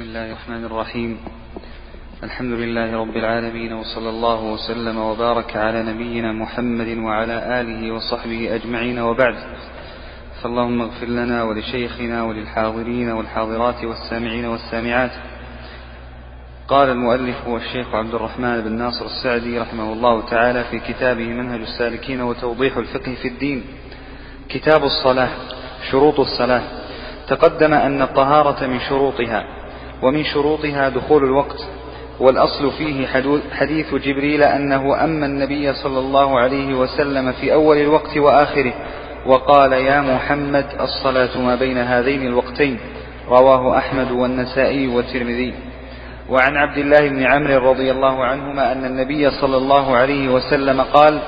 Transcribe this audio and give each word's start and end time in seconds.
بسم 0.00 0.08
الله 0.08 0.32
الرحمن 0.32 0.64
الرحيم. 0.64 1.18
الحمد 2.22 2.52
لله 2.52 3.00
رب 3.00 3.16
العالمين 3.16 3.72
وصلى 3.72 4.08
الله 4.08 4.42
وسلم 4.42 4.98
وبارك 4.98 5.56
على 5.56 5.82
نبينا 5.82 6.32
محمد 6.32 6.98
وعلى 6.98 7.60
آله 7.60 7.92
وصحبه 7.92 8.54
أجمعين 8.54 8.98
وبعد. 8.98 9.34
فاللهم 10.42 10.80
اغفر 10.82 11.06
لنا 11.06 11.42
ولشيخنا 11.42 12.22
وللحاضرين 12.22 13.10
والحاضرات 13.10 13.84
والسامعين 13.84 14.44
والسامعات. 14.44 15.10
قال 16.68 16.88
المؤلف 16.88 17.36
هو 17.48 17.56
الشيخ 17.56 17.94
عبد 17.94 18.14
الرحمن 18.14 18.60
بن 18.60 18.72
ناصر 18.72 19.04
السعدي 19.04 19.58
رحمه 19.58 19.92
الله 19.92 20.30
تعالى 20.30 20.64
في 20.64 20.78
كتابه 20.78 21.26
منهج 21.26 21.60
السالكين 21.60 22.20
وتوضيح 22.20 22.76
الفقه 22.76 23.14
في 23.22 23.28
الدين. 23.28 23.64
كتاب 24.48 24.84
الصلاة 24.84 25.30
شروط 25.90 26.20
الصلاة. 26.20 26.62
تقدم 27.28 27.74
أن 27.74 28.02
الطهارة 28.02 28.66
من 28.66 28.80
شروطها. 28.80 29.59
ومن 30.02 30.24
شروطها 30.24 30.88
دخول 30.88 31.24
الوقت 31.24 31.66
والأصل 32.20 32.70
فيه 32.78 33.06
حديث 33.52 33.94
جبريل 33.94 34.42
أنه 34.42 35.04
أما 35.04 35.26
النبي 35.26 35.72
صلى 35.72 35.98
الله 35.98 36.38
عليه 36.38 36.74
وسلم 36.74 37.32
في 37.32 37.52
أول 37.52 37.76
الوقت 37.76 38.16
وآخره 38.16 38.72
وقال 39.26 39.72
يا 39.72 40.00
محمد 40.00 40.66
الصلاة 40.80 41.40
ما 41.40 41.54
بين 41.54 41.78
هذين 41.78 42.26
الوقتين. 42.26 42.78
رواه 43.28 43.78
أحمد 43.78 44.10
والنسائي 44.10 44.88
والترمذي. 44.88 45.54
وعن 46.28 46.56
عبد 46.56 46.78
الله 46.78 47.08
بن 47.08 47.22
عمرو 47.22 47.70
رضي 47.70 47.90
الله 47.90 48.24
عنهما 48.24 48.72
أن 48.72 48.84
النبي 48.84 49.30
صلى 49.30 49.56
الله 49.56 49.96
عليه 49.96 50.28
وسلم 50.28 50.80
قال 50.80 51.20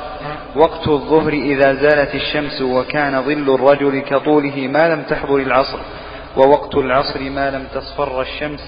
وقت 0.57 0.89
الظهر 0.89 1.33
إذا 1.33 1.75
زالت 1.75 2.15
الشمس 2.15 2.63
وكان 2.63 3.23
ظل 3.23 3.55
الرجل 3.55 4.01
كطوله 4.01 4.69
ما 4.69 4.89
لم 4.95 5.03
تحضر 5.03 5.37
العصر. 5.37 5.79
ووقت 6.37 6.75
العصر 6.75 7.21
ما 7.21 7.51
لم 7.51 7.67
تصفر 7.75 8.21
الشمس 8.21 8.61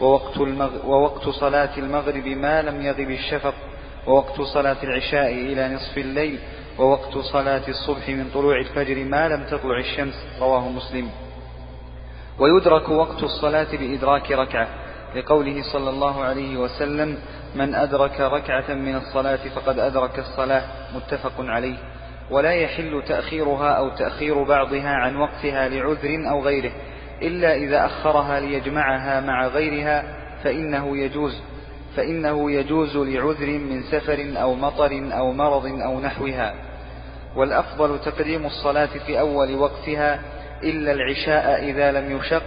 ووقت, 0.00 0.36
المغ... 0.36 0.70
ووقت 0.86 1.28
صلاة 1.28 1.78
المغرب 1.78 2.26
ما 2.26 2.62
لم 2.62 2.82
يغب 2.82 3.10
الشفق 3.10 3.54
ووقت 4.06 4.40
صلاة 4.40 4.76
العشاء 4.82 5.32
إلى 5.32 5.74
نصف 5.74 5.98
الليل 5.98 6.38
ووقت 6.78 7.18
صلاة 7.18 7.68
الصبح 7.68 8.08
من 8.08 8.30
طلوع 8.34 8.58
الفجر 8.58 9.04
ما 9.04 9.28
لم 9.28 9.44
تطلع 9.44 9.78
الشمس 9.78 10.14
رواه 10.40 10.68
مسلم. 10.68 11.08
ويدرك 12.38 12.88
وقت 12.88 13.22
الصلاة 13.22 13.76
بإدراك 13.76 14.32
ركعة 14.32 14.68
لقوله 15.16 15.62
صلى 15.72 15.90
الله 15.90 16.24
عليه 16.24 16.56
وسلم 16.56 17.18
من 17.54 17.74
أدرك 17.74 18.20
ركعة 18.20 18.74
من 18.74 18.96
الصلاة 18.96 19.48
فقد 19.54 19.78
أدرك 19.78 20.18
الصلاة 20.18 20.62
متفق 20.94 21.32
عليه. 21.38 21.76
ولا 22.30 22.52
يحل 22.52 23.02
تأخيرها 23.08 23.70
أو 23.70 23.88
تأخير 23.88 24.42
بعضها 24.42 24.90
عن 24.90 25.16
وقتها 25.16 25.68
لعذر 25.68 26.30
أو 26.30 26.42
غيره. 26.42 26.72
إلا 27.22 27.54
إذا 27.54 27.86
أخرها 27.86 28.40
ليجمعها 28.40 29.20
مع 29.20 29.46
غيرها 29.46 30.04
فإنه 30.44 30.96
يجوز 30.96 31.42
فإنه 31.96 32.50
يجوز 32.50 32.96
لعذر 32.96 33.46
من 33.46 33.82
سفر 33.82 34.32
أو 34.36 34.54
مطر 34.54 35.10
أو 35.12 35.32
مرض 35.32 35.66
أو 35.66 36.00
نحوها. 36.00 36.54
والأفضل 37.36 38.00
تقديم 38.00 38.46
الصلاة 38.46 38.88
في 39.06 39.20
أول 39.20 39.54
وقتها 39.54 40.20
إلا 40.62 40.92
العشاء 40.92 41.64
إذا 41.70 41.92
لم 41.92 42.16
يشق 42.16 42.42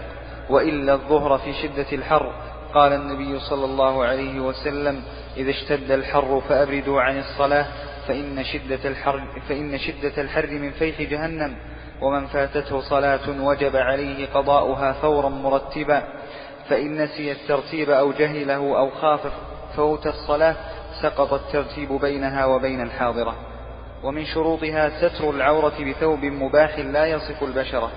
وإلا 0.49 0.93
الظهر 0.93 1.37
في 1.37 1.53
شدة 1.53 1.85
الحر. 1.91 2.33
قال 2.73 2.93
النبي 2.93 3.39
صلى 3.39 3.65
الله 3.65 4.03
عليه 4.05 4.39
وسلم 4.39 5.01
إذا 5.37 5.49
اشتد 5.49 5.91
الحر 5.91 6.41
فأبردوا 6.49 7.01
عن 7.01 7.19
الصلاة 7.19 7.65
فإن 8.07 8.43
شدة 8.43 8.89
الحر, 8.89 9.23
فإن 9.49 9.77
شدة 9.77 10.21
الحر 10.21 10.51
من 10.51 10.71
فيح 10.71 11.01
جهنم. 11.01 11.55
ومن 12.01 12.27
فاتته 12.27 12.81
صلاة 12.81 13.43
وجب 13.43 13.75
عليه 13.75 14.27
قضاؤها 14.33 14.93
فورا 14.93 15.29
مرتبا 15.29 16.03
فإن 16.69 17.03
نسي 17.03 17.31
الترتيب 17.31 17.89
أو 17.89 18.11
جهله 18.11 18.77
أو 18.79 18.89
خاف 18.89 19.19
فوت 19.75 20.07
الصلاة 20.07 20.55
سقط 21.01 21.33
الترتيب 21.33 21.91
بينها 21.91 22.45
وبين 22.45 22.81
الحاضرة. 22.81 23.35
ومن 24.03 24.25
شروطها 24.25 24.89
ستر 24.89 25.29
العورة 25.29 25.73
بثوب 25.89 26.25
مباح 26.25 26.79
لا 26.79 27.05
يصف 27.05 27.43
البشرة. 27.43 27.91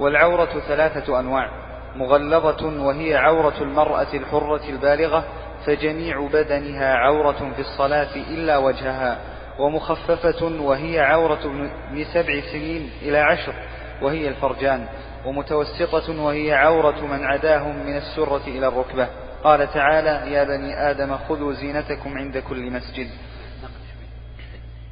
والعورة 0.00 0.60
ثلاثة 0.68 1.20
أنواع 1.20 1.50
مغلظة 1.96 2.82
وهي 2.86 3.16
عورة 3.16 3.54
المرأة 3.60 4.14
الحرة 4.14 4.62
البالغة 4.68 5.24
فجميع 5.66 6.28
بدنها 6.32 6.94
عورة 6.94 7.52
في 7.56 7.60
الصلاة 7.60 8.16
إلا 8.16 8.58
وجهها. 8.58 9.18
ومخففة 9.60 10.44
وهي 10.44 11.00
عورة 11.00 11.46
من 11.90 12.04
سبع 12.04 12.40
سنين 12.52 12.90
إلى 13.02 13.18
عشر 13.18 13.54
وهي 14.02 14.28
الفرجان 14.28 14.88
ومتوسطة 15.26 16.22
وهي 16.22 16.52
عورة 16.52 17.00
من 17.06 17.24
عداهم 17.24 17.86
من 17.86 17.96
السرة 17.96 18.46
إلى 18.46 18.68
الركبة. 18.68 19.08
قال 19.44 19.72
تعالى 19.72 20.32
يا 20.32 20.44
بني 20.44 20.90
آدم 20.90 21.16
خذوا 21.16 21.52
زينتكم 21.52 22.18
عند 22.18 22.38
كل 22.38 22.70
مسجد. 22.70 23.10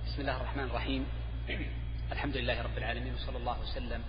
بسم 0.07 0.21
الله 0.21 0.37
الرحمن 0.37 0.65
الرحيم. 0.65 1.07
الحمد 2.13 2.37
لله 2.37 2.63
رب 2.63 2.79
العالمين 2.79 3.15
وصلى 3.15 3.37
الله 3.37 3.57
وسلم 3.61 4.01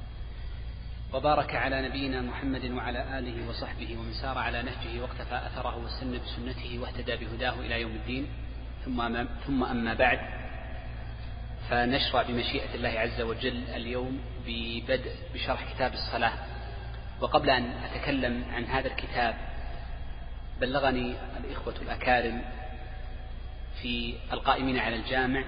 وبارك 1.13 1.55
على 1.55 1.89
نبينا 1.89 2.21
محمد 2.21 2.71
وعلى 2.71 3.19
آله 3.19 3.49
وصحبه 3.49 3.97
ومن 3.99 4.13
سار 4.21 4.37
على 4.37 4.61
نهجه 4.61 5.01
واقتفى 5.01 5.41
أثره 5.47 5.83
واستنى 5.83 6.17
بسنته 6.17 6.79
واهتدى 6.81 7.15
بهداه 7.25 7.53
إلى 7.59 7.81
يوم 7.81 7.91
الدين. 7.91 8.27
ثم 8.85 9.25
ثم 9.47 9.63
أما 9.63 9.93
بعد. 9.93 10.19
فنشرع 11.69 12.21
بمشيئة 12.21 12.75
الله 12.75 12.89
عز 12.89 13.21
وجل 13.21 13.63
اليوم 13.75 14.19
ببدء 14.45 15.11
بشرح 15.33 15.73
كتاب 15.73 15.93
الصلاة. 15.93 16.33
وقبل 17.21 17.49
أن 17.49 17.63
أتكلم 17.63 18.43
عن 18.53 18.65
هذا 18.65 18.87
الكتاب 18.87 19.35
بلغني 20.61 21.15
الإخوة 21.37 21.73
الأكارم 21.81 22.41
في 23.81 24.13
القائمين 24.33 24.77
على 24.77 24.95
الجامع 24.95 25.43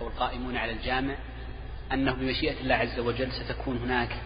أو 0.00 0.08
القائمون 0.08 0.56
على 0.56 0.72
الجامع 0.72 1.14
أنه 1.92 2.12
بمشيئة 2.12 2.60
الله 2.60 2.74
عز 2.74 2.98
وجل 2.98 3.32
ستكون 3.32 3.76
هناك 3.76 4.16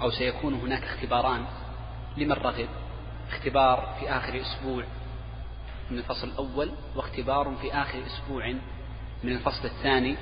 أو 0.00 0.10
سيكون 0.10 0.54
هناك 0.54 0.82
اختباران 0.82 1.44
لمن 2.16 2.32
رغب 2.32 2.68
اختبار 3.28 3.96
في 4.00 4.10
آخر 4.10 4.40
أسبوع 4.40 4.84
من 5.90 5.98
الفصل 5.98 6.28
الأول 6.28 6.70
واختبار 6.96 7.56
في 7.60 7.72
آخر 7.72 8.06
أسبوع 8.06 8.54
من 9.24 9.32
الفصل 9.32 9.64
الثاني 9.64 10.16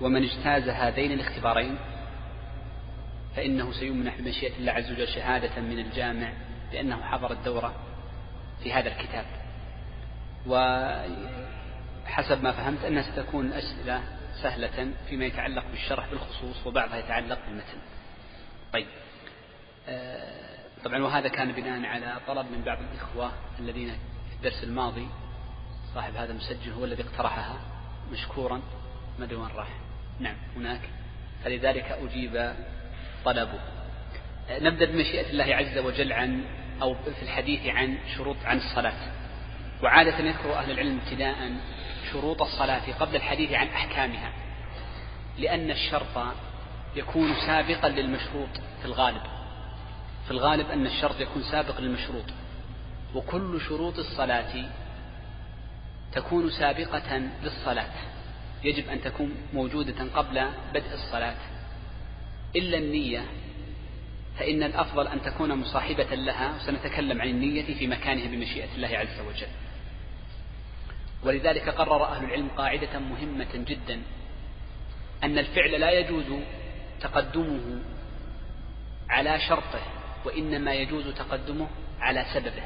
ومن 0.00 0.24
اجتاز 0.24 0.68
هذين 0.68 1.12
الاختبارين 1.12 1.76
فإنه 3.36 3.72
سيمنح 3.72 4.18
بمشيئة 4.18 4.56
الله 4.58 4.72
عز 4.72 4.92
وجل 4.92 5.08
شهادة 5.08 5.60
من 5.60 5.78
الجامع 5.78 6.32
بأنه 6.72 7.02
حضر 7.02 7.32
الدورة 7.32 7.74
في 8.62 8.72
هذا 8.72 8.88
الكتاب. 8.88 9.26
وحسب 10.46 12.42
ما 12.42 12.52
فهمت 12.52 12.84
أنها 12.84 13.02
ستكون 13.02 13.52
أسئلة 13.52 14.02
سهلة 14.42 14.92
فيما 15.08 15.24
يتعلق 15.24 15.64
بالشرح 15.70 16.10
بالخصوص 16.10 16.66
وبعضها 16.66 16.96
يتعلق 16.96 17.38
بالمتن. 17.46 17.78
طيب. 18.72 18.86
آه، 19.88 20.58
طبعا 20.84 21.02
وهذا 21.02 21.28
كان 21.28 21.52
بناء 21.52 21.86
على 21.86 22.20
طلب 22.26 22.46
من 22.52 22.62
بعض 22.64 22.78
الإخوة 22.78 23.32
الذين 23.58 23.88
في 24.28 24.36
الدرس 24.36 24.64
الماضي. 24.64 25.08
صاحب 25.94 26.16
هذا 26.16 26.32
المسجل 26.32 26.72
هو 26.72 26.84
الذي 26.84 27.02
اقترحها. 27.02 27.58
مشكورا. 28.12 28.62
ما 29.18 29.28
وين 29.32 29.56
راح. 29.56 29.83
نعم 30.20 30.36
هناك. 30.56 30.80
فلذلك 31.44 31.98
أجيب 32.02 32.54
طلبه. 33.24 33.60
نبدأ 34.50 34.84
بمشيئة 34.84 35.30
الله 35.30 35.54
عز 35.54 35.78
وجل 35.78 36.12
عن 36.12 36.44
أو 36.82 36.94
في 36.94 37.22
الحديث 37.22 37.66
عن 37.66 37.98
شروط 38.16 38.36
عن 38.44 38.56
الصلاة. 38.56 39.12
وعادة 39.82 40.18
يذكر 40.18 40.54
أهل 40.54 40.70
العلم 40.70 41.00
ابتداء 41.04 41.52
شروط 42.12 42.42
الصلاة 42.42 42.92
قبل 43.00 43.16
الحديث 43.16 43.52
عن 43.52 43.66
أحكامها 43.66 44.32
لأن 45.38 45.70
الشرط 45.70 46.34
يكون 46.96 47.34
سابقا 47.46 47.88
للمشروط 47.88 48.48
في 48.80 48.84
الغالب. 48.84 49.22
في 50.24 50.30
الغالب 50.30 50.70
أن 50.70 50.86
الشرط 50.86 51.20
يكون 51.20 51.42
سابق 51.42 51.80
للمشروط. 51.80 52.24
وكل 53.14 53.60
شروط 53.60 53.98
الصلاة 53.98 54.64
تكون 56.12 56.50
سابقة 56.50 57.28
للصلاة. 57.42 57.92
يجب 58.64 58.88
أن 58.88 59.00
تكون 59.00 59.34
موجودة 59.52 60.04
قبل 60.14 60.48
بدء 60.74 60.94
الصلاة. 60.94 61.36
إلا 62.56 62.78
النية 62.78 63.24
فإن 64.38 64.62
الأفضل 64.62 65.08
أن 65.08 65.22
تكون 65.22 65.54
مصاحبة 65.54 66.14
لها 66.14 66.56
وسنتكلم 66.56 67.20
عن 67.20 67.28
النية 67.28 67.74
في 67.78 67.86
مكانها 67.86 68.26
بمشيئة 68.26 68.74
الله 68.74 68.88
عز 68.88 69.20
وجل. 69.28 69.48
ولذلك 71.22 71.68
قرر 71.68 72.04
أهل 72.04 72.24
العلم 72.24 72.48
قاعدة 72.48 72.98
مهمة 72.98 73.54
جدا 73.54 74.02
أن 75.24 75.38
الفعل 75.38 75.80
لا 75.80 75.90
يجوز 75.90 76.40
تقدمه 77.00 77.82
على 79.08 79.40
شرطه 79.40 79.82
وإنما 80.24 80.74
يجوز 80.74 81.08
تقدمه 81.08 81.68
على 82.00 82.26
سببه. 82.34 82.64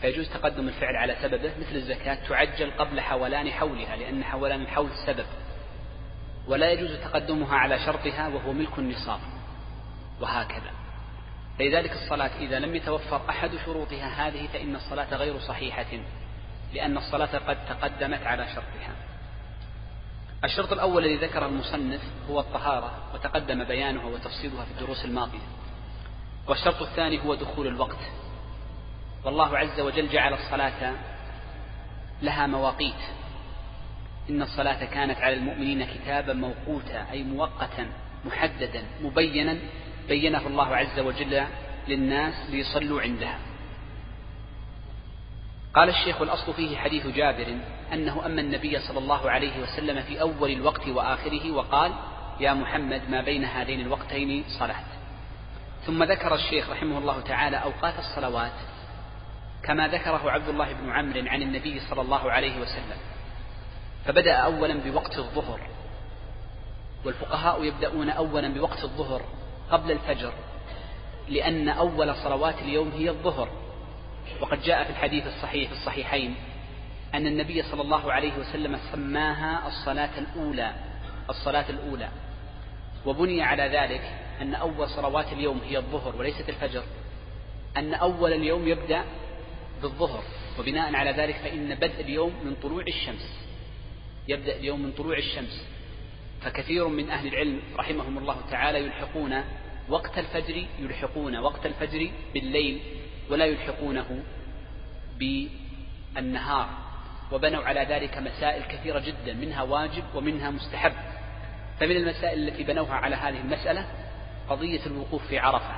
فيجوز 0.00 0.28
تقدم 0.28 0.68
الفعل 0.68 0.96
على 0.96 1.16
سببه 1.22 1.52
مثل 1.60 1.74
الزكاة 1.74 2.28
تعجل 2.28 2.70
قبل 2.70 3.00
حولان 3.00 3.50
حولها 3.50 3.96
لأن 3.96 4.24
حولان 4.24 4.60
الحول 4.60 4.90
سبب. 5.06 5.26
ولا 6.46 6.70
يجوز 6.70 6.96
تقدمها 6.96 7.56
على 7.56 7.78
شرطها 7.78 8.28
وهو 8.28 8.52
ملك 8.52 8.78
النصاب. 8.78 9.20
وهكذا. 10.20 10.70
فلذلك 11.58 11.92
الصلاة 11.92 12.30
إذا 12.38 12.58
لم 12.58 12.74
يتوفر 12.74 13.20
أحد 13.30 13.50
شروطها 13.64 14.28
هذه 14.28 14.46
فإن 14.52 14.76
الصلاة 14.76 15.16
غير 15.16 15.38
صحيحة 15.38 15.98
لأن 16.74 16.96
الصلاة 16.96 17.38
قد 17.38 17.66
تقدمت 17.68 18.26
على 18.26 18.46
شرطها. 18.46 18.94
الشرط 20.44 20.72
الأول 20.72 21.04
الذي 21.04 21.26
ذكره 21.26 21.46
المصنف 21.46 22.00
هو 22.30 22.40
الطهارة 22.40 22.92
وتقدم 23.14 23.64
بيانها 23.64 24.04
وتفصيلها 24.04 24.64
في 24.64 24.70
الدروس 24.70 25.04
الماضية. 25.04 25.46
والشرط 26.48 26.82
الثاني 26.82 27.24
هو 27.24 27.34
دخول 27.34 27.66
الوقت. 27.66 27.98
والله 29.24 29.58
عز 29.58 29.80
وجل 29.80 30.08
جعل 30.08 30.34
الصلاة 30.34 30.94
لها 32.22 32.46
مواقيت. 32.46 33.02
إن 34.30 34.42
الصلاة 34.42 34.84
كانت 34.84 35.18
على 35.18 35.34
المؤمنين 35.34 35.84
كتابا 35.84 36.32
موقوتا 36.32 37.10
أي 37.10 37.22
مؤقتا 37.22 37.86
محددا 38.24 38.82
مبينا 39.02 39.58
بينه 40.08 40.46
الله 40.46 40.76
عز 40.76 40.98
وجل 40.98 41.44
للناس 41.88 42.50
ليصلوا 42.50 43.00
عندها. 43.00 43.38
قال 45.74 45.88
الشيخ 45.88 46.22
الأصل 46.22 46.54
فيه 46.54 46.76
حديث 46.76 47.06
جابر 47.06 47.56
أنه 47.92 48.26
أما 48.26 48.40
النبي 48.40 48.78
صلى 48.78 48.98
الله 48.98 49.30
عليه 49.30 49.62
وسلم 49.62 50.02
في 50.02 50.20
أول 50.20 50.50
الوقت 50.50 50.88
وآخره 50.88 51.50
وقال 51.50 51.92
يا 52.40 52.54
محمد 52.54 53.02
ما 53.10 53.20
بين 53.22 53.44
هذين 53.44 53.80
الوقتين 53.80 54.44
صلاة 54.58 54.84
ثم 55.86 56.02
ذكر 56.02 56.34
الشيخ 56.34 56.70
رحمه 56.70 56.98
الله 56.98 57.20
تعالى 57.20 57.56
أوقات 57.56 57.94
الصلوات 57.98 58.52
كما 59.62 59.88
ذكره 59.88 60.30
عبد 60.30 60.48
الله 60.48 60.72
بن 60.72 60.90
عمرو 60.90 61.22
عن 61.26 61.42
النبي 61.42 61.80
صلى 61.80 62.00
الله 62.00 62.32
عليه 62.32 62.60
وسلم. 62.60 62.96
فبدأ 64.04 64.32
أولا 64.32 64.74
بوقت 64.74 65.18
الظهر. 65.18 65.60
والفقهاء 67.04 67.64
يبدأون 67.64 68.10
أولا 68.10 68.48
بوقت 68.48 68.84
الظهر 68.84 69.22
قبل 69.70 69.90
الفجر 69.90 70.32
لأن 71.28 71.68
أول 71.68 72.14
صلوات 72.14 72.58
اليوم 72.58 72.90
هي 72.90 73.10
الظهر. 73.10 73.48
وقد 74.40 74.62
جاء 74.62 74.84
في 74.84 74.90
الحديث 74.90 75.26
الصحيح 75.26 75.70
في 75.70 75.76
الصحيحين 75.76 76.34
أن 77.14 77.26
النبي 77.26 77.62
صلى 77.62 77.82
الله 77.82 78.12
عليه 78.12 78.38
وسلم 78.38 78.78
سماها 78.92 79.66
الصلاة 79.66 80.18
الأولى 80.18 80.72
الصلاة 81.30 81.70
الأولى. 81.70 82.08
وبني 83.06 83.42
على 83.42 83.62
ذلك 83.62 84.02
أن 84.40 84.54
أول 84.54 84.88
صلوات 84.88 85.32
اليوم 85.32 85.60
هي 85.68 85.78
الظهر 85.78 86.16
وليست 86.16 86.48
الفجر. 86.48 86.82
أن 87.76 87.94
أول 87.94 88.32
اليوم 88.32 88.68
يبدأ 88.68 89.04
بالظهر. 89.82 90.22
وبناء 90.58 90.94
على 90.94 91.10
ذلك 91.10 91.34
فإن 91.34 91.74
بدء 91.74 92.00
اليوم 92.00 92.32
من 92.44 92.56
طلوع 92.62 92.82
الشمس. 92.82 93.46
يبدأ 94.28 94.56
اليوم 94.56 94.82
من 94.82 94.92
طلوع 94.92 95.18
الشمس. 95.18 95.66
فكثير 96.40 96.88
من 96.88 97.10
أهل 97.10 97.26
العلم 97.26 97.60
رحمهم 97.76 98.18
الله 98.18 98.36
تعالى 98.50 98.84
يلحقون 98.84 99.44
وقت 99.88 100.18
الفجر 100.18 100.66
يلحقون 100.78 101.36
وقت 101.36 101.66
الفجر 101.66 102.10
بالليل 102.34 102.80
ولا 103.30 103.44
يلحقونه 103.44 104.22
بالنهار. 105.18 106.68
وبنوا 107.32 107.62
على 107.62 107.80
ذلك 107.80 108.18
مسائل 108.18 108.62
كثيرة 108.62 108.98
جدا 108.98 109.32
منها 109.32 109.62
واجب 109.62 110.04
ومنها 110.14 110.50
مستحب. 110.50 110.92
فمن 111.80 111.96
المسائل 111.96 112.48
التي 112.48 112.62
بنوها 112.62 112.94
على 112.94 113.16
هذه 113.16 113.40
المسألة 113.40 113.86
قضية 114.48 114.86
الوقوف 114.86 115.26
في 115.26 115.38
عرفة. 115.38 115.74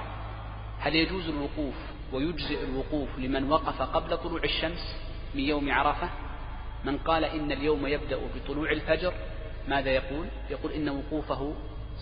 هل 0.79 0.97
يجوز 0.97 1.29
الوقوف 1.29 1.75
ويجزئ 2.13 2.65
الوقوف 2.65 3.09
لمن 3.19 3.53
وقف 3.53 3.83
قبل 3.83 4.19
طلوع 4.19 4.45
الشمس 4.45 4.97
من 5.35 5.41
يوم 5.41 5.73
عرفة. 5.73 6.11
من 6.85 6.99
قال 6.99 7.25
إن 7.25 7.53
اليوم 7.53 7.87
يبدأ 7.87 8.21
بطلوع 8.35 8.71
الفجر 8.71 9.15
ماذا 9.69 9.91
يقول؟ 9.91 10.27
يقول 10.51 10.73
إن 10.73 10.89
وقوفه 10.89 11.55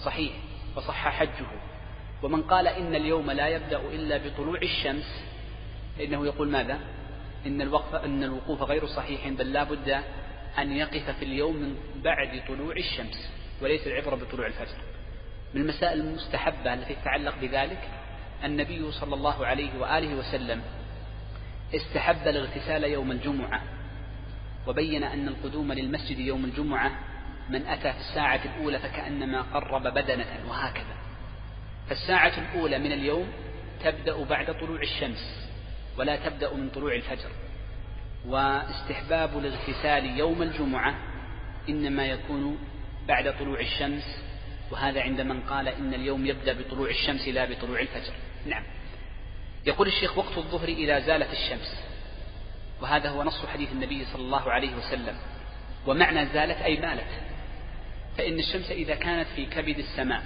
صحيح 0.04 0.32
وصح 0.76 1.08
حجه. 1.08 1.46
ومن 2.22 2.42
قال 2.42 2.66
إن 2.66 2.94
اليوم 2.94 3.30
لا 3.30 3.48
يبدأ 3.48 3.80
إلا 3.80 4.16
بطلوع 4.16 4.58
الشمس 4.62 5.24
فإنه 5.98 6.26
يقول 6.26 6.48
ماذا؟ 6.48 6.78
إن 7.46 7.62
الوقف 7.62 7.94
أن 7.94 8.24
الوقوف 8.24 8.62
غير 8.62 8.86
صحيح 8.86 9.28
بل 9.28 9.52
لا 9.52 9.64
بد 9.64 10.00
أن 10.58 10.72
يقف 10.72 11.10
في 11.10 11.24
اليوم 11.24 11.56
من 11.56 11.76
بعد 12.02 12.42
طلوع 12.48 12.76
الشمس 12.76 13.30
وليس 13.62 13.86
العبرة 13.86 14.16
بطلوع 14.16 14.46
الفجر. 14.46 14.76
من 15.54 15.60
المسائل 15.60 16.00
المستحبة 16.00 16.74
التي 16.74 16.94
تتعلق 16.94 17.34
بذلك 17.40 17.99
النبي 18.44 18.92
صلى 18.92 19.14
الله 19.14 19.46
عليه 19.46 19.78
وآله 19.80 20.14
وسلم 20.14 20.62
استحب 21.74 22.28
الاغتسال 22.28 22.84
يوم 22.84 23.10
الجمعة 23.10 23.62
وبين 24.66 25.04
أن 25.04 25.28
القدوم 25.28 25.72
للمسجد 25.72 26.18
يوم 26.18 26.44
الجمعة 26.44 26.90
من 27.48 27.66
أتى 27.66 27.92
في 27.92 27.98
الساعة 27.98 28.40
الأولى 28.44 28.78
فكأنما 28.78 29.42
قرب 29.42 29.82
بدنة 29.82 30.26
وهكذا. 30.48 30.96
فالساعة 31.88 32.32
الأولى 32.38 32.78
من 32.78 32.92
اليوم 32.92 33.28
تبدأ 33.84 34.24
بعد 34.24 34.58
طلوع 34.60 34.80
الشمس 34.82 35.48
ولا 35.98 36.16
تبدأ 36.16 36.54
من 36.54 36.70
طلوع 36.70 36.94
الفجر. 36.94 37.30
واستحباب 38.26 39.38
الاغتسال 39.38 40.18
يوم 40.18 40.42
الجمعة 40.42 40.94
إنما 41.68 42.06
يكون 42.06 42.58
بعد 43.08 43.38
طلوع 43.38 43.60
الشمس 43.60 44.22
وهذا 44.70 45.02
عند 45.02 45.20
من 45.20 45.40
قال 45.40 45.68
إن 45.68 45.94
اليوم 45.94 46.26
يبدأ 46.26 46.52
بطلوع 46.52 46.90
الشمس 46.90 47.28
لا 47.28 47.44
بطلوع 47.44 47.80
الفجر. 47.80 48.12
نعم. 48.46 48.62
يقول 49.66 49.88
الشيخ 49.88 50.18
وقت 50.18 50.38
الظهر 50.38 50.68
إذا 50.68 50.98
زالت 50.98 51.32
الشمس. 51.32 51.84
وهذا 52.80 53.10
هو 53.10 53.22
نص 53.22 53.46
حديث 53.46 53.72
النبي 53.72 54.04
صلى 54.04 54.22
الله 54.22 54.52
عليه 54.52 54.76
وسلم. 54.76 55.16
ومعنى 55.86 56.26
زالت 56.26 56.62
أي 56.62 56.80
مالت. 56.80 57.10
فإن 58.18 58.38
الشمس 58.38 58.70
إذا 58.70 58.94
كانت 58.94 59.26
في 59.36 59.46
كبد 59.46 59.78
السماء 59.78 60.22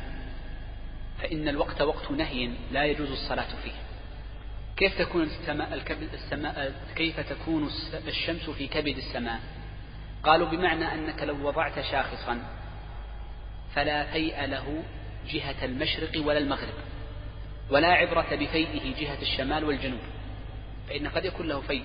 فإن 1.22 1.48
الوقت 1.48 1.82
وقت 1.82 2.10
نهي 2.10 2.50
لا 2.72 2.84
يجوز 2.84 3.10
الصلاة 3.10 3.48
فيه. 3.64 3.72
كيف 4.76 4.98
تكون 4.98 5.22
السماء 5.22 5.74
الكبد 5.74 6.14
السماء 6.14 6.74
كيف 6.96 7.20
تكون 7.20 7.70
الشمس 8.08 8.50
في 8.50 8.66
كبد 8.66 8.96
السماء؟ 8.96 9.40
قالوا 10.22 10.48
بمعنى 10.48 10.94
أنك 10.94 11.22
لو 11.22 11.48
وضعت 11.48 11.80
شاخصا 11.80 12.42
فلا 13.74 14.04
فيء 14.04 14.44
له 14.44 14.82
جهة 15.28 15.64
المشرق 15.64 16.26
ولا 16.26 16.38
المغرب. 16.38 16.74
ولا 17.70 17.88
عبرة 17.88 18.26
بفيئه 18.34 18.94
جهة 19.00 19.22
الشمال 19.22 19.64
والجنوب 19.64 20.00
فإن 20.88 21.08
قد 21.08 21.24
يكون 21.24 21.48
له 21.48 21.60
فيء 21.60 21.84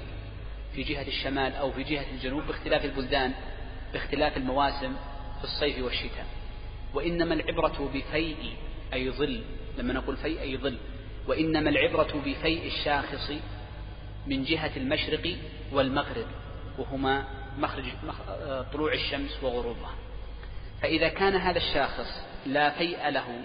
في 0.75 0.83
جهة 0.83 1.07
الشمال 1.07 1.55
أو 1.55 1.71
في 1.71 1.83
جهة 1.83 2.05
الجنوب 2.11 2.43
باختلاف 2.47 2.85
البلدان 2.85 3.33
باختلاف 3.93 4.37
المواسم 4.37 4.95
في 5.37 5.43
الصيف 5.43 5.83
والشتاء. 5.83 6.25
وإنما 6.93 7.33
العبرة 7.33 7.91
بفيء 7.93 8.53
أي 8.93 9.11
ظل 9.11 9.41
لما 9.77 9.93
نقول 9.93 10.17
فيء 10.17 10.41
أي 10.41 10.57
ظل 10.57 10.77
وإنما 11.27 11.69
العبرة 11.69 12.21
بفيء 12.25 12.67
الشاخص 12.67 13.31
من 14.27 14.43
جهة 14.43 14.71
المشرق 14.77 15.35
والمغرب 15.71 16.25
وهما 16.77 17.25
مخرج 17.57 17.85
طلوع 18.73 18.93
الشمس 18.93 19.43
وغروبها. 19.43 19.95
فإذا 20.81 21.07
كان 21.07 21.35
هذا 21.35 21.57
الشاخص 21.57 22.21
لا 22.45 22.69
فيء 22.69 23.09
له 23.09 23.41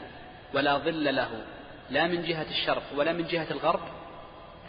ولا 0.54 0.78
ظل 0.78 1.14
له 1.16 1.44
لا 1.90 2.06
من 2.06 2.22
جهة 2.22 2.46
الشرق 2.50 2.82
ولا 2.96 3.12
من 3.12 3.26
جهة 3.26 3.46
الغرب 3.50 3.80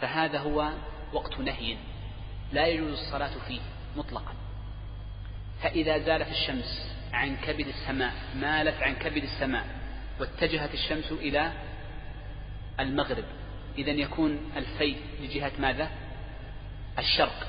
فهذا 0.00 0.38
هو 0.38 0.70
وقت 1.12 1.38
نهي 1.38 1.76
لا 2.52 2.66
يجوز 2.66 2.92
الصلاة 2.92 3.30
فيه 3.48 3.60
مطلقا 3.96 4.34
فإذا 5.62 5.98
زالت 5.98 6.28
الشمس 6.28 6.96
عن 7.12 7.36
كبد 7.36 7.66
السماء 7.66 8.12
مالت 8.34 8.82
عن 8.82 8.94
كبد 8.94 9.22
السماء 9.22 9.66
واتجهت 10.20 10.74
الشمس 10.74 11.12
إلى 11.12 11.52
المغرب 12.80 13.24
إذا 13.78 13.90
يكون 13.90 14.38
الفيء 14.56 14.98
لجهة 15.20 15.52
ماذا؟ 15.58 15.90
الشرق 16.98 17.48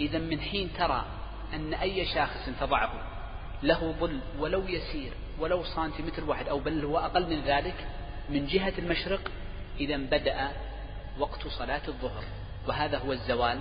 إذا 0.00 0.18
من 0.18 0.40
حين 0.40 0.70
ترى 0.78 1.06
أن 1.54 1.74
أي 1.74 2.06
شاخص 2.06 2.48
تضعه 2.60 2.92
له 3.62 3.94
ظل 4.00 4.20
ولو 4.38 4.68
يسير 4.68 5.12
ولو 5.38 5.64
سنتيمتر 5.64 6.24
واحد 6.24 6.48
أو 6.48 6.58
بل 6.58 6.84
هو 6.84 6.98
أقل 6.98 7.30
من 7.30 7.40
ذلك 7.40 7.86
من 8.30 8.46
جهة 8.46 8.72
المشرق 8.78 9.30
إذا 9.80 9.96
بدأ 9.96 10.50
وقت 11.18 11.48
صلاة 11.48 11.82
الظهر 11.88 12.24
وهذا 12.68 12.98
هو 12.98 13.12
الزوال 13.12 13.60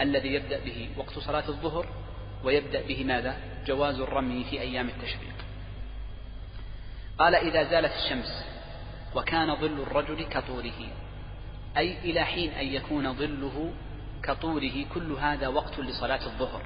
الذي 0.00 0.28
يبدأ 0.28 0.64
به 0.64 0.88
وقت 0.96 1.18
صلاة 1.18 1.48
الظهر 1.48 1.86
ويبدأ 2.44 2.82
به 2.86 3.04
ماذا؟ 3.04 3.36
جواز 3.66 4.00
الرمي 4.00 4.44
في 4.44 4.60
أيام 4.60 4.88
التشريق. 4.88 5.34
قال 7.18 7.34
إذا 7.34 7.64
زالت 7.70 7.92
الشمس 7.92 8.44
وكان 9.14 9.56
ظل 9.56 9.80
الرجل 9.82 10.24
كطوله 10.24 10.88
أي 11.76 11.98
إلى 11.98 12.24
حين 12.24 12.50
أن 12.50 12.66
يكون 12.66 13.14
ظله 13.14 13.72
كطوله 14.22 14.86
كل 14.94 15.12
هذا 15.12 15.48
وقت 15.48 15.78
لصلاة 15.78 16.26
الظهر 16.26 16.62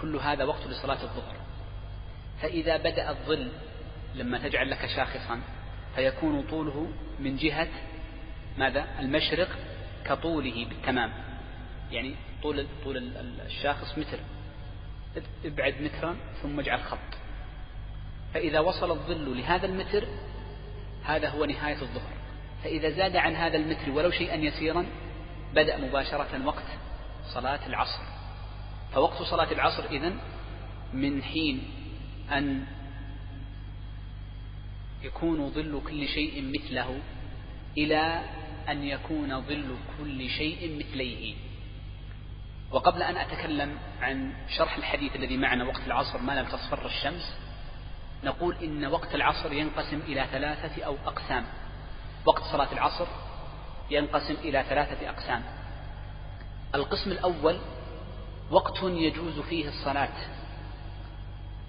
كل 0.00 0.16
هذا 0.16 0.44
وقت 0.44 0.66
لصلاة 0.66 1.02
الظهر 1.02 1.36
فإذا 2.40 2.76
بدأ 2.76 3.10
الظل 3.10 3.52
لما 4.14 4.38
تجعل 4.38 4.70
لك 4.70 4.86
شاخصا 4.86 5.40
فيكون 5.94 6.42
طوله 6.42 6.88
من 7.20 7.36
جهة 7.36 7.68
ماذا؟ 8.58 9.00
المشرق 9.00 9.48
كطوله 10.04 10.66
بالتمام. 10.68 11.12
يعني 11.90 12.14
طول 12.42 12.66
طول 12.84 12.96
الشاخص 13.46 13.98
متر. 13.98 14.18
ابعد 15.44 15.74
مترا 15.80 16.16
ثم 16.42 16.60
اجعل 16.60 16.80
خط. 16.82 16.98
فإذا 18.34 18.60
وصل 18.60 18.90
الظل 18.90 19.38
لهذا 19.38 19.66
المتر 19.66 20.04
هذا 21.04 21.28
هو 21.28 21.44
نهاية 21.44 21.82
الظهر. 21.82 22.12
فإذا 22.64 22.90
زاد 22.90 23.16
عن 23.16 23.36
هذا 23.36 23.56
المتر 23.56 23.90
ولو 23.90 24.10
شيئا 24.10 24.36
يسيرا 24.36 24.86
بدأ 25.54 25.76
مباشرة 25.76 26.46
وقت 26.46 26.66
صلاة 27.34 27.66
العصر. 27.66 28.02
فوقت 28.94 29.22
صلاة 29.22 29.52
العصر 29.52 29.84
إذن 29.84 30.16
من 30.92 31.22
حين 31.22 31.62
أن 32.32 32.66
يكون 35.02 35.50
ظل 35.50 35.82
كل 35.86 36.08
شيء 36.08 36.42
مثله 36.42 36.98
إلى 37.78 38.22
أن 38.68 38.84
يكون 38.84 39.40
ظل 39.40 39.76
كل 39.98 40.28
شيء 40.28 40.78
مثليه. 40.78 41.34
وقبل 42.70 43.02
أن 43.02 43.16
أتكلم 43.16 43.78
عن 44.00 44.32
شرح 44.48 44.76
الحديث 44.76 45.16
الذي 45.16 45.36
معنا 45.36 45.64
وقت 45.64 45.86
العصر 45.86 46.18
ما 46.18 46.32
لم 46.40 46.46
تصفر 46.46 46.86
الشمس 46.86 47.38
نقول 48.24 48.56
إن 48.62 48.84
وقت 48.84 49.14
العصر 49.14 49.52
ينقسم 49.52 50.00
إلى 50.00 50.26
ثلاثة 50.32 50.84
أو 50.84 50.96
أقسام. 51.06 51.44
وقت 52.26 52.42
صلاة 52.42 52.72
العصر 52.72 53.06
ينقسم 53.90 54.34
إلى 54.34 54.64
ثلاثة 54.68 55.10
أقسام. 55.10 55.42
القسم 56.74 57.10
الأول 57.10 57.58
وقت 58.50 58.82
يجوز 58.82 59.40
فيه 59.40 59.68
الصلاة 59.68 60.16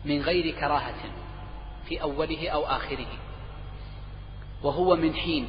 من 0.06 0.22
غير 0.22 0.56
كراهة 0.60 1.12
في 1.86 2.02
أوله 2.02 2.50
أو 2.50 2.66
آخره. 2.66 3.23
وهو 4.64 4.96
من 4.96 5.14
حين 5.14 5.48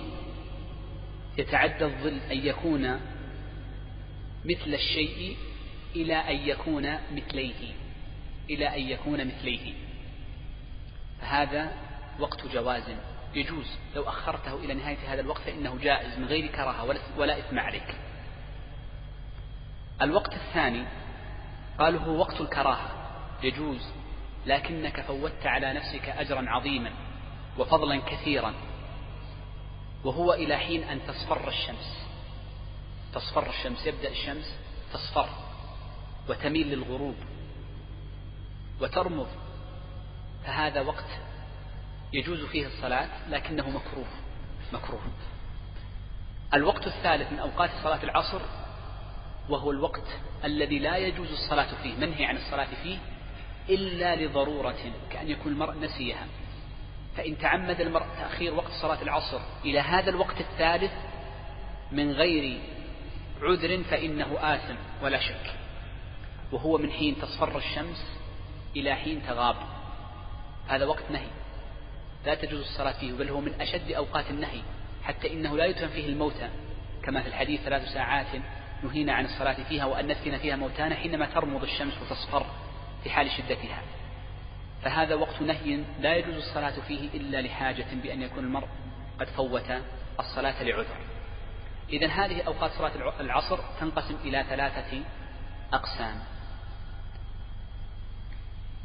يتعدى 1.38 1.84
الظل 1.84 2.18
أن 2.30 2.46
يكون 2.46 3.00
مثل 4.44 4.74
الشيء 4.74 5.36
إلى 5.96 6.14
أن 6.14 6.36
يكون 6.36 6.98
مثليه 7.12 7.72
إلى 8.50 8.76
أن 8.76 8.80
يكون 8.80 9.26
مثليه. 9.26 9.74
فهذا 11.20 11.72
وقت 12.20 12.46
جواز 12.46 12.82
يجوز. 13.34 13.78
لو 13.96 14.02
أخرته 14.02 14.54
إلى 14.54 14.74
نهاية 14.74 14.98
هذا 15.12 15.20
الوقت 15.20 15.40
فإنه 15.42 15.78
جائز 15.82 16.18
من 16.18 16.24
غير 16.24 16.46
كراهة 16.46 16.84
ولا 17.18 17.38
إثم 17.38 17.58
عليك. 17.58 17.94
الوقت 20.02 20.32
الثاني 20.32 20.84
قالوا 21.78 22.00
هو 22.00 22.18
وقت 22.18 22.40
الكراهة. 22.40 22.90
يجوز 23.42 23.88
لكنك 24.46 25.00
فوتت 25.00 25.46
على 25.46 25.72
نفسك 25.72 26.08
أجرا 26.08 26.44
عظيما 26.48 26.90
وفضلا 27.58 28.00
كثيرا. 28.00 28.54
وهو 30.04 30.32
إلى 30.32 30.56
حين 30.58 30.82
أن 30.82 31.00
تصفر 31.06 31.48
الشمس. 31.48 32.06
تصفر 33.14 33.48
الشمس 33.48 33.86
يبدأ 33.86 34.08
الشمس 34.08 34.54
تصفر 34.92 35.28
وتميل 36.28 36.68
للغروب 36.68 37.16
وترمض. 38.80 39.28
فهذا 40.44 40.80
وقت 40.80 41.10
يجوز 42.12 42.44
فيه 42.44 42.66
الصلاة 42.66 43.28
لكنه 43.28 43.70
مكروه 43.70 44.06
مكروه. 44.72 45.02
الوقت 46.54 46.86
الثالث 46.86 47.32
من 47.32 47.38
أوقات 47.38 47.70
صلاة 47.82 48.02
العصر 48.02 48.40
وهو 49.48 49.70
الوقت 49.70 50.06
الذي 50.44 50.78
لا 50.78 50.96
يجوز 50.96 51.30
الصلاة 51.30 51.82
فيه 51.82 51.96
منهي 51.96 52.26
عن 52.26 52.36
الصلاة 52.36 52.68
فيه 52.82 52.98
إلا 53.68 54.16
لضرورة 54.16 54.92
كأن 55.10 55.28
يكون 55.28 55.52
المرء 55.52 55.78
نسيها. 55.78 56.26
فإن 57.16 57.38
تعمد 57.38 57.80
المرء 57.80 58.06
تأخير 58.18 58.54
وقت 58.54 58.70
صلاة 58.82 59.02
العصر 59.02 59.40
إلى 59.64 59.80
هذا 59.80 60.10
الوقت 60.10 60.40
الثالث 60.40 60.92
من 61.92 62.12
غير 62.12 62.60
عذر 63.42 63.82
فإنه 63.82 64.54
آثم 64.54 64.74
ولا 65.02 65.20
شك. 65.20 65.54
وهو 66.52 66.78
من 66.78 66.90
حين 66.90 67.16
تصفر 67.18 67.56
الشمس 67.58 68.06
إلى 68.76 68.94
حين 68.94 69.22
تغاب. 69.26 69.56
هذا 70.68 70.84
وقت 70.84 71.10
نهي. 71.10 71.26
لا 72.26 72.34
تجوز 72.34 72.60
الصلاة 72.60 72.92
فيه 72.92 73.12
بل 73.12 73.28
هو 73.28 73.40
من 73.40 73.60
أشد 73.60 73.92
أوقات 73.92 74.30
النهي. 74.30 74.60
حتى 75.02 75.32
إنه 75.32 75.56
لا 75.56 75.64
يدفن 75.64 75.88
فيه 75.88 76.06
الموتى. 76.06 76.48
كما 77.02 77.22
في 77.22 77.28
الحديث 77.28 77.60
ثلاث 77.60 77.88
ساعات 77.92 78.26
نهينا 78.82 79.12
عن 79.12 79.24
الصلاة 79.24 79.56
فيها 79.68 79.84
وأن 79.84 80.04
ندفن 80.04 80.38
فيها 80.38 80.56
موتانا 80.56 80.94
حينما 80.94 81.26
ترمض 81.26 81.62
الشمس 81.62 81.94
وتصفر 82.02 82.46
في 83.04 83.10
حال 83.10 83.30
شدتها. 83.30 83.82
فهذا 84.84 85.14
وقت 85.14 85.42
نهي 85.42 85.84
لا 86.00 86.16
يجوز 86.16 86.34
الصلاة 86.34 86.80
فيه 86.88 87.08
إلا 87.14 87.42
لحاجة 87.42 87.86
بأن 88.02 88.22
يكون 88.22 88.44
المرء 88.44 88.68
قد 89.20 89.26
فوت 89.26 89.70
الصلاة 90.20 90.62
لعذر. 90.62 90.96
إذا 91.92 92.06
هذه 92.06 92.42
أوقات 92.42 92.72
صلاة 92.72 93.20
العصر 93.20 93.58
تنقسم 93.80 94.16
إلى 94.24 94.44
ثلاثة 94.48 95.02
أقسام. 95.72 96.18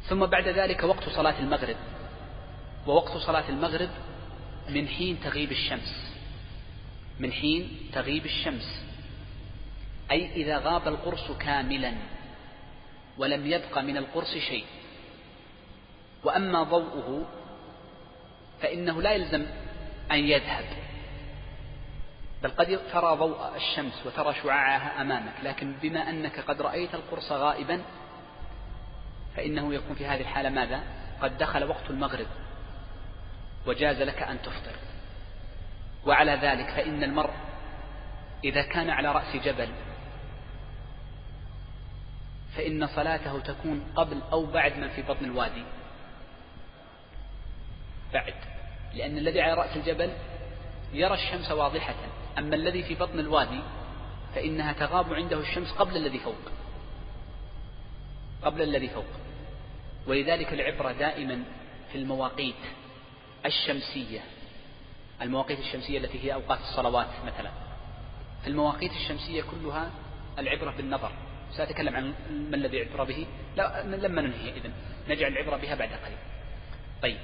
ثم 0.02 0.26
بعد 0.26 0.48
ذلك 0.48 0.82
وقت 0.82 1.08
صلاة 1.08 1.38
المغرب. 1.40 1.76
ووقت 2.86 3.16
صلاة 3.16 3.48
المغرب 3.48 3.90
من 4.68 4.88
حين 4.88 5.20
تغيب 5.20 5.52
الشمس. 5.52 6.14
من 7.18 7.32
حين 7.32 7.90
تغيب 7.92 8.24
الشمس. 8.24 8.84
أي 10.10 10.32
إذا 10.32 10.58
غاب 10.58 10.88
القرص 10.88 11.30
كاملا 11.30 11.92
ولم 13.18 13.46
يبق 13.46 13.78
من 13.78 13.96
القرص 13.96 14.34
شيء. 14.34 14.64
وأما 16.24 16.62
ضوءه 16.62 17.26
فإنه 18.62 19.02
لا 19.02 19.12
يلزم 19.12 19.46
أن 20.10 20.18
يذهب. 20.18 20.64
بل 22.42 22.50
قد 22.50 22.80
ترى 22.92 23.16
ضوء 23.16 23.56
الشمس 23.56 24.06
وترى 24.06 24.34
شعاعها 24.34 25.00
أمامك 25.00 25.32
لكن 25.42 25.72
بما 25.82 26.10
أنك 26.10 26.40
قد 26.40 26.62
رأيت 26.62 26.94
القرص 26.94 27.32
غائبا 27.32 27.82
فإنه 29.36 29.74
يكون 29.74 29.96
في 29.96 30.06
هذه 30.06 30.20
الحالة 30.20 30.48
ماذا؟ 30.48 30.80
قد 31.22 31.38
دخل 31.38 31.64
وقت 31.64 31.90
المغرب 31.90 32.26
وجاز 33.66 34.02
لك 34.02 34.22
أن 34.22 34.42
تفطر. 34.42 34.74
وعلى 36.06 36.32
ذلك 36.32 36.66
فإن 36.66 37.04
المرء 37.04 37.32
إذا 38.44 38.62
كان 38.62 38.90
على 38.90 39.12
رأس 39.12 39.36
جبل 39.36 39.68
فإن 42.56 42.86
صلاته 42.86 43.38
تكون 43.38 43.86
قبل 43.96 44.20
أو 44.32 44.46
بعد 44.46 44.76
من 44.76 44.88
في 44.88 45.02
بطن 45.02 45.24
الوادي. 45.24 45.64
بعد. 48.12 48.34
لأن 48.94 49.18
الذي 49.18 49.40
على 49.40 49.54
رأس 49.54 49.76
الجبل 49.76 50.12
يرى 50.92 51.14
الشمس 51.14 51.50
واضحة. 51.50 51.94
أما 52.38 52.56
الذي 52.56 52.82
في 52.82 52.94
بطن 52.94 53.18
الوادي 53.18 53.60
فإنها 54.34 54.72
تغاب 54.72 55.14
عنده 55.14 55.40
الشمس 55.40 55.72
قبل 55.72 55.96
الذي 55.96 56.18
فوق. 56.18 56.52
قبل 58.42 58.62
الذي 58.62 58.88
فوق. 58.88 59.04
ولذلك 60.06 60.52
العبرة 60.52 60.92
دائما 60.92 61.42
في 61.92 61.98
المواقيت 61.98 62.54
الشمسية. 63.46 64.20
المواقيت 65.22 65.58
الشمسية 65.58 65.98
التي 65.98 66.24
هي 66.24 66.34
أوقات 66.34 66.58
الصلوات 66.60 67.08
مثلا. 67.26 67.50
في 68.42 68.48
المواقيت 68.48 68.92
الشمسية 68.92 69.42
كلها 69.42 69.90
العبرة 70.38 70.70
بالنظر. 70.70 71.12
سأتكلم 71.52 71.96
عن 71.96 72.14
ما 72.50 72.56
الذي 72.56 72.80
عبر 72.80 73.04
به. 73.04 73.26
لا 73.56 73.82
لما 73.86 74.22
ننهي 74.22 74.50
إذن. 74.50 74.72
نجعل 75.08 75.32
العبرة 75.32 75.56
بها 75.56 75.74
بعد 75.74 75.88
قليل. 75.88 76.18
طيب. 77.02 77.18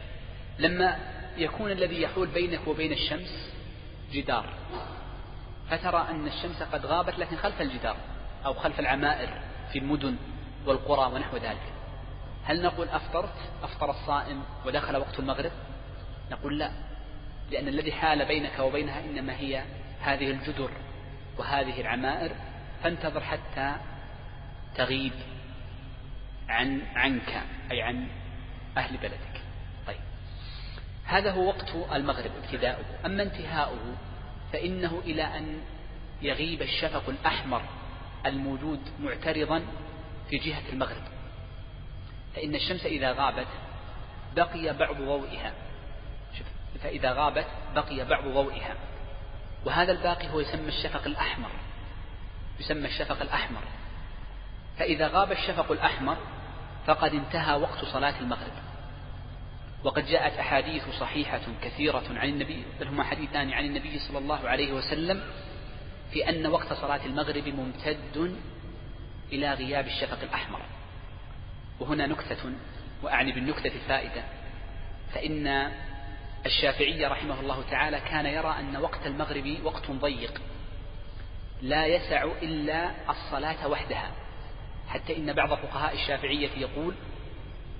لما 0.58 0.96
يكون 1.36 1.70
الذي 1.70 2.02
يحول 2.02 2.28
بينك 2.28 2.66
وبين 2.66 2.92
الشمس 2.92 3.52
جدار. 4.12 4.46
فترى 5.70 6.06
أن 6.10 6.26
الشمس 6.26 6.62
قد 6.62 6.86
غابت 6.86 7.18
لكن 7.18 7.36
خلف 7.36 7.60
الجدار 7.60 7.96
أو 8.44 8.54
خلف 8.54 8.80
العمائر 8.80 9.28
في 9.72 9.78
المدن 9.78 10.16
والقرى 10.66 11.12
ونحو 11.12 11.36
ذلك. 11.36 11.72
هل 12.44 12.62
نقول 12.62 12.88
أفطرت؟ 12.88 13.34
أفطر 13.62 13.90
الصائم 13.90 14.42
ودخل 14.66 14.96
وقت 14.96 15.18
المغرب؟ 15.18 15.52
نقول 16.30 16.58
لا 16.58 16.70
لأن 17.50 17.68
الذي 17.68 17.92
حال 17.92 18.24
بينك 18.24 18.58
وبينها 18.58 19.04
إنما 19.04 19.36
هي 19.36 19.64
هذه 20.00 20.30
الجدر 20.30 20.70
وهذه 21.38 21.80
العمائر. 21.80 22.32
فانتظر 22.82 23.20
حتى 23.20 23.74
تغيب 24.74 25.12
عن 26.48 26.82
عنك 26.94 27.42
أي 27.70 27.82
عن 27.82 28.08
أهل 28.76 28.96
بلدك. 28.96 29.45
هذا 31.06 31.30
هو 31.30 31.46
وقت 31.46 31.74
المغرب 31.92 32.30
ابتداؤه. 32.44 32.84
أما 33.06 33.22
انتهاؤه 33.22 33.94
فإنه 34.52 35.02
إلى 35.04 35.22
أن 35.22 35.60
يغيب 36.22 36.62
الشفق 36.62 37.08
الأحمر 37.08 37.62
الموجود 38.26 38.80
معترضا 39.00 39.62
في 40.30 40.36
جهة 40.36 40.62
المغرب. 40.72 41.02
فإن 42.34 42.54
الشمس 42.54 42.86
إذا 42.86 43.12
غابت 43.12 43.46
بقي 44.36 44.72
بعض 44.72 44.96
ضوئها. 44.96 45.52
فإذا 46.82 47.12
غابت 47.12 47.46
بقي 47.74 48.04
بعض 48.04 48.24
ضوئها. 48.24 48.74
وهذا 49.64 49.92
الباقي 49.92 50.28
هو 50.28 50.40
يسمى 50.40 50.68
الشفق 50.68 51.06
الأحمر. 51.06 51.50
يسمى 52.60 52.86
الشفق 52.86 53.22
الأحمر. 53.22 53.62
فإذا 54.78 55.08
غاب 55.08 55.32
الشفق 55.32 55.72
الأحمر 55.72 56.16
فقد 56.86 57.14
انتهى 57.14 57.60
وقت 57.60 57.84
صلاة 57.84 58.20
المغرب. 58.20 58.65
وقد 59.86 60.06
جاءت 60.06 60.38
أحاديث 60.38 60.82
صحيحة 61.00 61.40
كثيرة 61.62 62.04
عن 62.10 62.28
النبي 62.28 62.64
بل 62.80 62.88
هما 62.88 63.04
حديثان 63.04 63.52
عن 63.52 63.64
النبي 63.64 63.98
صلى 63.98 64.18
الله 64.18 64.48
عليه 64.48 64.72
وسلم 64.72 65.22
في 66.12 66.28
أن 66.28 66.46
وقت 66.46 66.72
صلاة 66.72 67.06
المغرب 67.06 67.48
ممتد 67.48 68.36
إلى 69.32 69.54
غياب 69.54 69.86
الشفق 69.86 70.22
الأحمر. 70.22 70.60
وهنا 71.80 72.06
نكتة 72.06 72.52
وأعني 73.02 73.32
بالنكتة 73.32 73.72
فائدة 73.88 74.24
فإن 75.14 75.72
الشافعي 76.46 77.06
رحمه 77.06 77.40
الله 77.40 77.62
تعالى 77.70 78.00
كان 78.00 78.26
يرى 78.26 78.56
أن 78.60 78.76
وقت 78.76 79.06
المغرب 79.06 79.56
وقت 79.64 79.90
ضيق 79.90 80.42
لا 81.62 81.86
يسع 81.86 82.24
إلا 82.42 82.90
الصلاة 83.10 83.68
وحدها 83.68 84.10
حتى 84.88 85.16
إن 85.16 85.32
بعض 85.32 85.54
فقهاء 85.54 85.94
الشافعية 85.94 86.50
يقول 86.56 86.94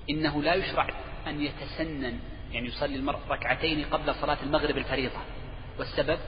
إنه 0.09 0.43
لا 0.43 0.53
يشرع 0.53 0.89
أن 1.29 1.41
يتسنن 1.41 2.19
يعني 2.51 2.67
يصلي 2.67 2.95
المرء 2.95 3.19
ركعتين 3.29 3.85
قبل 3.85 4.15
صلاة 4.15 4.37
المغرب 4.43 4.77
الفريضة. 4.77 5.19
والسبب؟ 5.79 6.19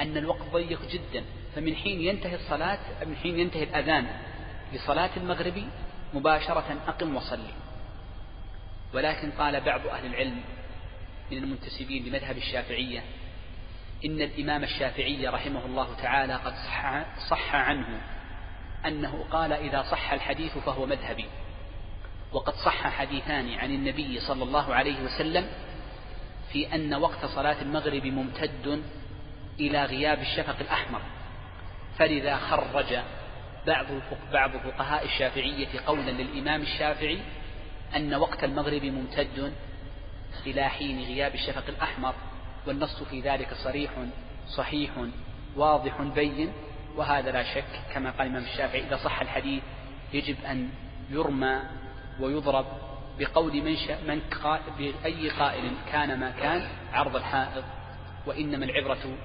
أن 0.00 0.16
الوقت 0.16 0.42
ضيق 0.52 0.80
جدا. 0.90 1.24
فمن 1.54 1.76
حين 1.76 2.00
ينتهي 2.00 2.34
الصلاة 2.34 2.78
من 3.06 3.16
حين 3.16 3.38
ينتهي 3.38 3.62
الأذان 3.62 4.06
لصلاة 4.72 5.10
المغرب 5.16 5.64
مباشرة 6.14 6.76
أقم 6.88 7.16
وصلي. 7.16 7.52
ولكن 8.94 9.30
قال 9.30 9.60
بعض 9.60 9.86
أهل 9.86 10.06
العلم 10.06 10.40
من 11.30 11.38
المنتسبين 11.38 12.04
لمذهب 12.04 12.36
الشافعية 12.36 13.02
إن 14.04 14.20
الإمام 14.20 14.64
الشافعي 14.64 15.28
رحمه 15.28 15.66
الله 15.66 15.94
تعالى 16.02 16.34
قد 16.34 16.52
صح, 16.52 17.04
صح 17.30 17.54
عنه 17.54 18.00
أنه 18.86 19.24
قال 19.30 19.52
إذا 19.52 19.82
صح 19.82 20.12
الحديث 20.12 20.58
فهو 20.58 20.86
مذهبي. 20.86 21.26
وقد 22.32 22.54
صح 22.54 22.88
حديثان 22.88 23.54
عن 23.54 23.70
النبي 23.70 24.20
صلى 24.20 24.44
الله 24.44 24.74
عليه 24.74 25.02
وسلم 25.02 25.48
في 26.52 26.74
أن 26.74 26.94
وقت 26.94 27.26
صلاة 27.26 27.62
المغرب 27.62 28.06
ممتد 28.06 28.82
إلى 29.60 29.84
غياب 29.84 30.18
الشفق 30.20 30.56
الأحمر. 30.60 31.00
فلذا 31.98 32.36
خرج 32.36 32.96
بعض 33.66 33.86
بعض 34.32 34.50
فقهاء 34.56 35.04
الشافعية 35.04 35.80
قولا 35.86 36.10
للإمام 36.10 36.62
الشافعي 36.62 37.18
أن 37.96 38.14
وقت 38.14 38.44
المغرب 38.44 38.84
ممتد 38.84 39.52
إلى 40.46 40.68
حين 40.68 41.02
غياب 41.02 41.34
الشفق 41.34 41.64
الأحمر 41.68 42.14
والنص 42.66 43.02
في 43.02 43.20
ذلك 43.20 43.54
صريح 43.54 43.90
صحيح 44.56 44.90
واضح 45.56 46.02
بين 46.02 46.52
وهذا 46.96 47.30
لا 47.30 47.54
شك 47.54 47.80
كما 47.94 48.10
قال 48.10 48.26
الإمام 48.26 48.44
الشافعي. 48.44 48.86
إذا 48.86 48.96
صح 48.96 49.20
الحديث 49.20 49.62
يجب 50.12 50.36
أن 50.44 50.68
يرمى 51.10 51.60
ويضرب 52.20 52.66
بقول 53.18 53.62
من, 53.62 53.76
شاء 53.76 54.02
من 54.06 54.20
قائل 54.20 54.62
بأي 54.78 55.30
قائل 55.30 55.72
كان 55.92 56.20
ما 56.20 56.30
كان 56.30 56.68
عرض 56.92 57.16
الحائض 57.16 57.64
وإنما 58.26 58.64
العبرة 58.64 59.18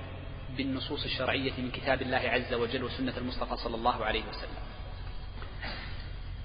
بالنصوص 0.57 1.03
الشرعية 1.03 1.51
من 1.57 1.71
كتاب 1.71 2.01
الله 2.01 2.17
عز 2.17 2.53
وجل 2.53 2.83
وسنة 2.83 3.17
المصطفى 3.17 3.57
صلى 3.57 3.75
الله 3.75 4.05
عليه 4.05 4.23
وسلم. 4.29 4.57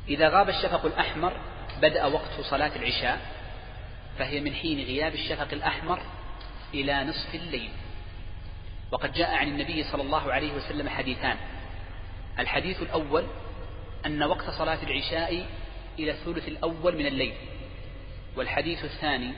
إذا 0.09 0.29
غاب 0.29 0.49
الشفق 0.49 0.87
الأحمر 0.87 1.41
بدأ 1.83 2.07
وقت 2.07 2.41
صلاة 2.51 2.77
العشاء 2.77 3.21
فهي 4.19 4.41
من 4.41 4.55
حين 4.55 4.79
غياب 4.79 5.15
الشفق 5.15 5.49
الأحمر 5.53 6.01
إلى 6.75 7.05
نصف 7.05 7.35
الليل. 7.35 7.71
وقد 8.93 9.13
جاء 9.13 9.35
عن 9.35 9.49
النبي 9.49 9.85
صلى 9.85 10.03
الله 10.03 10.33
عليه 10.33 10.53
وسلم 10.53 10.89
حديثان. 10.89 11.37
الحديث 12.39 12.83
الأول 12.83 13.27
أن 14.07 14.23
وقت 14.23 14.51
صلاة 14.51 14.79
العشاء 14.83 15.47
إلى 15.99 16.11
الثلث 16.11 16.49
الأول 16.49 16.97
من 16.97 17.07
الليل. 17.07 17.35
والحديث 18.37 18.85
الثاني 18.85 19.33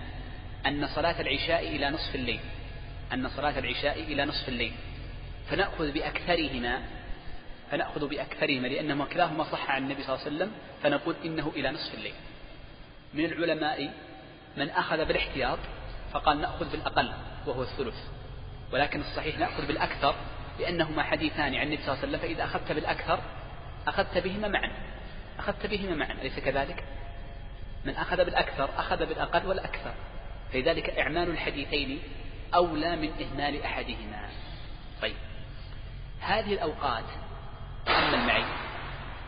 أن 0.67 0.87
صلاة 0.87 1.21
العشاء 1.21 1.69
إلى 1.69 1.91
نصف 1.91 2.15
الليل. 2.15 2.41
أن 3.13 3.29
صلاة 3.29 3.59
العشاء 3.59 4.01
إلى 4.03 4.25
نصف 4.25 4.49
الليل. 4.49 4.73
فنأخذ 5.51 5.93
بأكثرهما 5.93 6.83
فنأخذ 7.71 8.09
بأكثرهما 8.09 8.67
لأنهما 8.67 9.05
كلاهما 9.05 9.45
صح 9.45 9.71
عن 9.71 9.83
النبي 9.83 10.03
صلى 10.03 10.15
الله 10.15 10.25
عليه 10.27 10.37
وسلم 10.37 10.53
فنقول 10.83 11.17
إنه 11.25 11.53
إلى 11.57 11.71
نصف 11.71 11.95
الليل. 11.95 12.15
من 13.15 13.25
العلماء 13.25 13.91
من 14.57 14.71
أخذ 14.71 15.05
بالاحتياط 15.05 15.59
فقال 16.13 16.41
نأخذ 16.41 16.71
بالأقل 16.71 17.13
وهو 17.47 17.63
الثلث. 17.63 17.97
ولكن 18.73 19.01
الصحيح 19.01 19.39
نأخذ 19.39 19.67
بالأكثر 19.67 20.15
لأنهما 20.61 21.03
حديثان 21.03 21.55
عن 21.55 21.67
النبي 21.67 21.83
صلى 21.83 21.95
الله 21.95 21.99
عليه 21.99 22.09
وسلم 22.09 22.21
فإذا 22.21 22.45
أخذت 22.45 22.73
بالأكثر 22.73 23.21
أخذت 23.87 24.19
بهما 24.19 24.49
معا. 24.49 24.71
أخذت 25.39 25.67
بهما 25.67 25.95
معا 25.95 26.13
أليس 26.13 26.39
كذلك؟ 26.39 26.85
من 27.85 27.97
أخذ 27.97 28.17
بالأكثر 28.17 28.71
أخذ 28.77 29.07
بالأقل 29.07 29.47
والأكثر. 29.47 29.95
فلذلك 30.53 30.91
إعمال 30.91 31.31
الحديثين 31.31 32.03
أولى 32.55 32.97
من 32.97 33.11
إهمال 33.23 33.63
أحدهما. 33.63 34.29
طيب. 35.03 35.17
هذه 36.21 36.53
الأوقات 36.53 37.05
تأمل 37.87 38.27
معي 38.27 38.45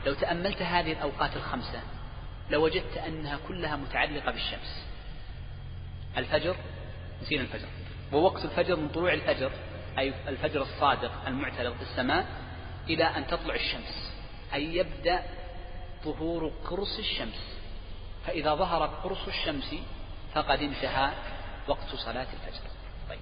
لو 0.07 0.15
تأملت 0.15 0.63
هذه 0.63 0.93
الأوقات 0.93 1.37
الخمسة 1.37 1.81
لوجدت 2.51 2.97
أنها 2.97 3.39
كلها 3.49 3.77
متعلقة 3.77 4.31
بالشمس. 4.31 4.87
الفجر 6.17 6.57
نسينا 7.23 7.43
الفجر. 7.43 7.69
ووقت 8.13 8.45
الفجر 8.45 8.77
من 8.77 8.89
طلوع 8.89 9.13
الفجر 9.13 9.53
أي 9.99 10.15
الفجر 10.29 10.63
الصادق 10.63 11.13
المعترض 11.27 11.77
في 11.77 11.83
السماء 11.83 12.27
إلى 12.89 13.05
أن 13.05 13.27
تطلع 13.27 13.55
الشمس. 13.55 14.13
أي 14.55 14.77
يبدأ 14.77 15.23
ظهور 16.05 16.53
قرص 16.65 16.99
الشمس. 16.99 17.59
فإذا 18.27 18.55
ظهر 18.55 18.87
قرص 18.87 19.29
الشمس 19.29 19.75
فقد 20.35 20.63
انتهى 20.63 21.13
وقت 21.69 21.95
صلاة 21.95 22.27
الفجر. 22.33 22.63
طيب. 23.09 23.21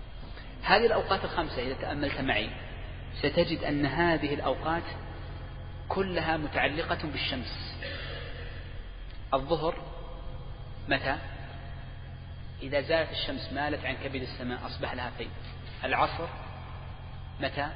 هذه 0.63 0.87
الأوقات 0.87 1.25
الخمسة 1.25 1.63
إذا 1.63 1.75
تأملت 1.75 2.21
معي 2.21 2.51
ستجد 3.19 3.65
أن 3.65 3.87
هذه 3.87 4.35
الأوقات 4.35 4.83
كلها 5.89 6.37
متعلقة 6.37 7.07
بالشمس. 7.07 7.75
الظهر 9.35 9.75
متى؟ 10.89 11.19
إذا 12.63 12.81
زالت 12.81 13.11
الشمس 13.11 13.53
مالت 13.53 13.85
عن 13.85 13.97
كبد 13.97 14.23
السماء 14.23 14.67
أصبح 14.67 14.95
لها 14.95 15.11
فيء 15.11 15.31
العصر 15.85 16.29
متى؟ 17.41 17.69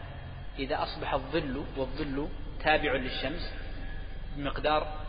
إذا 0.59 0.83
أصبح 0.83 1.15
الظل 1.15 1.65
والظل 1.77 2.29
تابع 2.65 2.93
للشمس 2.93 3.53
بمقدار 4.37 5.01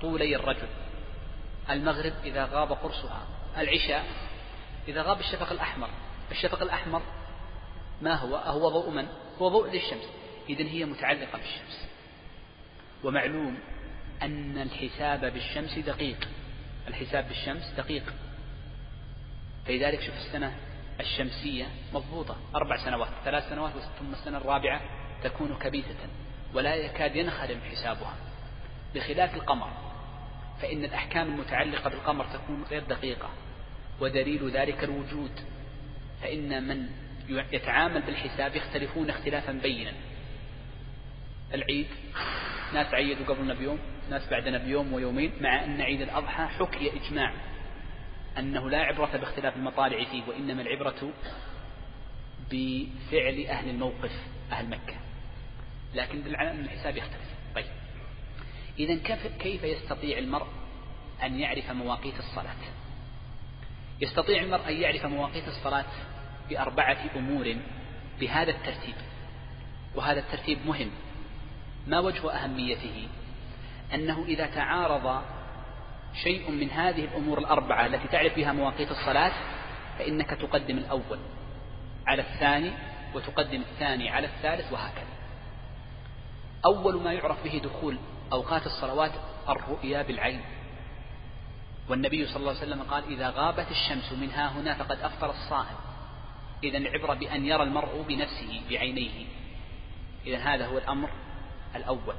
طولي 0.00 0.36
الرجل. 0.36 0.68
المغرب 1.70 2.12
إذا 2.24 2.44
غاب 2.44 2.72
قرصها. 2.72 3.26
العشاء 3.58 4.06
إذا 4.88 5.02
غاب 5.02 5.20
الشفق 5.20 5.52
الأحمر. 5.52 5.88
الشفق 6.30 6.62
الأحمر 6.62 7.02
ما 8.02 8.14
هو؟ 8.14 8.36
هو 8.36 8.68
ضوء 8.68 8.90
من؟ 8.90 9.06
هو 9.38 9.48
ضوء 9.48 9.70
للشمس. 9.70 10.08
إذن 10.48 10.66
هي 10.66 10.84
متعلقة 10.84 11.38
بالشمس. 11.38 11.88
ومعلوم 13.04 13.58
أن 14.22 14.58
الحساب 14.58 15.32
بالشمس 15.32 15.78
دقيق. 15.78 16.28
الحساب 16.88 17.28
بالشمس 17.28 17.72
دقيق. 17.76 18.14
فلذلك 19.66 20.02
شوف 20.02 20.14
السنة 20.14 20.56
الشمسية 21.00 21.66
مضبوطة. 21.94 22.36
أربع 22.54 22.84
سنوات. 22.84 23.10
ثلاث 23.24 23.48
سنوات 23.48 23.72
ثم 23.98 24.12
السنة 24.12 24.38
الرابعة 24.38 24.80
تكون 25.22 25.58
كبيسة 25.58 26.08
ولا 26.54 26.74
يكاد 26.74 27.16
ينخرم 27.16 27.60
حسابها. 27.60 28.29
بخلاف 28.94 29.34
القمر 29.34 29.70
فإن 30.62 30.84
الأحكام 30.84 31.26
المتعلقة 31.26 31.90
بالقمر 31.90 32.24
تكون 32.24 32.64
غير 32.70 32.82
دقيقة 32.82 33.30
ودليل 34.00 34.50
ذلك 34.50 34.84
الوجود 34.84 35.40
فإن 36.22 36.68
من 36.68 36.88
يتعامل 37.52 38.02
بالحساب 38.02 38.56
يختلفون 38.56 39.10
اختلافا 39.10 39.52
بينا. 39.52 39.92
العيد 41.54 41.86
ناس 42.74 42.94
عيدوا 42.94 43.26
قبلنا 43.26 43.54
بيوم 43.54 43.78
ناس 44.10 44.28
بعدنا 44.30 44.58
بيوم 44.58 44.92
ويومين 44.92 45.32
مع 45.40 45.64
أن 45.64 45.80
عيد 45.80 46.00
الأضحى 46.00 46.46
حكي 46.46 46.92
إجماع 46.96 47.34
أنه 48.38 48.70
لا 48.70 48.78
عبرة 48.78 49.16
باختلاف 49.16 49.56
المطالع 49.56 50.04
فيه 50.04 50.22
وإنما 50.28 50.62
العبرة 50.62 51.12
بفعل 52.50 53.46
أهل 53.48 53.68
الموقف 53.68 54.12
أهل 54.52 54.68
مكة. 54.68 54.96
لكن 55.94 56.22
بالعلم 56.22 56.58
أن 56.58 56.64
الحساب 56.64 56.96
يختلف. 56.96 57.39
إذا 58.78 58.94
كيف 59.38 59.64
يستطيع 59.64 60.18
المرء 60.18 60.46
أن 61.22 61.40
يعرف 61.40 61.70
مواقيت 61.70 62.18
الصلاة؟ 62.18 62.56
يستطيع 64.00 64.42
المرء 64.42 64.68
أن 64.68 64.74
يعرف 64.74 65.06
مواقيت 65.06 65.48
الصلاة 65.48 65.84
بأربعة 66.48 66.98
أمور 67.16 67.56
بهذا 68.20 68.50
الترتيب. 68.50 68.94
وهذا 69.94 70.20
الترتيب 70.20 70.66
مهم. 70.66 70.90
ما 71.86 71.98
وجه 71.98 72.32
أهميته؟ 72.32 73.08
أنه 73.94 74.24
إذا 74.24 74.46
تعارض 74.46 75.22
شيء 76.22 76.50
من 76.50 76.70
هذه 76.70 77.04
الأمور 77.04 77.38
الأربعة 77.38 77.86
التي 77.86 78.08
تعرف 78.08 78.36
بها 78.36 78.52
مواقيت 78.52 78.90
الصلاة 78.90 79.32
فإنك 79.98 80.30
تقدم 80.30 80.78
الأول 80.78 81.18
على 82.06 82.22
الثاني 82.22 82.72
وتقدم 83.14 83.60
الثاني 83.60 84.10
على 84.10 84.26
الثالث 84.26 84.72
وهكذا. 84.72 85.04
أول 86.64 87.02
ما 87.02 87.12
يعرف 87.12 87.44
به 87.44 87.60
دخول 87.64 87.98
أوقات 88.32 88.66
الصلوات 88.66 89.12
الرؤيا 89.48 90.02
بالعين. 90.02 90.40
والنبي 91.88 92.26
صلى 92.26 92.36
الله 92.36 92.50
عليه 92.50 92.60
وسلم 92.60 92.82
قال 92.82 93.04
إذا 93.12 93.30
غابت 93.30 93.66
الشمس 93.70 94.12
من 94.12 94.30
ها 94.30 94.48
هنا 94.48 94.74
فقد 94.74 95.00
أفطر 95.00 95.30
الصائم. 95.30 95.76
إذا 96.64 96.78
العبرة 96.78 97.14
بأن 97.14 97.46
يرى 97.46 97.62
المرء 97.62 98.04
بنفسه 98.08 98.62
بعينيه. 98.70 99.26
إذا 100.26 100.38
هذا 100.38 100.66
هو 100.66 100.78
الأمر 100.78 101.10
الأول. 101.76 102.14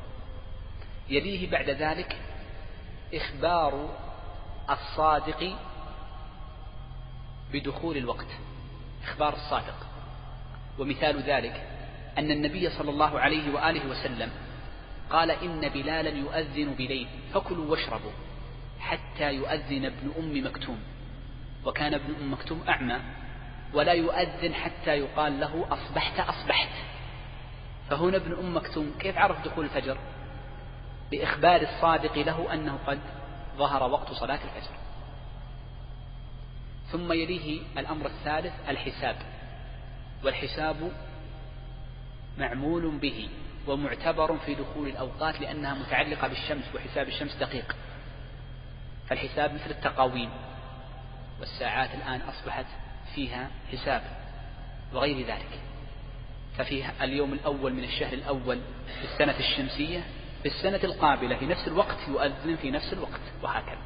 يليه 1.09 1.51
بعد 1.51 1.69
ذلك 1.69 2.21
إخبار 3.13 3.97
الصادق 4.69 5.55
بدخول 7.53 7.97
الوقت. 7.97 8.27
إخبار 9.03 9.33
الصادق. 9.33 9.87
ومثال 10.79 11.21
ذلك 11.21 11.67
أن 12.17 12.31
النبي 12.31 12.69
صلى 12.69 12.89
الله 12.89 13.19
عليه 13.19 13.53
وآله 13.53 13.87
وسلم 13.87 14.31
قال 15.11 15.31
إن 15.31 15.69
بلالا 15.69 16.09
يؤذن 16.09 16.73
بليل 16.73 17.07
فكلوا 17.33 17.71
واشربوا 17.71 18.11
حتى 18.79 19.33
يؤذن 19.33 19.85
ابن 19.85 20.11
أم 20.19 20.45
مكتوم. 20.45 20.79
وكان 21.65 21.93
ابن 21.93 22.15
أم 22.15 22.33
مكتوم 22.33 22.63
أعمى 22.69 22.99
ولا 23.73 23.93
يؤذن 23.93 24.53
حتى 24.53 24.91
يقال 24.91 25.39
له 25.39 25.67
أصبحت 25.71 26.19
أصبحت. 26.19 26.69
فهنا 27.89 28.17
ابن 28.17 28.33
أم 28.33 28.57
مكتوم 28.57 28.93
كيف 28.99 29.17
عرف 29.17 29.45
دخول 29.45 29.65
الفجر؟ 29.65 29.97
بإخبار 31.11 31.61
الصادق 31.61 32.17
له 32.17 32.53
أنه 32.53 32.79
قد 32.87 32.99
ظهر 33.57 33.91
وقت 33.91 34.11
صلاة 34.11 34.39
الفجر. 34.43 34.75
ثم 36.91 37.13
يليه 37.13 37.61
الأمر 37.77 38.05
الثالث 38.05 38.53
الحساب. 38.69 39.15
والحساب 40.23 40.91
معمول 42.37 42.97
به. 42.97 43.29
ومعتبر 43.67 44.37
في 44.37 44.55
دخول 44.55 44.87
الأوقات 44.87 45.41
لأنها 45.41 45.73
متعلقة 45.73 46.27
بالشمس 46.27 46.63
وحساب 46.75 47.07
الشمس 47.07 47.35
دقيق. 47.35 47.75
فالحساب 49.07 49.53
مثل 49.53 49.69
التقاويم 49.69 50.29
والساعات 51.39 51.89
الآن 51.95 52.21
أصبحت 52.21 52.65
فيها 53.15 53.49
حساب 53.71 54.01
وغير 54.93 55.27
ذلك. 55.27 55.59
ففي 56.57 57.03
اليوم 57.03 57.33
الأول 57.33 57.73
من 57.73 57.83
الشهر 57.83 58.13
الأول 58.13 58.61
في 58.99 59.13
السنة 59.13 59.39
الشمسية 59.39 60.03
في 60.43 60.47
السنة 60.47 60.79
القابلة 60.83 61.37
في 61.37 61.45
نفس 61.45 61.67
الوقت 61.67 61.97
يؤذن 62.07 62.55
في 62.55 62.71
نفس 62.71 62.93
الوقت 62.93 63.21
وهكذا. 63.43 63.81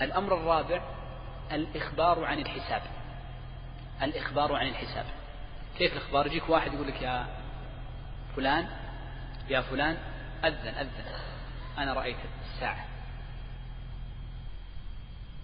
الأمر 0.00 0.34
الرابع 0.34 0.82
الإخبار 1.52 2.24
عن 2.24 2.38
الحساب. 2.38 2.82
الإخبار 4.02 4.52
عن 4.52 4.68
الحساب. 4.68 5.04
كيف 5.78 5.92
الإخبار؟ 5.92 6.26
يجيك 6.26 6.48
واحد 6.48 6.74
يقول 6.74 6.88
لك 6.88 7.02
يا 7.02 7.26
فلان 8.36 8.68
يا 9.48 9.60
فلان 9.60 9.96
أذن 10.44 10.68
أذن. 10.68 11.04
أنا 11.78 11.92
رأيت 11.92 12.16
الساعة. 12.54 12.86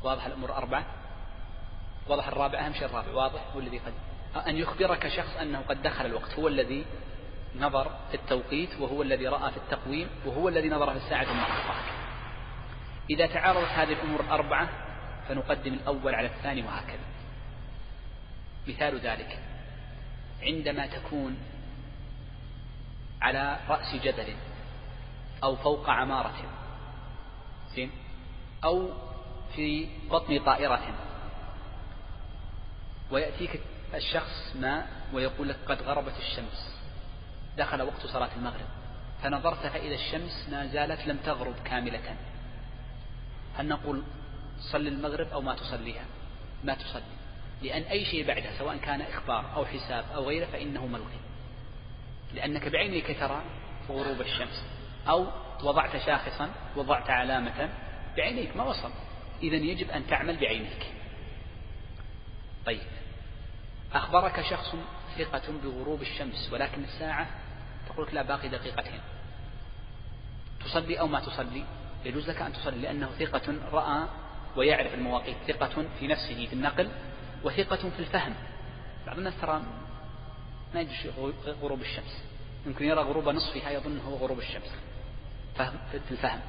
واضح 0.03 0.27
الأمور 0.27 0.57
أربعة؟ 0.57 0.85
واضح 2.09 2.29
الرابع؟ 2.29 2.67
أهم 2.67 2.73
شيء 2.73 2.85
الرابع. 2.85 3.13
واضح؟ 3.13 3.41
هو 3.55 3.61
الذي 3.61 3.79
قد 3.79 3.93
أن 4.49 4.57
يخبرك 4.57 5.09
شخص 5.09 5.37
أنه 5.37 5.61
قد 5.61 5.83
دخل 5.83 6.07
الوقت. 6.07 6.39
هو 6.39 6.49
الذي 6.49 6.85
نظر 7.57 7.91
في 8.11 8.15
التوقيت 8.15 8.81
وهو 8.81 9.03
الذي 9.03 9.29
رأى 9.29 9.51
في 9.51 9.57
التقويم 9.57 10.09
وهو 10.27 10.49
الذي 10.49 10.69
نظر 10.69 10.91
في 10.91 10.97
الساعة 10.97 11.25
ثم 11.25 11.39
أخبرك. 11.39 11.93
إذا 13.11 13.27
تعارضت 13.27 13.69
هذه 13.69 13.93
الأمور 13.93 14.21
الأربعة 14.21 14.69
فنقدم 15.29 15.75
الأول 15.75 16.15
على 16.15 16.27
الثاني 16.27 16.63
وهكذا. 16.63 17.07
مثال 18.69 19.01
ذلك. 19.01 19.39
عندما 20.43 20.87
تكون 20.87 21.39
على 23.23 23.59
رأس 23.69 23.95
جبل 23.95 24.35
أو 25.43 25.57
فوق 25.57 25.91
عمارة. 25.91 26.45
زين؟ 27.75 27.91
أو 28.65 28.91
في 29.55 29.89
بطن 30.11 30.39
طائرة. 30.39 30.95
ويأتيك 33.11 33.61
الشخص 33.95 34.57
ما 34.57 34.87
ويقول 35.13 35.49
لك 35.49 35.57
قد 35.69 35.83
غربت 35.83 36.15
الشمس. 36.19 36.77
دخل 37.57 37.83
وقت 37.83 38.07
صلاة 38.07 38.31
المغرب. 38.37 38.67
فنظرت 39.23 39.67
فإذا 39.67 39.95
الشمس 39.95 40.49
ما 40.51 40.67
زالت 40.67 41.07
لم 41.07 41.17
تغرب 41.17 41.55
كاملة. 41.65 42.17
هل 43.57 43.69
نقول 43.69 44.03
صل 44.73 44.87
المغرب 44.87 45.29
أو 45.29 45.41
ما 45.41 45.55
تصليها؟ 45.55 46.05
ما 46.65 46.75
تصلي. 46.75 47.03
لأن 47.63 47.83
أي 47.83 48.05
شيء 48.05 48.27
بعدها 48.27 48.59
سواء 48.59 48.77
كان 48.77 49.01
إخبار 49.01 49.55
أو 49.57 49.65
حساب 49.65 50.05
أو 50.15 50.29
غيره 50.29 50.47
فإنه 50.47 50.87
ملغي. 50.87 51.32
لأنك 52.35 52.69
بعينيك 52.69 53.19
ترى 53.21 53.43
غروب 53.89 54.21
الشمس. 54.21 54.65
أو 55.09 55.27
وضعت 55.63 55.97
شاخصا 55.97 56.51
وضعت 56.77 57.11
علامة 57.11 57.69
بعينيك 58.17 58.57
ما 58.57 58.65
وصل. 58.65 58.91
إذا 59.43 59.57
يجب 59.57 59.91
أن 59.91 60.07
تعمل 60.07 60.37
بعينيك. 60.37 60.87
طيب. 62.67 62.81
أخبرك 63.93 64.41
شخص 64.51 64.75
ثقة 65.19 65.53
بغروب 65.65 66.03
الشمس 66.03 66.53
ولكن 66.53 66.85
الساعة 66.85 67.27
تقول 67.89 68.07
لك 68.07 68.15
لا 68.15 68.23
باقي 68.23 68.49
دقيقتين. 68.49 69.01
تصلي 70.65 71.01
أو 71.01 71.07
ما 71.07 71.21
تصلي؟ 71.21 71.65
يجوز 72.05 72.31
لك 72.31 72.43
أن 72.43 72.53
تصلي 72.53 72.79
لأنه 72.79 73.11
ثقة 73.19 73.55
رأى 73.73 74.09
ويعرف 74.57 74.95
المواقيت. 74.95 75.37
ثقة 75.49 75.85
في 75.99 76.07
نفسه 76.07 76.47
في 76.47 76.53
النقل 76.53 76.91
وثقة 77.45 77.91
في 77.91 77.99
الفهم. 77.99 78.35
بعض 79.07 79.19
الناس 79.19 79.41
ترى 79.41 79.63
ما 80.75 80.81
يدري 80.81 81.11
غروب 81.47 81.81
الشمس. 81.81 82.25
يمكن 82.67 82.85
يرى 82.85 83.01
غروب 83.01 83.29
نصفها 83.29 83.71
يظن 83.71 83.99
هو 83.99 84.17
غروب 84.17 84.39
الشمس. 84.39 84.73
فهم؟ 85.55 85.79
في 85.93 86.11
الفهم. 86.11 86.41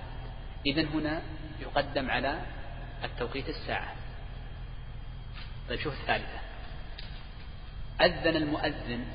إذا 0.66 0.82
هنا 0.82 1.22
يقدم 1.60 2.10
على 2.10 2.42
التوقيت 3.04 3.50
الساعة. 3.50 3.96
طيب 5.70 5.80
شوف 5.80 5.94
الثالثة. 6.02 6.40
أذن 8.02 8.36
المؤذن 8.36 9.06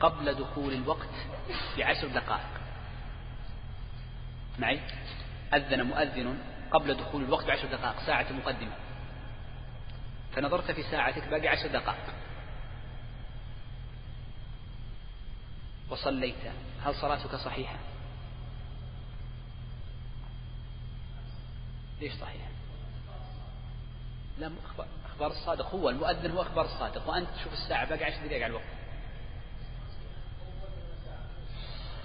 قبل 0.00 0.34
دخول 0.34 0.72
الوقت 0.72 1.08
بعشر 1.78 2.08
دقائق. 2.08 2.60
معي؟ 4.58 4.80
أذن 5.54 5.82
مؤذن 5.82 6.38
قبل 6.70 6.94
دخول 6.94 7.24
الوقت 7.24 7.46
بعشر 7.46 7.68
دقائق 7.68 8.00
ساعة 8.06 8.32
مقدمة. 8.32 8.76
فنظرت 10.32 10.70
في 10.70 10.82
ساعتك 10.82 11.28
باقي 11.28 11.48
عشر 11.48 11.66
دقائق. 11.66 12.14
وصليت. 15.90 16.34
هل 16.82 16.94
صلاتك 16.94 17.34
صحيحة؟ 17.36 17.78
ليش 22.00 22.12
صحيحة؟ 22.12 22.48
لا 24.38 24.50
أخبار 25.06 25.30
الصادق 25.30 25.74
هو 25.74 25.90
المؤذن 25.90 26.30
هو 26.30 26.42
أخبار 26.42 26.64
الصادق. 26.64 27.08
وأنت 27.08 27.28
تشوف 27.36 27.52
الساعة 27.52 27.88
باقي 27.88 28.04
عشر 28.04 28.26
دقائق 28.26 28.44
على 28.44 28.46
الوقت. 28.46 28.64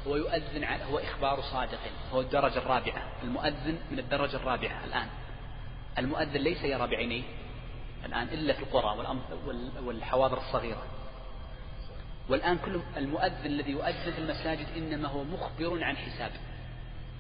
هو 0.08 0.16
يؤذن 0.16 0.64
على 0.64 0.84
هو 0.84 1.00
إخبار 1.00 1.42
صادق. 1.42 1.80
هو 2.14 2.22
الدرجة 2.22 2.58
الرابعة. 2.58 3.12
المؤذن 3.24 3.80
من 3.92 4.00
الدرجة 4.00 4.36
الرابعة 4.36 4.86
الآن. 4.86 5.08
المؤذن 5.98 6.42
ليس 6.42 6.64
يرى 6.64 6.88
بعينيه. 6.88 7.24
الآن 8.06 8.28
إلا 8.28 8.54
في 8.54 8.60
القرى 8.60 9.18
والحواضر 9.84 10.38
الصغيرة. 10.38 10.84
والآن 12.30 12.58
كل 12.58 12.80
المؤذن 12.98 13.46
الذي 13.46 13.72
يؤذن 13.72 14.12
في 14.12 14.20
المساجد 14.20 14.68
إنما 14.78 15.08
هو 15.08 15.24
مخبر 15.24 15.84
عن 15.84 15.98
حساب 15.98 16.32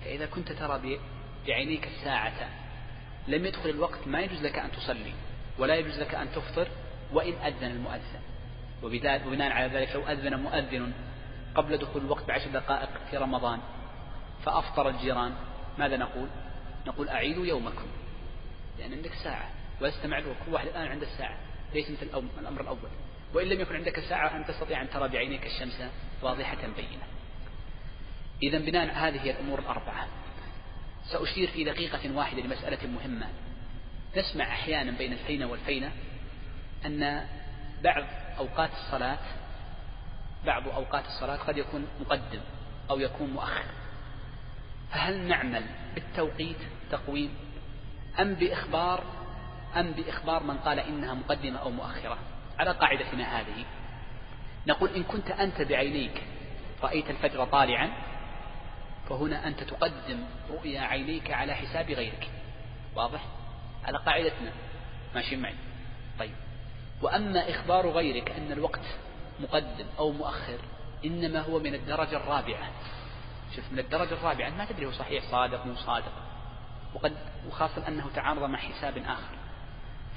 فإذا 0.05 0.25
كنت 0.25 0.51
ترى 0.51 0.99
بعينيك 1.47 1.87
الساعة 1.87 2.49
لم 3.27 3.45
يدخل 3.45 3.69
الوقت 3.69 4.07
ما 4.07 4.19
يجوز 4.19 4.41
لك 4.41 4.59
أن 4.59 4.71
تصلي 4.71 5.13
ولا 5.57 5.75
يجوز 5.75 5.99
لك 5.99 6.15
أن 6.15 6.31
تفطر 6.31 6.67
وإن 7.13 7.33
أذن 7.33 7.71
المؤذن. 7.71 8.21
وبناء 8.83 9.51
على 9.51 9.67
ذلك 9.67 9.95
لو 9.95 10.07
أذن 10.07 10.39
مؤذن 10.39 10.93
قبل 11.55 11.77
دخول 11.77 12.01
الوقت 12.01 12.27
بعشر 12.27 12.49
دقائق 12.49 12.89
في 13.11 13.17
رمضان 13.17 13.59
فأفطر 14.45 14.89
الجيران 14.89 15.33
ماذا 15.77 15.97
نقول؟ 15.97 16.27
نقول 16.87 17.09
أعيدوا 17.09 17.45
يومكم 17.45 17.87
لأن 18.79 18.93
عندك 18.93 19.13
ساعة 19.23 19.49
واستمع 19.81 20.17
الوقت. 20.17 20.37
كل 20.45 20.53
واحد 20.53 20.67
الآن 20.67 20.87
عنده 20.87 21.07
الساعة 21.07 21.37
ليس 21.73 21.91
مثل 21.91 22.05
الأمر 22.39 22.61
الأول. 22.61 22.89
وإن 23.33 23.47
لم 23.47 23.61
يكن 23.61 23.75
عندك 23.75 23.99
ساعة 23.99 24.35
أن 24.35 24.45
تستطيع 24.45 24.81
أن 24.81 24.89
ترى 24.89 25.07
بعينيك 25.07 25.45
الشمس 25.45 25.83
واضحة 26.21 26.57
بينة. 26.61 27.03
إذا 28.43 28.59
بناء 28.59 28.93
هذه 28.93 29.29
الأمور 29.29 29.59
الأربعة 29.59 30.07
سأشير 31.05 31.47
في 31.47 31.63
دقيقة 31.63 32.15
واحدة 32.15 32.41
لمسألة 32.41 32.87
مهمة. 32.87 33.27
نسمع 34.17 34.45
أحيانا 34.45 34.91
بين 34.91 35.13
الفينة 35.13 35.45
والفينة 35.45 35.91
أن 36.85 37.27
بعض 37.83 38.03
أوقات 38.37 38.69
الصلاة 38.73 39.19
بعض 40.45 40.67
أوقات 40.67 41.05
الصلاة 41.05 41.35
قد 41.35 41.57
يكون 41.57 41.87
مقدم 42.01 42.41
أو 42.89 42.99
يكون 42.99 43.29
مؤخر. 43.29 43.65
فهل 44.91 45.27
نعمل 45.27 45.63
بالتوقيت 45.95 46.57
تقويم 46.91 47.35
أم 48.19 48.33
بإخبار 48.33 49.03
أم 49.75 49.91
بإخبار 49.91 50.43
من 50.43 50.57
قال 50.57 50.79
إنها 50.79 51.13
مقدمة 51.13 51.59
أو 51.59 51.69
مؤخرة؟ 51.69 52.17
على 52.59 52.71
قاعدتنا 52.71 53.39
هذه؟ 53.39 53.65
نقول 54.67 54.89
إن 54.89 55.03
كنت 55.03 55.31
أنت 55.31 55.61
بعينيك 55.61 56.23
رأيت 56.83 57.09
الفجر 57.09 57.45
طالعا 57.45 57.91
فهنا 59.09 59.47
أنت 59.47 59.63
تقدم 59.63 60.23
رؤيا 60.49 60.81
عينيك 60.81 61.31
على 61.31 61.55
حساب 61.55 61.91
غيرك. 61.91 62.29
واضح؟ 62.95 63.25
على 63.85 63.97
قاعدتنا. 63.97 64.51
ماشي 65.15 65.35
معي. 65.35 65.55
طيب. 66.19 66.33
وأما 67.01 67.49
إخبار 67.49 67.89
غيرك 67.89 68.31
أن 68.31 68.51
الوقت 68.51 68.85
مقدم 69.39 69.85
أو 69.99 70.11
مؤخر 70.11 70.59
إنما 71.05 71.39
هو 71.39 71.59
من 71.59 71.75
الدرجة 71.75 72.17
الرابعة. 72.17 72.71
شوف 73.55 73.71
من 73.71 73.79
الدرجة 73.79 74.13
الرابعة 74.13 74.49
ما 74.49 74.65
تدري 74.65 74.85
هو 74.85 74.91
صحيح 74.91 75.23
صادق 75.31 75.65
مو 75.65 75.75
صادق. 75.75 76.13
وقد 76.93 77.13
وخاصة 77.47 77.87
أنه 77.87 78.09
تعارض 78.15 78.43
مع 78.43 78.59
حساب 78.59 78.97
آخر. 78.97 79.35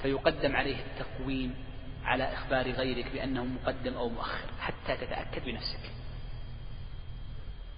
فيقدم 0.03 0.57
عليه 0.57 0.77
التقويم 0.77 1.55
على 2.04 2.32
إخبار 2.32 2.70
غيرك 2.70 3.12
بأنه 3.12 3.44
مقدم 3.44 3.94
أو 3.94 4.08
مؤخر 4.08 4.48
حتى 4.60 4.96
تتأكد 4.96 5.44
بنفسك. 5.44 5.90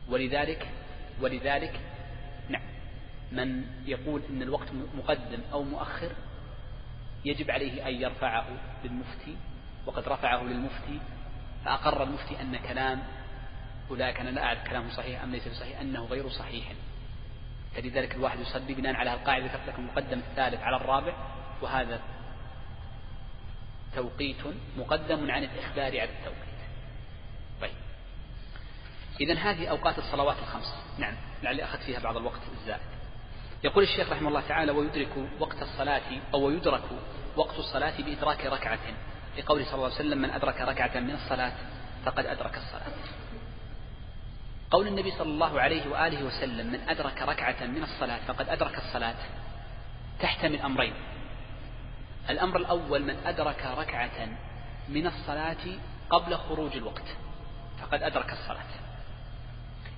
ولذلك 0.08 0.68
ولذلك 1.20 1.80
نعم 2.48 2.62
من 3.32 3.64
يقول 3.86 4.22
أن 4.30 4.42
الوقت 4.42 4.68
مقدم 4.94 5.40
أو 5.52 5.62
مؤخر 5.62 6.12
يجب 7.24 7.50
عليه 7.50 7.88
أن 7.88 7.94
يرفعه 7.94 8.46
للمفتي 8.84 9.36
وقد 9.86 10.08
رفعه 10.08 10.42
للمفتي 10.42 11.00
فأقر 11.64 12.02
المفتي 12.02 12.40
أن 12.40 12.56
كلام 12.56 13.02
أولئك 13.90 14.20
أنا 14.20 14.30
لا 14.30 14.44
أعرف 14.44 14.68
كلامه 14.68 14.90
صحيح 14.90 15.22
أم 15.22 15.32
ليس 15.32 15.48
بصحيح 15.48 15.80
أنه 15.80 16.04
غير 16.04 16.28
صحيح. 16.28 16.72
فلذلك 17.74 18.14
الواحد 18.14 18.40
يصلي 18.40 18.74
بناء 18.74 18.94
على 18.94 19.14
القاعدة 19.14 19.46
ذكرت 19.46 19.68
لكم 19.68 19.82
المقدم 19.82 20.18
الثالث 20.18 20.60
على 20.60 20.76
الرابع 20.76 21.16
وهذا 21.62 22.00
توقيت 23.96 24.36
مقدم 24.78 25.30
عن 25.30 25.44
الإخبار 25.44 26.00
على 26.00 26.10
التوقيت. 26.10 26.60
طيب. 27.60 27.74
إذا 29.20 29.34
هذه 29.34 29.66
أوقات 29.66 29.98
الصلوات 29.98 30.36
الخمس. 30.38 30.74
نعم 30.98 31.14
لعلي 31.42 31.64
أخذت 31.64 31.82
فيها 31.82 32.00
بعض 32.00 32.16
الوقت 32.16 32.40
الزائد. 32.60 32.80
يقول 33.64 33.84
الشيخ 33.84 34.10
رحمه 34.12 34.28
الله 34.28 34.40
تعالى 34.40 34.72
ويدرك 34.72 35.08
وقت 35.40 35.62
الصلاة 35.62 36.02
أو 36.34 36.50
يدرك 36.50 36.82
وقت 37.36 37.58
الصلاة 37.58 38.02
بإدراك 38.02 38.46
ركعة. 38.46 38.78
لقول 39.38 39.64
صلى 39.64 39.74
الله 39.74 39.84
عليه 39.84 39.94
وسلم 39.94 40.18
من 40.18 40.30
أدرك 40.30 40.60
ركعة 40.60 41.00
من 41.00 41.14
الصلاة 41.14 41.52
فقد 42.04 42.26
أدرك 42.26 42.56
الصلاة. 42.56 42.92
قول 44.70 44.86
النبي 44.86 45.10
صلى 45.10 45.30
الله 45.30 45.60
عليه 45.60 45.90
وآله 45.90 46.24
وسلم 46.24 46.66
من 46.66 46.80
أدرك 46.88 47.22
ركعة 47.22 47.66
من 47.66 47.82
الصلاة 47.82 48.18
فقد 48.28 48.48
أدرك 48.48 48.78
الصلاة. 48.78 49.16
تحتمل 50.20 50.60
أمرين. 50.60 50.94
الأمر 52.30 52.56
الأول 52.56 53.02
من 53.02 53.16
أدرك 53.26 53.66
ركعة 53.78 54.28
من 54.88 55.06
الصلاة 55.06 55.78
قبل 56.10 56.36
خروج 56.36 56.76
الوقت. 56.76 57.16
فقد 57.80 58.02
أدرك 58.02 58.32
الصلاة. 58.32 58.70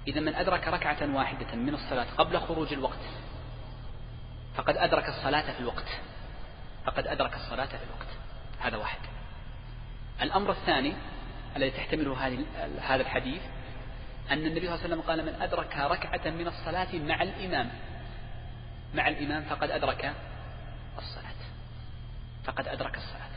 إذا 0.09 0.21
من 0.21 0.35
أدرك 0.35 0.69
ركعة 0.69 1.15
واحدة 1.15 1.55
من 1.55 1.75
الصلاة 1.75 2.07
قبل 2.19 2.41
خروج 2.41 2.73
الوقت 2.73 2.99
فقد 4.55 4.77
أدرك 4.77 5.09
الصلاة 5.09 5.53
في 5.53 5.61
الوقت. 5.61 5.89
فقد 6.87 7.07
أدرك 7.07 7.35
الصلاة 7.35 7.67
في 7.67 7.85
الوقت. 7.85 8.09
هذا 8.61 8.77
واحد. 8.77 8.99
الأمر 10.23 10.51
الثاني 10.51 10.95
الذي 11.57 11.71
تحتمله 11.71 12.27
هذا 12.81 13.03
الحديث 13.03 13.43
أن 14.31 14.47
النبي 14.47 14.67
صلى 14.67 14.75
الله 14.75 14.85
عليه 14.85 14.95
وسلم 14.95 15.01
قال 15.01 15.27
من 15.27 15.43
أدرك 15.43 15.77
ركعة 15.77 16.31
من 16.31 16.47
الصلاة 16.47 16.95
مع 16.95 17.23
الإمام. 17.23 17.71
مع 18.95 19.09
الإمام 19.09 19.45
فقد 19.45 19.71
أدرك 19.71 20.15
فقد 22.49 22.69
أدرك 22.69 22.97
الصلاة. 22.97 23.29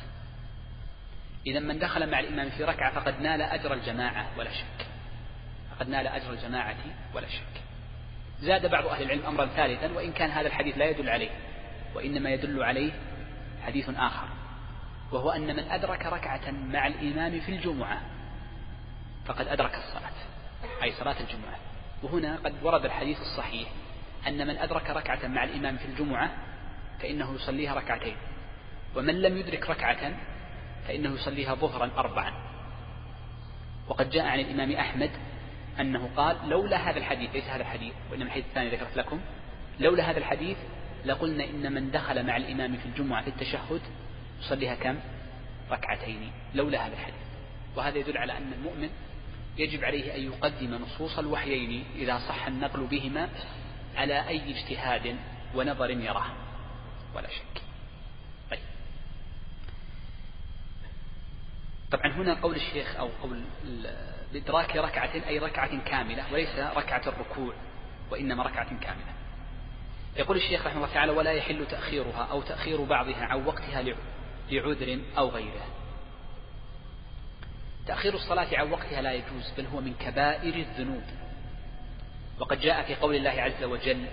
إذا 1.47 1.60
من 1.60 1.80
دخل 1.80 2.12
مع 2.12 2.19
الإمام 2.19 2.50
في 2.50 2.63
ركعة 2.63 2.93
فقد 2.93 3.21
نال 3.21 3.41
أجر 3.41 3.74
الجماعة 3.74 4.28
ولا 4.38 4.52
شك. 4.52 4.88
فقد 5.71 5.89
نال 5.89 6.08
أجر 6.08 6.32
الجماعة 6.34 6.78
ولا 7.13 7.28
شك. 7.28 7.62
زاد 8.41 8.65
بعض 8.65 8.86
أهل 8.86 9.04
العلم 9.04 9.26
أمرا 9.26 9.45
ثالثا 9.45 9.91
وإن 9.91 10.12
كان 10.12 10.30
هذا 10.30 10.47
الحديث 10.47 10.78
لا 10.78 10.86
يدل 10.86 11.10
عليه 11.10 11.30
وإنما 11.95 12.30
يدل 12.30 12.63
عليه 12.63 12.91
حديث 13.65 13.89
آخر 13.89 14.28
وهو 15.12 15.32
أن 15.32 15.56
من 15.56 15.71
أدرك 15.71 16.06
ركعة 16.06 16.52
مع 16.52 16.88
الإمام 16.88 17.39
في 17.39 17.52
الجمعة 17.52 18.02
فقد 19.26 19.47
أدرك 19.47 19.76
الصلاة 19.76 20.12
أي 20.84 20.91
صلاة 20.91 21.15
الجمعة. 21.19 21.56
وهنا 22.04 22.36
قد 22.36 22.63
ورد 22.63 22.86
الحديث 22.86 23.17
الصحيح 23.21 23.69
أن 24.28 24.47
من 24.47 24.58
أدرك 24.58 24.89
ركعة 24.89 25.28
مع 25.28 25.43
الإمام 25.43 25.78
في 25.78 25.86
الجمعة 25.86 26.32
فإنه 27.00 27.36
يصليها 27.36 27.74
ركعتين. 27.74 28.15
ومن 28.95 29.21
لم 29.21 29.38
يدرك 29.38 29.69
ركعة 29.69 30.13
فإنه 30.88 31.13
يصليها 31.13 31.56
ظهرا 31.56 31.91
أربعا. 31.97 32.34
وقد 33.88 34.10
جاء 34.10 34.25
عن 34.25 34.39
الإمام 34.39 34.71
أحمد 34.71 35.12
أنه 35.80 36.10
قال 36.15 36.49
لولا 36.49 36.89
هذا 36.89 36.97
الحديث 36.97 37.30
ليس 37.34 37.43
هذا 37.43 37.62
الحديث 37.62 37.93
وإنما 38.12 38.25
الحديث 38.25 38.45
الثاني 38.45 38.69
ذكرت 38.69 38.97
لكم. 38.97 39.19
لولا 39.80 40.12
هذا 40.12 40.17
الحديث 40.17 40.58
لقلنا 41.06 41.43
إن 41.43 41.73
من 41.73 41.91
دخل 41.91 42.25
مع 42.25 42.38
الإمام 42.38 42.77
في 42.77 42.86
الجمعة 42.86 43.21
في 43.21 43.27
التشهد 43.27 43.82
يصليها 44.41 44.75
كم؟ 44.75 44.99
ركعتين. 45.71 46.32
لولا 46.56 46.88
هذا 46.88 46.93
الحديث. 46.93 47.21
وهذا 47.75 47.97
يدل 47.97 48.17
على 48.17 48.38
أن 48.38 48.54
المؤمن 48.54 48.89
يجب 49.58 49.84
عليه 49.84 50.15
أن 50.15 50.21
يقدم 50.21 50.73
نصوص 50.73 51.19
الوحيين 51.19 51.86
إذا 51.95 52.19
صح 52.19 52.47
النقل 52.47 52.88
بهما 52.88 53.30
على 53.95 54.27
أي 54.27 54.51
اجتهاد 54.51 55.15
ونظر 55.56 55.89
يراه. 55.89 56.32
ولا 57.15 57.30
شك 57.30 57.62
طيب 58.51 58.60
طبعا 61.91 62.12
هنا 62.12 62.34
قول 62.34 62.56
الشيخ 62.56 62.95
أو 62.95 63.10
قول 63.21 63.43
بإدراك 64.34 64.75
ركعة 64.75 65.27
أي 65.27 65.39
ركعة 65.39 65.84
كاملة 65.84 66.34
وليس 66.34 66.60
ركعة 66.60 67.01
الركوع 67.08 67.54
وإنما 68.12 68.43
ركعة 68.43 68.80
كاملة. 68.80 69.13
يقول 70.15 70.38
الشيخ 70.38 70.65
رحمه 70.67 70.77
الله 70.77 70.93
تعالى 70.93 71.12
ولا 71.12 71.32
يحل 71.32 71.65
تأخيرها 71.67 72.27
أو 72.32 72.41
تأخير 72.41 72.84
بعضها 72.84 73.25
عن 73.25 73.45
وقتها 73.45 73.84
لعذر 74.49 74.99
أو 75.17 75.30
غيره. 75.30 75.67
تأخير 77.88 78.13
الصلاة 78.13 78.47
عن 78.58 78.71
وقتها 78.71 79.01
لا 79.01 79.13
يجوز 79.13 79.51
بل 79.58 79.65
هو 79.65 79.82
من 79.82 79.93
كبائر 79.93 80.56
الذنوب. 80.56 81.04
وقد 82.39 82.60
جاء 82.60 82.84
في 82.84 82.95
قول 82.95 83.15
الله 83.15 83.41
عز 83.41 83.63
وجل 83.63 84.06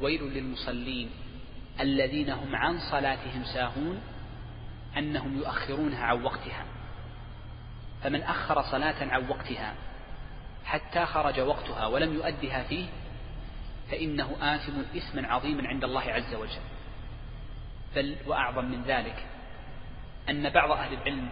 ويل 0.00 0.22
للمصلين 0.22 1.10
الذين 1.80 2.30
هم 2.30 2.56
عن 2.56 2.78
صلاتهم 2.90 3.44
ساهون 3.44 4.00
أنهم 4.96 5.38
يؤخرونها 5.38 6.04
عن 6.04 6.22
وقتها. 6.22 6.64
فمن 8.02 8.22
أخر 8.22 8.62
صلاة 8.62 9.04
عن 9.12 9.28
وقتها 9.28 9.74
حتى 10.64 11.06
خرج 11.06 11.40
وقتها 11.40 11.86
ولم 11.86 12.14
يؤدها 12.14 12.62
فيه 12.62 12.86
فإنه 13.90 14.36
آثم 14.40 14.80
إثما 14.96 15.28
عظيما 15.28 15.68
عند 15.68 15.84
الله 15.84 16.02
عز 16.02 16.34
وجل. 16.34 16.60
بل 17.96 18.16
وأعظم 18.26 18.64
من 18.64 18.82
ذلك 18.82 19.26
أن 20.28 20.50
بعض 20.50 20.70
أهل 20.70 20.94
العلم 20.94 21.28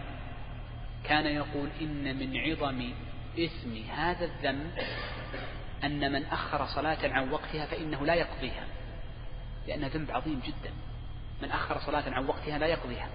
كان 1.03 1.25
يقول 1.25 1.69
إن 1.81 2.19
من 2.19 2.37
عظم 2.37 2.93
إثم 3.39 3.91
هذا 3.91 4.25
الذنب 4.25 4.71
أن 5.83 6.11
من 6.11 6.25
أخر 6.25 6.65
صلاة 6.65 7.13
عن 7.13 7.31
وقتها 7.31 7.65
فإنه 7.65 8.05
لا 8.05 8.13
يقضيها 8.13 8.63
لأنها 9.67 9.89
ذنب 9.89 10.11
عظيم 10.11 10.39
جدا. 10.39 10.73
من 11.41 11.51
أخر 11.51 11.79
صلاة 11.79 12.09
عن 12.09 12.25
وقتها 12.25 12.57
لا 12.57 12.67
يقضيها. 12.67 13.09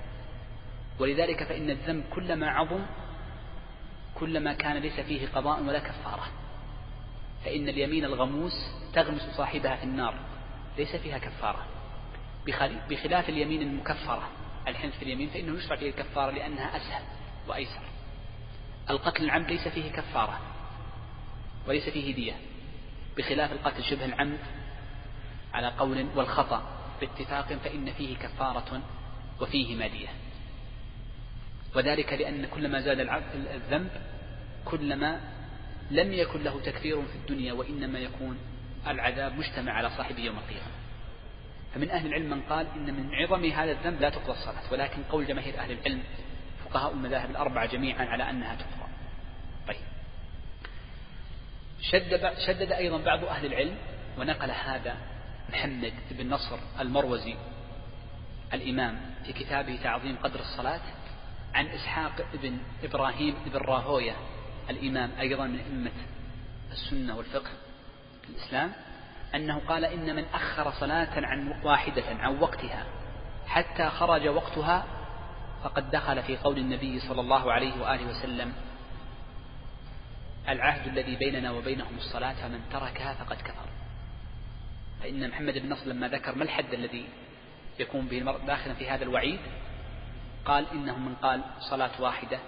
ولذلك 0.98 1.44
فإن 1.44 1.70
الذنب 1.70 2.04
كلما 2.14 2.50
عظم 2.50 2.86
كلما 4.14 4.53
كان 4.53 4.77
ليس 4.77 5.01
فيه 5.01 5.27
قضاء 5.29 5.62
ولا 5.62 5.79
كفارة. 5.79 6.29
فإن 7.44 7.68
اليمين 7.68 8.05
الغموس 8.05 8.53
تغمس 8.92 9.22
صاحبها 9.37 9.77
في 9.77 9.85
النار 9.85 10.14
ليس 10.79 10.96
فيها 10.96 11.18
كفارة. 11.18 11.66
بخلاف 12.90 13.29
اليمين 13.29 13.62
المكفرة 13.62 14.29
الحنث 14.68 14.96
في 14.98 15.03
اليمين 15.05 15.29
فإنه 15.29 15.59
يشرع 15.59 15.77
فيه 15.77 15.90
الكفارة 15.90 16.31
لأنها 16.31 16.77
أسهل 16.77 17.03
وأيسر. 17.48 17.83
القتل 18.90 19.25
العمد 19.25 19.51
ليس 19.51 19.68
فيه 19.68 19.92
كفارة 19.92 20.40
وليس 21.68 21.88
فيه 21.88 22.14
دية 22.14 22.33
بخلاف 23.16 23.53
القتل 23.53 23.85
شبه 23.85 24.05
العمد 24.05 24.38
على 25.55 25.68
قول 25.68 26.07
والخطأ 26.16 26.62
باتفاق 27.01 27.53
فإن 27.53 27.92
فيه 27.92 28.16
كفارة 28.16 28.81
وفيه 29.40 29.77
مادية 29.77 30.09
وذلك 31.74 32.12
لأن 32.12 32.46
كلما 32.46 32.80
زاد 32.80 33.00
الذنب 33.54 33.90
كلما 34.64 35.20
لم 35.90 36.12
يكن 36.12 36.42
له 36.42 36.61
تكفير 36.61 37.02
في 37.02 37.14
الدنيا 37.14 37.52
وإنما 37.52 37.98
يكون 37.98 38.38
العذاب 38.87 39.38
مجتمع 39.38 39.72
على 39.72 39.90
صاحبه 39.90 40.20
يوم 40.20 40.38
القيامة. 40.38 40.72
فمن 41.74 41.90
أهل 41.90 42.06
العلم 42.06 42.30
من 42.30 42.40
قال 42.42 42.66
إن 42.76 42.94
من 42.94 43.14
عظم 43.14 43.44
هذا 43.44 43.72
الذنب 43.72 44.00
لا 44.00 44.11
تقضى 44.11 44.32
الصلاة 44.32 44.72
ولكن 44.72 45.02
قول 45.02 45.26
جماهير 45.26 45.58
أهل 45.58 45.72
العلم 45.72 46.02
فقهاء 46.64 46.92
المذاهب 46.92 47.30
الأربعة 47.30 47.66
جميعا 47.66 48.04
على 48.04 48.30
أنها 48.30 48.54
تقضى. 48.54 48.90
طيب. 49.68 49.87
شدد, 51.80 52.32
شدد 52.46 52.72
أيضا 52.72 52.98
بعض 52.98 53.24
أهل 53.24 53.46
العلم 53.46 53.76
ونقل 54.18 54.50
هذا 54.50 54.96
محمد 55.52 55.92
بن 56.11 56.30
نصر 56.30 56.58
المروزي 56.80 57.35
الإمام 58.54 59.00
في 59.26 59.32
كتابه 59.32 59.78
تعظيم 59.82 60.16
قدر 60.16 60.40
الصلاة 60.40 60.80
عن 61.54 61.66
إسحاق 61.66 62.24
بن 62.34 62.58
إبراهيم 62.84 63.34
بن 63.46 63.56
راهوية 63.56 64.16
الإمام 64.70 65.10
أيضا 65.20 65.46
من 65.46 65.58
أئمة 65.58 65.90
السنة 66.72 67.16
والفقه 67.16 67.50
في 68.22 68.28
الإسلام 68.30 68.72
أنه 69.34 69.58
قال 69.68 69.84
إن 69.84 70.16
من 70.16 70.24
أخر 70.34 70.72
صلاة 70.72 71.26
عن 71.26 71.60
واحدة 71.64 72.04
عن 72.06 72.38
وقتها 72.38 72.86
حتى 73.46 73.88
خرج 73.88 74.28
وقتها 74.28 74.84
فقد 75.64 75.90
دخل 75.90 76.22
في 76.22 76.36
قول 76.36 76.58
النبي 76.58 77.00
صلى 77.00 77.20
الله 77.20 77.52
عليه 77.52 77.82
وآله 77.82 78.10
وسلم 78.10 78.52
العهد 80.48 80.86
الذي 80.86 81.16
بيننا 81.16 81.50
وبينهم 81.50 81.96
الصلاة 81.96 82.32
فمن 82.32 82.60
تركها 82.72 83.14
فقد 83.14 83.36
كفر. 83.36 83.68
فإن 85.02 85.28
محمد 85.28 85.58
بن 85.58 85.72
نصر 85.72 85.86
لما 85.86 86.08
ذكر 86.08 86.34
ما 86.34 86.44
الحد 86.44 86.74
الذي 86.74 87.08
يكون 87.78 88.06
به 88.06 88.18
المرء 88.18 88.38
داخلا 88.46 88.74
في 88.74 88.90
هذا 88.90 89.02
الوعيد 89.02 89.40
قال 90.44 90.66
إنهم 90.72 91.07
من 91.09 91.14
قال 91.14 91.40
صلاة 91.61 91.90
واحدة 92.00 92.38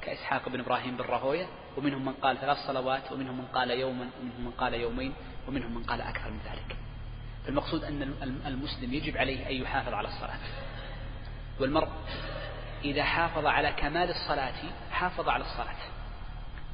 كإسحاق 0.00 0.48
بن 0.48 0.60
إبراهيم 0.60 0.96
بن 0.96 1.04
راهوية 1.04 1.46
ومنهم 1.76 2.04
من 2.04 2.12
قال 2.12 2.40
ثلاث 2.40 2.58
صلوات 2.66 3.12
ومنهم 3.12 3.38
من 3.38 3.46
قال 3.46 3.70
يوما 3.70 4.10
ومنهم 4.20 4.44
من 4.44 4.50
قال 4.50 4.74
يومين 4.74 5.14
ومنهم 5.48 5.74
من 5.74 5.82
قال 5.82 6.00
أكثر 6.00 6.30
من 6.30 6.40
ذلك. 6.44 6.76
فالمقصود 7.46 7.84
أن 7.84 8.02
المسلم 8.46 8.94
يجب 8.94 9.16
عليه 9.16 9.48
أن 9.48 9.54
يحافظ 9.54 9.94
على 9.94 10.08
الصلاة. 10.08 10.38
والمرء 11.60 11.88
إذا 12.84 13.04
حافظ 13.04 13.46
على 13.46 13.72
كمال 13.72 14.10
الصلاة 14.10 14.72
حافظ 14.90 15.28
على 15.28 15.44
الصلاة. 15.44 15.76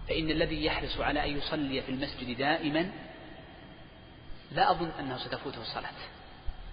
فإن 0.08 0.30
الذي 0.30 0.64
يحرص 0.64 1.00
على 1.00 1.24
أن 1.24 1.36
يصلي 1.36 1.82
في 1.82 1.88
المسجد 1.92 2.36
دائما 2.38 2.90
لا 4.52 4.70
أظن 4.70 4.90
أنه 5.00 5.18
ستفوته 5.18 5.60
الصلاة 5.60 5.92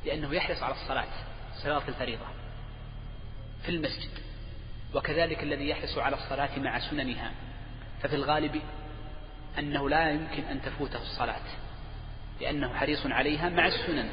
لأنه 0.06 0.34
يحرص 0.36 0.64
على 0.64 0.74
الصلاة 0.74 1.08
صلاة 1.64 1.88
الفريضة. 1.88 2.26
في 3.68 3.74
المسجد 3.74 4.10
وكذلك 4.94 5.44
الذي 5.44 5.70
يحرص 5.70 5.98
على 5.98 6.16
الصلاة 6.16 6.60
مع 6.60 6.80
سننها 6.80 7.32
ففي 8.02 8.16
الغالب 8.16 8.62
أنه 9.60 9.90
لا 9.90 10.12
يمكن 10.12 10.44
أن 10.44 10.62
تفوته 10.62 11.02
الصلاة 11.02 11.42
لأنه 12.42 12.74
حريص 12.74 13.06
عليها 13.06 13.50
مع 13.50 13.68
السنن 13.68 14.10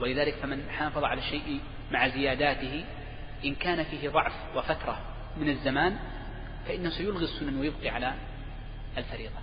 ولذلك 0.00 0.34
فمن 0.34 0.70
حافظ 0.70 1.04
على 1.04 1.20
الشيء 1.20 1.60
مع 1.90 2.08
زياداته 2.08 2.84
إن 3.44 3.54
كان 3.54 3.84
فيه 3.84 4.08
ضعف 4.08 4.32
وفترة 4.56 5.00
من 5.36 5.48
الزمان 5.48 5.98
فإنه 6.66 6.90
سيلغي 6.90 7.24
السنن 7.24 7.58
ويبقي 7.58 7.88
على 7.88 8.14
الفريضة. 8.96 9.40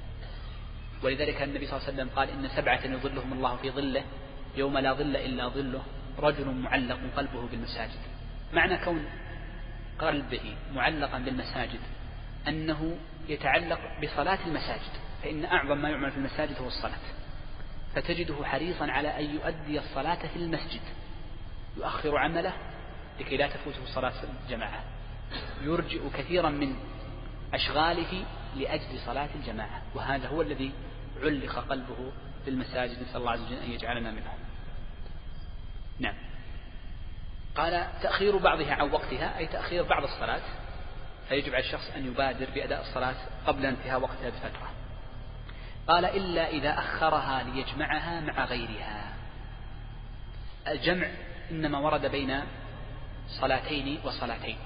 ولذلك 1.04 1.42
النبي 1.42 1.68
صلى 1.68 1.78
الله 1.78 1.88
عليه 1.88 1.94
وسلم 1.94 2.10
قال 2.16 2.30
إن 2.30 2.48
سبعة 2.56 2.86
يظلهم 2.86 3.34
الله 3.34 3.56
في 3.58 3.72
ظله 3.72 4.04
يوم 4.56 4.78
لا 4.78 4.94
ظل 4.94 5.16
إلا 5.16 5.48
ظله 5.48 5.84
رجل 6.20 6.46
معلق 6.46 7.00
قلبه 7.18 7.48
بالمساجد. 7.48 8.17
معنى 8.54 8.78
كون 8.78 9.06
قلبه 10.00 10.56
معلقا 10.74 11.20
بالمساجد 11.20 11.80
أنه 12.48 12.98
يتعلق 13.28 13.80
بصلاة 14.04 14.40
المساجد 14.48 14.92
فإن 15.24 15.46
أعظم 15.46 15.78
ما 15.78 15.90
يعمل 15.90 16.12
في 16.12 16.18
المساجد 16.18 16.58
هو 16.62 16.68
الصلاة. 16.68 17.00
فتجده 17.96 18.46
حريصا 18.46 18.92
على 18.92 19.20
أن 19.20 19.36
يؤدي 19.36 19.80
الصلاة 19.80 20.28
في 20.28 20.36
المسجد. 20.36 20.82
يؤخر 21.78 22.18
عمله 22.18 22.54
لكي 23.20 23.38
لا 23.38 23.48
تفوته 23.48 23.86
صلاة 23.86 24.14
الجماعة. 24.44 24.84
يرجئ 25.62 26.10
كثيرا 26.10 26.50
من 26.50 26.76
أشغاله 27.54 28.26
لأجل 28.56 29.00
صلاة 29.06 29.30
الجماعة. 29.36 29.82
وهذا 29.96 30.28
هو 30.28 30.42
الذي 30.42 30.72
علق 31.22 31.60
قلبه 31.60 32.12
بالمساجد 32.46 33.02
نسأل 33.02 33.18
الله 33.18 33.32
عز 33.32 33.42
وجل 33.42 33.58
أن 33.58 33.72
يجعلنا 33.72 34.12
منهم. 34.12 34.38
نعم. 36.00 36.16
قال 37.58 37.88
تأخير 38.02 38.38
بعضها 38.38 38.74
عن 38.74 38.92
وقتها 38.92 39.38
أي 39.38 39.48
تأخير 39.48 39.84
بعض 39.84 40.04
الصلاة. 40.04 40.42
فيجب 41.30 41.54
على 41.54 41.64
الشخص 41.64 41.92
أن 41.96 42.08
يبادر 42.08 42.50
بأداء 42.56 42.82
الصلاة 42.82 43.16
قبل 43.48 43.66
انتهاء 43.66 44.02
وقتها 44.02 44.30
بفترة. 44.30 44.70
قال 45.88 46.06
إلا 46.06 46.50
إذا 46.50 46.80
أخرها 46.80 47.44
ليجمعها 47.44 48.22
مع 48.22 48.46
غيرها. 48.46 49.14
الجمع 50.68 51.08
إنما 51.52 51.80
ورد 51.80 52.06
بين 52.06 52.42
صلاتين 53.42 54.00
وصلاتين. 54.04 54.58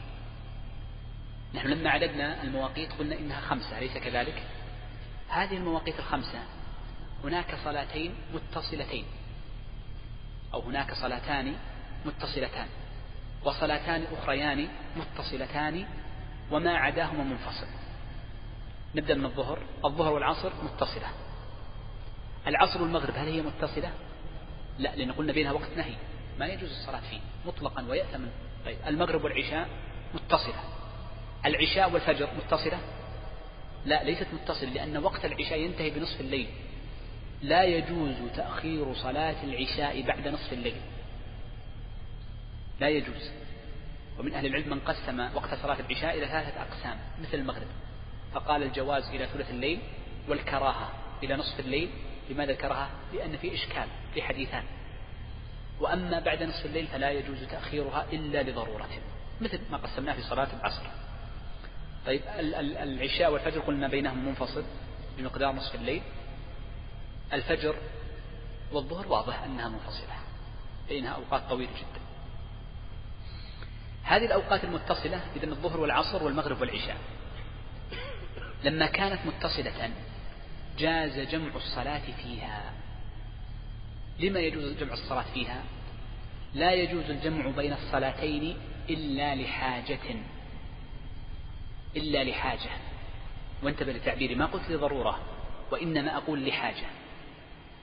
نحن 1.54 1.68
لما 1.68 1.90
عددنا 1.90 2.44
المواقيت 2.44 2.94
قلنا 2.94 3.16
إنها 3.16 3.42
خمسة 3.42 3.78
أليس 3.78 3.98
كذلك؟ 3.98 4.44
هذه 5.30 5.58
المواقيت 5.58 6.00
الخمسة 6.00 6.40
هناك 7.24 7.56
صلاتين 7.64 8.16
متصلتين 8.34 9.06
أو 10.54 10.62
هناك 10.62 10.94
صلاتان 10.94 11.56
متصلتان. 12.06 12.68
وصلاتان 13.46 14.04
أخريان 14.14 14.68
متصلتان 14.96 15.86
وما 16.52 16.78
عداهما 16.78 17.24
منفصل. 17.24 17.68
نبدأ 18.96 19.16
من 19.16 19.26
الظهر. 19.26 19.60
الظهر 19.86 20.14
والعصر 20.14 20.52
متصلة. 20.64 21.08
العصر 22.48 22.82
والمغرب 22.82 23.14
هل 23.16 23.28
هي 23.28 23.42
متصلة؟ 23.42 23.92
لا 24.80 24.96
لأن 24.96 25.12
قلنا 25.12 25.34
بينها 25.34 25.52
وقت 25.52 25.78
نهي. 25.78 25.94
ما 26.40 26.46
يجوز 26.46 26.70
الصلاة 26.70 27.02
فيه 27.10 27.20
مطلقا 27.46 27.86
ويأثم 27.90 28.24
طيب 28.66 28.78
المغرب 28.88 29.24
والعشاء 29.24 29.70
متصلة. 30.14 30.64
العشاء 31.46 31.92
والفجر 31.92 32.30
متصلة؟ 32.46 32.80
لا 33.86 34.04
ليست 34.04 34.28
متصلة 34.34 34.70
لأن 34.70 34.98
وقت 34.98 35.26
العشاء 35.26 35.60
ينتهي 35.60 35.90
بنصف 35.90 36.22
الليل. 36.22 36.48
لا 37.42 37.64
يجوز 37.64 38.16
تأخير 38.36 38.94
صلاة 38.94 39.44
العشاء 39.44 40.02
بعد 40.02 40.28
نصف 40.28 40.54
الليل. 40.54 40.82
لا 42.82 42.90
يجوز. 42.90 43.32
ومن 44.20 44.34
أهل 44.34 44.46
العلم 44.46 44.70
من 44.70 44.80
قسم 44.80 45.20
وقت 45.36 45.54
صلاة 45.54 45.80
العشاء 45.80 46.18
إلى 46.18 46.28
ثلاثة 46.28 46.62
أقسام 46.62 46.98
مثل 47.22 47.38
المغرب. 47.38 47.68
فقال 48.34 48.64
الجواز 48.64 49.10
إلى 49.10 49.26
ثلث 49.26 49.50
الليل 49.50 49.80
والكراهة 50.28 50.90
إلى 51.24 51.36
نصف 51.36 51.60
الليل. 51.60 51.90
لماذا 52.30 52.52
الكراهة؟ 52.52 52.90
لأن 53.14 53.38
في 53.38 53.54
إشكال 53.54 53.88
في 54.14 54.22
حديثان. 54.22 54.64
وأما 55.80 56.20
بعد 56.20 56.44
نصف 56.44 56.66
الليل 56.66 56.88
فلا 56.88 57.12
يجوز 57.12 57.44
تأخيرها 57.44 58.06
إلا 58.12 58.44
لضرورة 58.44 58.90
مثل 59.42 59.60
ما 59.72 59.78
قسمناه 59.78 60.14
في 60.14 60.22
صلاة 60.22 60.48
العصر. 60.60 60.84
طيب 62.06 62.22
العشاء 62.84 63.34
والفجر 63.34 63.60
قلنا 63.60 63.88
بينهم 63.88 64.26
منفصل 64.26 64.64
بمقدار 65.18 65.52
نصف 65.54 65.76
الليل. 65.76 66.02
الفجر 67.34 67.76
والظهر 68.72 69.08
واضح 69.08 69.44
أنها 69.44 69.70
منفصلة 69.70 70.16
بينها 70.90 71.12
أوقات 71.12 71.42
طويلة 71.50 71.72
جدا. 71.72 72.01
هذه 74.04 74.26
الأوقات 74.26 74.64
المتصلة 74.64 75.22
إذا 75.36 75.46
الظهر 75.46 75.80
والعصر 75.80 76.24
والمغرب 76.24 76.62
والعشاء. 76.62 76.98
لما 78.64 78.86
كانت 78.86 79.20
متصلة 79.26 79.92
جاز 80.78 81.20
جمع 81.20 81.56
الصلاة 81.56 82.02
فيها. 82.24 82.74
لما 84.20 84.40
يجوز 84.40 84.74
جمع 84.78 84.94
الصلاة 84.94 85.26
فيها؟ 85.34 85.64
لا 86.54 86.72
يجوز 86.72 87.10
الجمع 87.10 87.50
بين 87.50 87.74
الصلاتين 87.74 88.58
إلا 88.90 89.36
لحاجة. 89.36 90.16
إلا 91.96 92.24
لحاجة. 92.24 92.70
وانتبه 93.64 93.92
لتعبيري 93.92 94.36
ما 94.36 94.46
قلت 94.46 94.70
لضرورة 94.70 95.20
وإنما 95.72 96.18
أقول 96.18 96.48
لحاجة. 96.48 96.86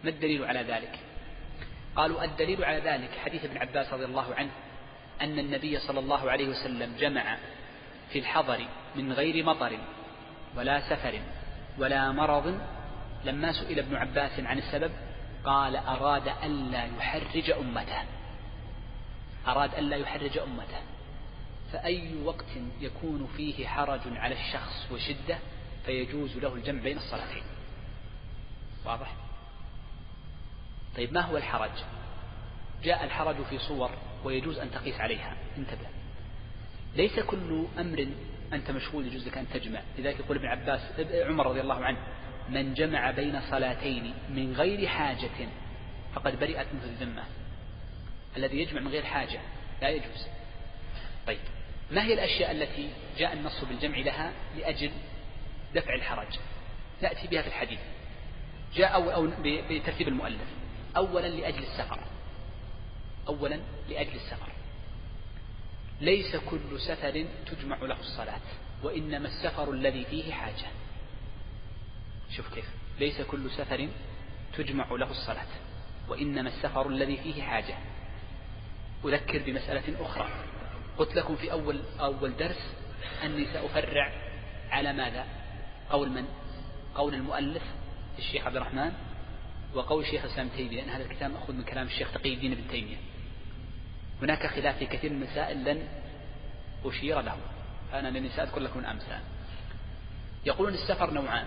ما 0.04 0.10
الدليل 0.10 0.44
على 0.44 0.62
ذلك؟ 0.62 0.98
قالوا 1.96 2.24
الدليل 2.24 2.64
على 2.64 2.78
ذلك 2.78 3.10
حديث 3.24 3.44
ابن 3.44 3.58
عباس 3.58 3.92
رضي 3.92 4.04
الله 4.04 4.34
عنه. 4.34 4.50
أن 5.22 5.38
النبي 5.38 5.78
صلى 5.78 5.98
الله 6.00 6.30
عليه 6.30 6.48
وسلم 6.48 6.96
جمع 6.96 7.36
في 8.12 8.18
الحضر 8.18 8.66
من 8.96 9.12
غير 9.12 9.44
مطر 9.44 9.78
ولا 10.56 10.80
سفر 10.90 11.20
ولا 11.78 12.12
مرض. 12.12 12.60
لما 13.24 13.52
سئل 13.52 13.78
ابن 13.78 13.96
عباس 13.96 14.40
عن 14.40 14.58
السبب 14.58 14.90
قال 15.44 15.76
أراد 15.76 16.28
ألا 16.44 16.84
يحرج 16.84 17.50
أمته 17.50 18.02
أراد 19.46 19.74
ألا 19.74 19.96
يحرج 19.96 20.38
أمته. 20.38 20.80
فأي 21.72 22.22
وقت 22.24 22.46
يكون 22.80 23.28
فيه 23.36 23.66
حرج 23.66 24.00
على 24.06 24.34
الشخص 24.34 24.92
وشدة 24.92 25.38
فيجوز 25.86 26.36
له 26.36 26.54
الجمع 26.54 26.82
بين 26.82 26.96
الصلاتين. 26.96 27.42
واضح؟ 28.84 29.14
طيب 30.96 31.12
ما 31.12 31.20
هو 31.20 31.36
الحرج؟ 31.36 31.70
جاء 32.82 33.04
الحرج 33.04 33.42
في 33.50 33.58
صور 33.58 33.90
ويجوز 34.24 34.58
أن 34.58 34.70
تقيس 34.70 35.00
عليها. 35.00 35.36
انتبه. 35.58 35.86
ليس 36.96 37.20
كل 37.20 37.66
أمر 37.78 38.08
أنت 38.52 38.70
مشغول 38.70 39.06
يجوز 39.06 39.28
لك 39.28 39.38
أن 39.38 39.48
تجمع. 39.48 39.80
لذلك 39.98 40.20
يقول 40.20 40.36
ابن 40.36 40.46
عباس 40.46 40.80
عمر 41.12 41.46
رضي 41.46 41.60
الله 41.60 41.84
عنه 41.84 41.98
من 42.48 42.74
جمع 42.74 43.10
بين 43.10 43.40
صلاتين 43.40 44.14
من 44.28 44.52
غير 44.52 44.88
حاجة 44.88 45.48
فقد 46.14 46.38
برئت 46.38 46.66
منه 46.74 46.84
الذمة. 46.84 47.24
الذي 48.36 48.60
يجمع 48.60 48.80
من 48.80 48.88
غير 48.88 49.04
حاجة 49.04 49.40
لا 49.82 49.88
يجوز. 49.88 50.26
طيب. 51.26 51.38
ما 51.90 52.04
هي 52.04 52.14
الأشياء 52.14 52.50
التي 52.50 52.90
جاء 53.18 53.32
النص 53.32 53.64
بالجمع 53.64 53.98
لها 53.98 54.32
لأجل 54.56 54.90
دفع 55.74 55.94
الحرج؟ 55.94 56.38
نأتي 57.02 57.26
بها 57.26 57.42
في 57.42 57.48
الحديث. 57.48 57.80
جاء 58.74 58.94
أو, 58.94 59.10
أو 59.10 59.30
بترتيب 59.70 60.08
المؤلف. 60.08 60.48
أولا 60.96 61.26
لأجل 61.26 61.62
السفر. 61.62 61.98
أولا 63.28 63.60
لأجل 63.88 64.14
السفر. 64.14 64.52
ليس 66.00 66.36
كل 66.36 66.80
سفر 66.80 67.26
تجمع 67.46 67.76
له 67.76 68.00
الصلاة 68.00 68.40
وإنما 68.82 69.28
السفر 69.28 69.70
الذي 69.70 70.04
فيه 70.04 70.32
حاجة. 70.32 70.66
شوف 72.36 72.54
كيف. 72.54 72.68
ليس 73.00 73.20
كل 73.20 73.50
سفر 73.50 73.88
تجمع 74.56 74.92
له 74.92 75.10
الصلاة 75.10 75.48
وإنما 76.08 76.48
السفر 76.48 76.88
الذي 76.88 77.16
فيه 77.16 77.42
حاجة. 77.42 77.74
أذكر 79.04 79.42
بمسألة 79.42 80.06
أخرى. 80.06 80.28
قلت 80.98 81.14
لكم 81.14 81.36
في 81.36 81.52
أول 81.52 81.80
أول 82.00 82.36
درس 82.36 82.72
أني 83.24 83.44
سأفرع 83.44 84.12
على 84.70 84.92
ماذا؟ 84.92 85.26
قول 85.90 86.10
من؟ 86.10 86.24
قول 86.94 87.14
المؤلف 87.14 87.62
الشيخ 88.18 88.46
عبد 88.46 88.56
الرحمن 88.56 88.92
وقول 89.74 90.04
الشيخ 90.04 90.24
الإسلام 90.24 90.48
تيمية 90.48 90.80
لأن 90.80 90.88
هذا 90.88 91.04
الكتاب 91.04 91.30
مأخوذ 91.30 91.54
من 91.54 91.64
كلام 91.64 91.86
الشيخ 91.86 92.12
تقي 92.12 92.34
الدين 92.34 92.52
ابن 92.52 92.68
تيمية. 92.68 92.96
هناك 94.22 94.46
خلاف 94.46 94.78
في 94.78 94.86
كثير 94.86 95.12
من 95.12 95.22
المسائل 95.22 95.64
لن 95.64 95.88
أشير 96.84 97.20
له 97.20 97.36
أنا 97.92 98.08
لاني 98.08 98.28
سأذكر 98.28 98.60
لكم 98.60 98.84
أمثال 98.84 99.20
يقولون 100.46 100.74
السفر 100.74 101.10
نوعان. 101.10 101.46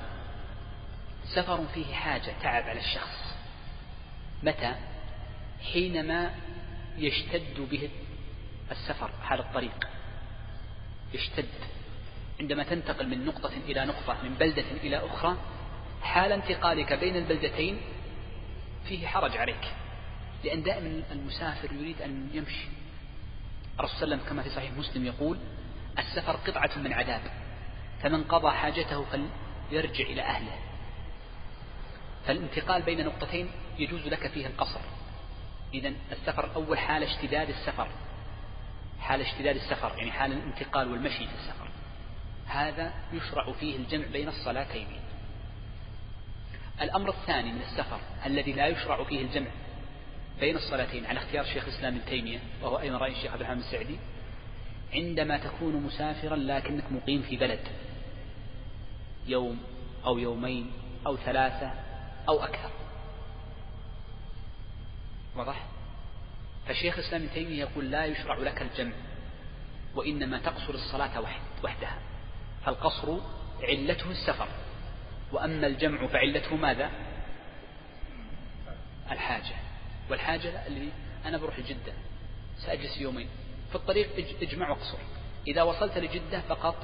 سفر 1.36 1.66
فيه 1.74 1.94
حاجة 1.94 2.34
تعب 2.42 2.64
على 2.64 2.80
الشخص. 2.80 3.36
متى؟ 4.44 4.76
حينما 5.74 6.32
يشتد 6.98 7.68
به 7.72 7.90
السفر 8.72 9.10
حال 9.24 9.40
الطريق. 9.40 9.88
يشتد. 11.14 11.46
عندما 12.40 12.64
تنتقل 12.64 13.08
من 13.08 13.26
نقطة 13.26 13.52
إلى 13.68 13.86
نقطة 13.86 14.24
من 14.24 14.34
بلدة 14.34 14.72
إلى 14.84 15.06
أخرى 15.06 15.38
حال 16.02 16.32
انتقالك 16.32 16.94
بين 16.94 17.16
البلدتين 17.16 17.82
فيه 18.88 19.08
حرج 19.08 19.38
عليك. 19.38 19.74
لأن 20.44 20.64
دائما 20.64 21.04
المسافر 21.12 21.74
يريد 21.74 22.02
أن 22.02 22.30
يمشي. 22.34 22.68
الرسول 23.80 23.98
صلى 23.98 24.04
الله 24.04 24.16
عليه 24.16 24.24
وسلم 24.24 24.30
كما 24.30 24.44
في 24.44 24.50
صحيح 24.50 24.72
مسلم 24.72 25.06
يقول 25.06 25.38
السفر 26.00 26.36
قطعة 26.36 26.78
من 26.78 26.94
عذاب 26.94 27.22
فمن 28.02 28.24
قضى 28.24 28.52
حاجته 28.52 29.06
فليرجع 29.06 30.04
إلى 30.04 30.22
أهله. 30.22 30.58
فالانتقال 32.28 32.82
بين 32.82 33.06
نقطتين 33.06 33.52
يجوز 33.80 34.08
لك 34.08 34.28
فيه 34.28 34.48
القصر. 34.48 34.80
إذا 35.74 35.94
السفر 36.12 36.56
أول 36.56 36.80
حال 36.80 37.04
اشتداد 37.04 37.50
السفر. 37.50 37.88
حال 39.00 39.22
اشتداد 39.22 39.56
السفر 39.56 39.98
يعني 39.98 40.12
حال 40.12 40.32
الانتقال 40.32 40.92
والمشي 40.92 41.28
في 41.28 41.34
السفر. 41.34 41.68
هذا 42.48 42.94
يشرع 43.14 43.54
فيه 43.54 43.76
الجمع 43.76 44.06
بين 44.06 44.28
الصلاتين. 44.28 44.88
الأمر 46.82 47.10
الثاني 47.10 47.52
من 47.52 47.62
السفر 47.62 48.00
الذي 48.26 48.54
لا 48.54 48.68
يشرع 48.68 49.04
فيه 49.04 49.22
الجمع 49.22 49.48
بين 50.42 50.56
الصلاتين 50.56 51.06
على 51.06 51.20
اختيار 51.20 51.46
شيخ 51.46 51.64
الإسلام 51.64 51.96
ابن 51.96 52.06
تيمية 52.06 52.40
وهو 52.62 52.80
أيضا 52.80 52.98
رأي 52.98 53.12
الشيخ 53.12 53.32
عبد 53.32 53.42
الرحمن 53.42 53.60
السعدي 53.60 53.96
عندما 54.94 55.38
تكون 55.38 55.76
مسافرا 55.76 56.36
لكنك 56.36 56.92
مقيم 56.92 57.22
في 57.22 57.38
بلد 57.38 57.68
يوم 59.28 59.60
أو 60.06 60.18
يومين 60.18 60.72
أو 61.08 61.18
ثلاثة 61.18 61.74
أو 62.30 62.44
أكثر. 62.44 62.70
واضح؟ 65.36 65.66
فشيخ 66.68 66.98
الإسلام 66.98 67.22
ابن 67.22 67.34
تيمية 67.34 67.60
يقول 67.60 67.92
لا 67.92 68.06
يشرع 68.06 68.38
لك 68.38 68.62
الجمع 68.62 68.94
وإنما 69.96 70.40
تقصر 70.40 70.74
الصلاة 70.74 71.22
وحدها. 71.64 72.00
فالقصر 72.66 73.18
علته 73.64 74.12
السفر 74.12 74.48
وأما 75.32 75.68
الجمع 75.68 76.08
فعلته 76.08 76.56
ماذا؟ 76.56 76.90
الحاجة. 79.12 79.71
والحاجة 80.12 80.68
اللي 80.68 80.90
أنا 81.26 81.38
بروح 81.38 81.60
لجدة 81.60 81.94
سأجلس 82.58 82.98
يومين. 82.98 83.28
في 83.70 83.76
الطريق 83.76 84.10
اجمع 84.42 84.70
واقصر. 84.70 84.98
إذا 85.48 85.64
وصلت 85.64 85.98
لجدة 85.98 86.42
فقط 86.42 86.76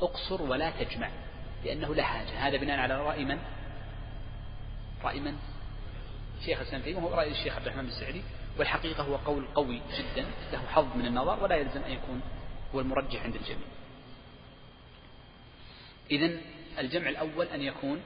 اقصر 0.00 0.42
ولا 0.42 0.70
تجمع 0.70 1.10
لأنه 1.64 1.94
لا 1.94 2.02
حاجة. 2.02 2.48
هذا 2.48 2.56
بناء 2.56 2.78
على 2.78 3.00
رأي 3.00 3.24
من؟ 3.24 3.38
رأي 5.04 5.20
من؟ 5.20 5.36
شيخ 6.44 6.60
الإسلام 6.60 6.82
تيمية 6.82 6.96
وهو 6.96 7.14
رأي 7.14 7.30
الشيخ 7.30 7.56
عبد 7.56 7.66
الرحمن 7.66 7.86
السعدي. 7.86 8.22
والحقيقة 8.58 9.02
هو 9.02 9.16
قول 9.16 9.46
قوي 9.54 9.80
جدا 9.98 10.26
له 10.52 10.66
حظ 10.66 10.96
من 10.96 11.06
النظر 11.06 11.42
ولا 11.44 11.56
يلزم 11.56 11.82
أن 11.82 11.92
يكون 11.92 12.20
هو 12.74 12.80
المرجح 12.80 13.22
عند 13.22 13.34
الجميع. 13.34 13.68
إذا 16.10 16.40
الجمع 16.78 17.08
الأول 17.08 17.46
أن 17.46 17.62
يكون 17.62 18.02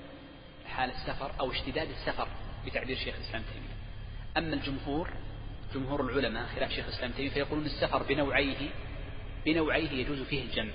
حال 0.66 0.90
السفر 0.90 1.30
أو 1.40 1.52
اشتداد 1.52 1.90
السفر 1.90 2.28
بتعبير 2.66 2.96
شيخ 2.96 3.14
الإسلام 3.14 3.42
تيمية. 3.52 3.77
أما 4.38 4.54
الجمهور 4.54 5.10
جمهور 5.74 6.00
العلماء 6.00 6.46
خلاف 6.46 6.70
شيخ 6.70 6.86
الإسلام 6.86 7.12
تيمية 7.12 7.30
فيقولون 7.30 7.66
السفر 7.66 8.02
بنوعيه 8.02 8.70
بنوعيه 9.46 9.90
يجوز 9.90 10.22
فيه 10.22 10.42
الجمع 10.42 10.72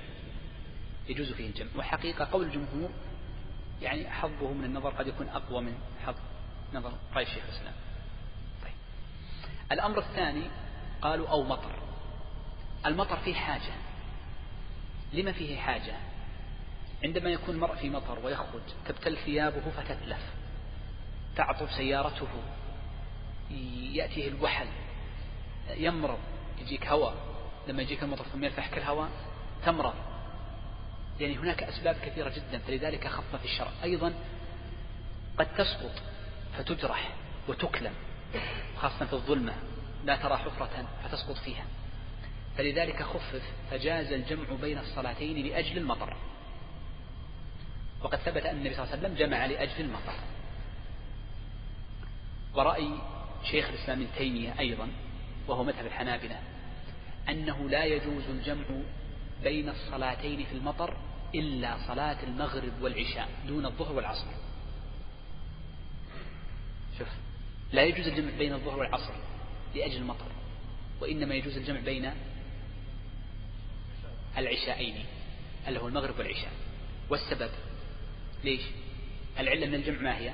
يجوز 1.09 1.31
فيه 1.31 1.47
الجمع. 1.47 1.69
وحقيقة 1.77 2.25
قول 2.25 2.43
الجمهور 2.45 2.89
يعني 3.81 4.09
حظه 4.09 4.53
من 4.53 4.63
النظر 4.63 4.89
قد 4.89 5.07
يكون 5.07 5.29
أقوى 5.29 5.61
من 5.61 5.77
حظ 6.05 6.15
نظر 6.73 6.93
رأي 7.13 7.25
شيخ 7.25 7.43
الإسلام. 7.49 7.73
طيب. 8.63 8.73
الأمر 9.71 9.99
الثاني 9.99 10.43
قالوا 11.01 11.27
أو 11.27 11.43
مطر. 11.43 11.75
المطر 12.85 13.17
فيه 13.17 13.33
حاجة. 13.33 13.73
لما 15.13 15.31
فيه 15.31 15.57
حاجة؟ 15.57 15.95
عندما 17.03 17.29
يكون 17.29 17.55
المرء 17.55 17.75
في 17.75 17.89
مطر 17.89 18.25
ويخرج 18.25 18.61
تبتل 18.87 19.17
ثيابه 19.17 19.69
فتتلف 19.69 20.33
تعطب 21.35 21.67
سيارته 21.77 22.27
يأتيه 23.93 24.27
الوحل 24.27 24.67
يمرض 25.69 26.19
يجيك 26.61 26.87
هواء 26.87 27.15
لما 27.67 27.81
يجيك 27.81 28.03
المطر 28.03 28.25
ثم 28.25 28.43
يرفعك 28.43 28.77
الهواء 28.77 29.09
تمرض. 29.65 29.93
يعني 31.19 31.37
هناك 31.37 31.63
أسباب 31.63 31.95
كثيرة 31.95 32.29
جدا 32.29 32.57
فلذلك 32.57 33.07
خفف 33.07 33.45
الشرع. 33.45 33.71
أيضا 33.83 34.13
قد 35.39 35.55
تسقط 35.55 36.01
فتجرح 36.57 37.11
وتكلم 37.47 37.93
خاصة 38.77 39.05
في 39.05 39.13
الظلمة 39.13 39.53
لا 40.05 40.15
ترى 40.15 40.37
حفرة 40.37 40.87
فتسقط 41.03 41.37
فيها. 41.37 41.65
فلذلك 42.57 43.03
خفف 43.03 43.41
فجاز 43.71 44.11
الجمع 44.11 44.43
بين 44.61 44.77
الصلاتين 44.77 45.47
لأجل 45.47 45.77
المطر. 45.77 46.17
وقد 48.01 48.17
ثبت 48.17 48.45
أن 48.45 48.55
النبي 48.55 48.75
صلى 48.75 48.83
الله 48.83 48.95
عليه 48.95 49.07
وسلم 49.07 49.15
جمع 49.15 49.45
لأجل 49.45 49.81
المطر. 49.81 50.13
ورأي 52.55 52.89
شيخ 53.51 53.69
الإسلام 53.69 54.01
ابن 54.01 54.09
تيمية 54.17 54.59
أيضا 54.59 54.87
وهو 55.47 55.63
مذهب 55.63 55.85
الحنابلة 55.85 56.39
أنه 57.29 57.69
لا 57.69 57.85
يجوز 57.85 58.23
الجمع 58.29 58.65
بين 59.43 59.69
الصلاتين 59.69 60.45
في 60.45 60.51
المطر 60.53 60.97
إلا 61.35 61.77
صلاة 61.87 62.23
المغرب 62.23 62.81
والعشاء 62.81 63.29
دون 63.47 63.65
الظهر 63.65 63.91
والعصر. 63.95 64.27
شوف 66.99 67.07
لا 67.73 67.83
يجوز 67.83 68.07
الجمع 68.07 68.31
بين 68.37 68.53
الظهر 68.53 68.79
والعصر 68.79 69.13
لأجل 69.75 69.97
المطر 69.97 70.31
وإنما 71.01 71.35
يجوز 71.35 71.57
الجمع 71.57 71.79
بين 71.79 72.13
العشاءين 74.37 75.05
اللي 75.67 75.79
هو 75.79 75.87
المغرب 75.87 76.19
والعشاء. 76.19 76.51
والسبب 77.09 77.49
ليش؟ 78.43 78.61
العلة 79.39 79.65
من 79.65 79.75
الجمع 79.75 80.01
ما 80.01 80.17
هي؟ 80.17 80.33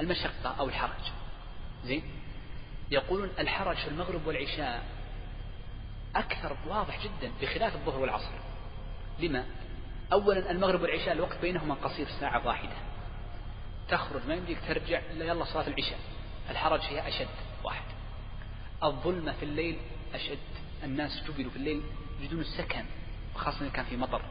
المشقة 0.00 0.50
أو 0.58 0.68
الحرج. 0.68 1.12
زين؟ 1.84 2.02
يقولون 2.90 3.30
الحرج 3.38 3.76
في 3.76 3.88
المغرب 3.88 4.26
والعشاء 4.26 4.84
أكثر 6.16 6.56
واضح 6.66 7.04
جدا 7.04 7.32
بخلاف 7.42 7.74
الظهر 7.74 8.00
والعصر. 8.00 8.32
لما؟ 9.18 9.46
أولا 10.12 10.50
المغرب 10.50 10.82
والعشاء 10.82 11.12
الوقت 11.12 11.38
بينهما 11.38 11.74
قصير 11.74 12.06
ساعة 12.20 12.46
واحدة. 12.46 12.76
تخرج 13.88 14.26
ما 14.26 14.34
يمديك 14.34 14.58
ترجع 14.68 15.00
إلا 15.10 15.24
يلا 15.24 15.44
صلاة 15.44 15.66
العشاء. 15.66 15.98
الحرج 16.50 16.80
فيها 16.80 17.08
أشد 17.08 17.28
واحد. 17.64 17.84
الظلمة 18.82 19.32
في 19.32 19.42
الليل 19.42 19.78
أشد. 20.14 20.38
الناس 20.84 21.24
جبلوا 21.28 21.50
في 21.50 21.56
الليل 21.56 21.82
يجدون 22.20 22.40
السكن 22.40 22.84
خاصة 23.34 23.60
إذا 23.60 23.68
كان 23.68 23.84
في 23.84 23.96
مطر 23.96 24.22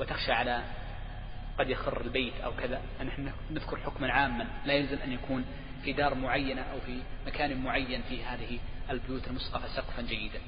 وتخشى 0.00 0.32
على 0.32 0.64
قد 1.62 1.70
يخر 1.70 2.00
البيت 2.00 2.40
أو 2.44 2.52
كذا 2.56 2.80
نحن 3.04 3.32
نذكر 3.50 3.76
حكما 3.76 4.12
عاما 4.12 4.46
لا 4.66 4.74
يلزم 4.74 4.96
أن 5.04 5.12
يكون 5.12 5.44
في 5.84 5.92
دار 5.92 6.14
معينة 6.14 6.62
أو 6.62 6.80
في 6.80 7.02
مكان 7.26 7.62
معين 7.62 8.02
في 8.02 8.24
هذه 8.24 8.58
البيوت 8.90 9.28
المسقفة 9.28 9.68
سقفا 9.76 10.02
جيدا. 10.02 10.40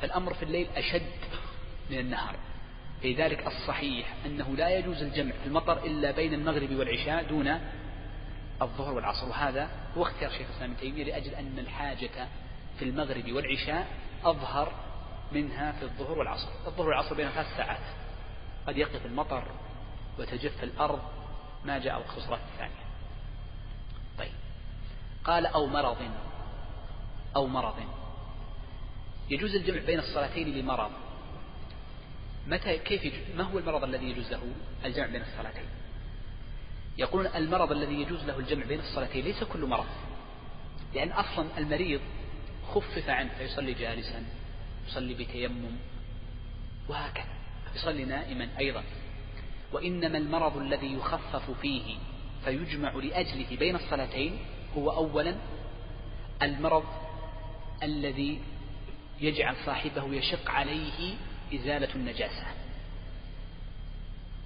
فالأمر 0.00 0.34
في 0.34 0.42
الليل 0.42 0.66
أشد 0.76 1.12
من 1.90 1.98
النهار. 1.98 2.36
لذلك 3.04 3.46
الصحيح 3.46 4.14
أنه 4.26 4.56
لا 4.56 4.78
يجوز 4.78 5.02
الجمع 5.02 5.32
في 5.32 5.46
المطر 5.46 5.84
إلا 5.84 6.10
بين 6.10 6.34
المغرب 6.34 6.72
والعشاء 6.72 7.24
دون 7.24 7.60
الظهر 8.62 8.94
والعصر. 8.94 9.28
وهذا 9.28 9.68
هو 9.96 10.02
اختيار 10.02 10.30
شيخ 10.30 10.46
الإسلام 10.48 10.70
ابن 10.70 10.80
تيمية 10.80 11.04
لأجل 11.04 11.34
أن 11.34 11.58
الحاجة 11.58 12.28
في 12.78 12.84
المغرب 12.84 13.32
والعشاء 13.32 13.86
أظهر 14.24 14.72
منها 15.32 15.72
في 15.72 15.82
الظهر 15.82 16.18
والعصر. 16.18 16.48
الظهر 16.66 16.88
والعصر 16.88 17.14
بين 17.14 17.28
ثلاث 17.28 17.56
ساعات. 17.56 17.84
قد 18.66 18.76
يقف 18.76 19.06
المطر 19.06 19.44
وتجف 20.18 20.64
الأرض 20.64 21.02
ما 21.64 21.78
جاء 21.78 22.04
الصلاة 22.16 22.40
الثانية. 22.52 22.84
طيب. 24.18 24.32
قال 25.24 25.46
أو 25.46 25.66
مرض. 25.66 25.96
أو 27.36 27.46
مرض. 27.46 27.74
يجوز 29.30 29.54
الجمع 29.54 29.80
بين 29.86 29.98
الصلاتين 29.98 30.58
لمرض. 30.58 30.90
متى 32.46 32.78
كيف 32.78 33.04
يجوز؟ 33.04 33.36
ما 33.36 33.44
هو 33.44 33.58
المرض 33.58 33.84
الذي 33.84 34.10
يجوز 34.10 34.30
له 34.32 34.42
الجمع 34.84 35.06
بين 35.06 35.22
الصلاتين. 35.22 35.66
يقولون 36.98 37.26
المرض 37.34 37.72
الذي 37.72 37.94
يجوز 37.94 38.24
له 38.24 38.38
الجمع 38.38 38.64
بين 38.64 38.80
الصلاتين 38.80 39.24
ليس 39.24 39.44
كل 39.44 39.66
مرض. 39.66 39.86
لأن 40.94 41.12
أصلا 41.12 41.58
المريض 41.58 42.00
خفف 42.74 43.08
عنه 43.08 43.30
فيصلي 43.38 43.74
جالسا 43.74 44.24
يصلي 44.88 45.14
بتيمم 45.14 45.76
وهكذا. 46.88 47.34
يصلي 47.74 48.04
نائما 48.04 48.48
أيضا. 48.58 48.84
وإنما 49.74 50.18
المرض 50.18 50.56
الذي 50.56 50.92
يخفف 50.92 51.50
فيه 51.50 51.96
فيجمع 52.44 52.92
لأجله 52.92 53.56
بين 53.56 53.76
الصلاتين 53.76 54.38
هو 54.76 54.90
أولا 54.90 55.34
المرض 56.42 56.84
الذي 57.82 58.40
يجعل 59.20 59.56
صاحبه 59.66 60.14
يشق 60.14 60.50
عليه 60.50 61.14
إزالة 61.54 61.94
النجاسة. 61.94 62.46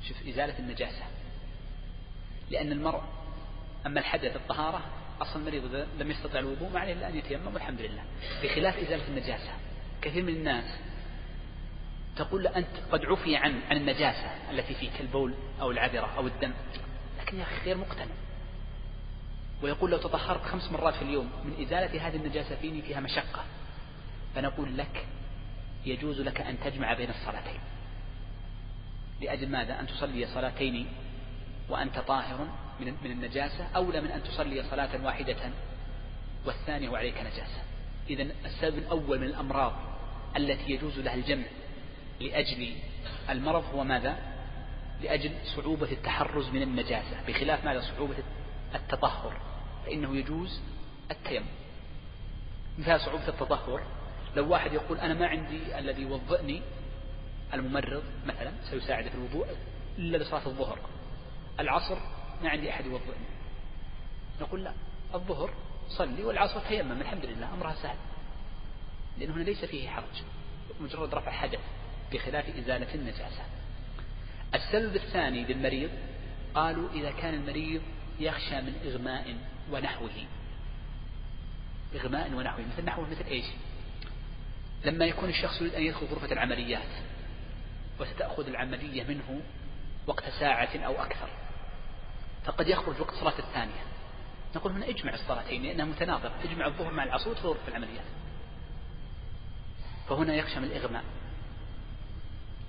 شوف 0.09 0.17
إزالة 0.29 0.59
النجاسة. 0.59 1.05
لأن 2.51 2.73
المرء 2.73 3.03
أما 3.87 4.01
الحدث 4.01 4.37
الطهارة 4.37 4.83
أصلا 5.21 5.37
المريض 5.37 5.87
لم 5.99 6.11
يستطع 6.11 6.39
الوضوء 6.39 6.71
ما 6.71 6.81
عليه 6.81 6.93
إلا 6.93 7.09
أن 7.09 7.17
يتيمم 7.17 7.55
والحمد 7.55 7.81
لله. 7.81 8.03
بخلاف 8.43 8.79
إزالة 8.79 9.09
النجاسة 9.09 9.53
كثير 10.03 10.23
من 10.23 10.33
الناس 10.33 10.79
تقول 12.19 12.45
له 12.45 12.57
أنت 12.57 12.67
قد 12.93 13.05
عفي 13.05 13.37
عن 13.37 13.61
عن 13.71 13.77
النجاسة 13.77 14.51
التي 14.51 14.75
فيك 14.75 15.01
البول 15.01 15.35
أو 15.61 15.71
العذرة 15.71 16.17
أو 16.17 16.27
الدم. 16.27 16.53
لكن 17.21 17.39
يا 17.39 17.43
أخي 17.43 17.65
غير 17.65 17.77
مقتنع. 17.77 18.15
ويقول 19.63 19.91
لو 19.91 19.99
تطهرت 19.99 20.43
خمس 20.43 20.73
مرات 20.73 20.95
في 20.95 21.03
اليوم 21.03 21.31
من 21.45 21.67
إزالة 21.67 22.09
هذه 22.09 22.17
النجاسة 22.17 22.57
فيني 22.57 22.83
فيها 22.83 23.01
مشقة. 23.01 23.45
فنقول 24.35 24.79
لك 24.79 25.07
يجوز 25.85 26.21
لك 26.21 26.41
أن 26.41 26.61
تجمع 26.61 26.95
بين 26.95 27.11
الصلاتين. 27.11 27.61
لأجل 29.21 29.49
ماذا؟ 29.49 29.81
أن 29.81 29.87
تصلي 29.87 30.27
صلاتين 30.27 30.87
وأنت 31.69 31.99
طاهر 31.99 32.49
من 32.81 32.95
من 33.05 33.11
النجاسة 33.11 33.69
أولى 33.77 34.01
من 34.01 34.11
أن 34.11 34.23
تصلي 34.23 34.63
صلاة 34.71 35.05
واحدة 35.05 35.37
والثانية 36.47 36.89
وعليك 36.89 37.21
نجاسة. 37.21 37.63
إذا 38.11 38.27
السبب 38.45 38.79
الأول 38.79 39.19
من 39.19 39.27
الأمراض 39.27 39.73
التي 40.37 40.73
يجوز 40.73 40.99
لها 40.99 41.15
الجمع 41.15 41.45
لأجل 42.21 42.77
المرض 43.31 43.65
هو 43.75 43.85
ماذا؟ 43.85 44.19
لأجل 45.03 45.33
صعوبة 45.57 45.93
التحرز 45.93 46.49
من 46.49 46.63
النجاسة 46.63 47.27
بخلاف 47.29 47.65
ماذا؟ 47.65 47.81
صعوبة 47.81 48.17
التطهر 48.75 49.41
فإنه 49.87 50.17
يجوز 50.17 50.61
التيمم. 51.11 51.47
مثال 52.79 53.01
صعوبة 53.01 53.29
التطهر؟ 53.29 53.83
لو 54.37 54.49
واحد 54.49 54.73
يقول 54.73 54.99
أنا 54.99 55.15
ما 55.15 55.27
عندي 55.27 55.79
الذي 55.79 56.03
يوضئني 56.03 56.63
الممرض 57.55 58.03
مثلا 58.27 58.53
سيساعد 58.71 59.09
في 59.09 59.15
الوضوء 59.15 59.47
إلا 59.99 60.17
لصلاة 60.17 60.47
الظهر. 60.47 60.79
العصر 61.61 61.99
ما 62.43 62.51
عندي 62.51 62.71
أحد 62.71 62.87
يوضئني. 62.87 63.29
نقول 64.41 64.65
لا 64.65 64.73
الظهر 65.15 65.51
صلي 65.89 66.25
والعصر 66.25 66.61
تيمم 66.61 67.01
الحمد 67.01 67.25
لله 67.25 67.55
أمرها 67.55 67.75
سهل. 67.75 67.97
لأنه 69.19 69.35
هنا 69.35 69.43
ليس 69.43 69.65
فيه 69.65 69.89
حرج 69.89 70.23
مجرد 70.81 71.15
رفع 71.15 71.31
حدث. 71.31 71.61
بخلاف 72.13 72.57
إزالة 72.59 72.95
النجاسة. 72.95 73.43
السبب 74.55 74.97
الثاني 74.97 75.45
للمريض 75.45 75.91
قالوا 76.55 76.89
إذا 76.91 77.11
كان 77.11 77.35
المريض 77.35 77.83
يخشى 78.21 78.61
من 78.61 78.75
إغماء 78.87 79.37
ونحوه. 79.73 80.27
إغماء 81.95 82.33
ونحوه 82.33 82.65
مثل 82.73 82.85
نحوه 82.85 83.11
مثل 83.11 83.25
إيش؟ 83.25 83.45
لما 84.85 85.05
يكون 85.05 85.29
الشخص 85.29 85.61
يريد 85.61 85.75
أن 85.75 85.83
يدخل 85.83 86.07
غرفة 86.07 86.33
العمليات 86.33 86.89
وستأخذ 88.01 88.47
العملية 88.47 89.05
منه 89.05 89.41
وقت 90.07 90.25
ساعة 90.41 90.77
أو 90.77 91.03
أكثر 91.03 91.29
فقد 92.45 92.69
يخرج 92.69 93.01
وقت 93.01 93.15
صلاة 93.15 93.39
الثانية. 93.39 93.83
نقول 94.57 94.73
هنا 94.73 94.89
اجمع 94.89 95.15
الصلاتين 95.15 95.63
لأنها 95.63 95.85
متناظرة 95.85 96.35
اجمع 96.45 96.67
الظهر 96.67 96.93
مع 96.93 97.05
العصر 97.05 97.35
في 97.35 97.41
غرفة 97.41 97.69
العمليات. 97.69 98.05
فهنا 100.09 100.35
يخشى 100.35 100.61
من 100.61 100.65
الإغماء 100.65 101.05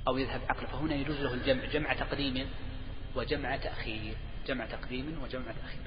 أو 0.07 0.17
يذهب 0.17 0.41
عقله. 0.49 0.67
فهنا 0.67 0.95
يجوز 0.95 1.21
له 1.21 1.33
الجمع 1.33 1.65
جمع 1.65 1.93
تقديم 1.93 2.49
وجمع 3.15 3.57
تأخير 3.57 4.17
جمع 4.47 4.65
تقديم 4.65 5.19
وجمع 5.23 5.51
تأخير. 5.51 5.81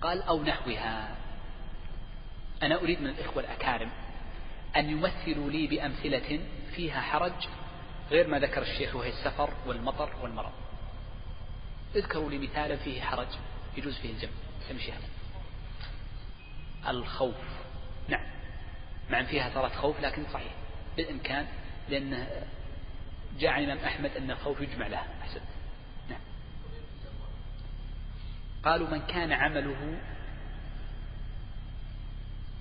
قال 0.00 0.22
أو 0.22 0.42
نحوها. 0.42 1.16
أنا 2.62 2.80
أريد 2.80 3.00
من 3.00 3.08
الإخوة 3.08 3.42
الأكارم 3.42 3.90
أن 4.76 4.90
يمثلوا 4.90 5.50
لي 5.50 5.66
بأمثلة 5.66 6.40
فيها 6.76 7.00
حرج 7.00 7.48
غير 8.10 8.28
ما 8.28 8.38
ذكر 8.38 8.62
الشيخ 8.62 8.96
وهي 8.96 9.08
السفر 9.08 9.50
والمطر 9.66 10.10
والمرض. 10.22 10.52
اذكروا 11.96 12.30
لي 12.30 12.38
مثالا 12.38 12.76
فيه 12.76 13.00
حرج 13.00 13.28
يجوز 13.76 13.98
فيه 13.98 14.10
الجمع. 14.10 14.32
تمشي 14.68 14.92
الخوف. 16.88 17.34
نعم. 18.08 18.26
مع 19.10 19.20
أن 19.20 19.26
فيها 19.26 19.50
صلاة 19.54 19.68
خوف 19.68 20.00
لكن 20.00 20.24
صحيح. 20.32 20.52
بالإمكان 20.96 21.46
لأن 21.88 22.26
جاء 23.38 23.50
عن 23.50 23.62
الإمام 23.62 23.84
أحمد 23.84 24.10
أن 24.16 24.30
الخوف 24.30 24.60
يجمع 24.60 24.86
له 24.86 25.02
أحسن 25.22 25.40
نعم. 26.10 26.20
قالوا 28.64 28.88
من 28.88 29.00
كان 29.00 29.32
عمله 29.32 29.98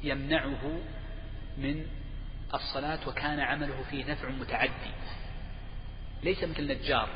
يمنعه 0.03 0.79
من 1.57 1.85
الصلاة 2.53 3.07
وكان 3.07 3.39
عمله 3.39 3.83
فيه 3.89 4.11
نفع 4.11 4.29
متعدي. 4.29 4.91
ليس 6.23 6.43
مثل 6.43 6.67
نجار. 6.67 7.09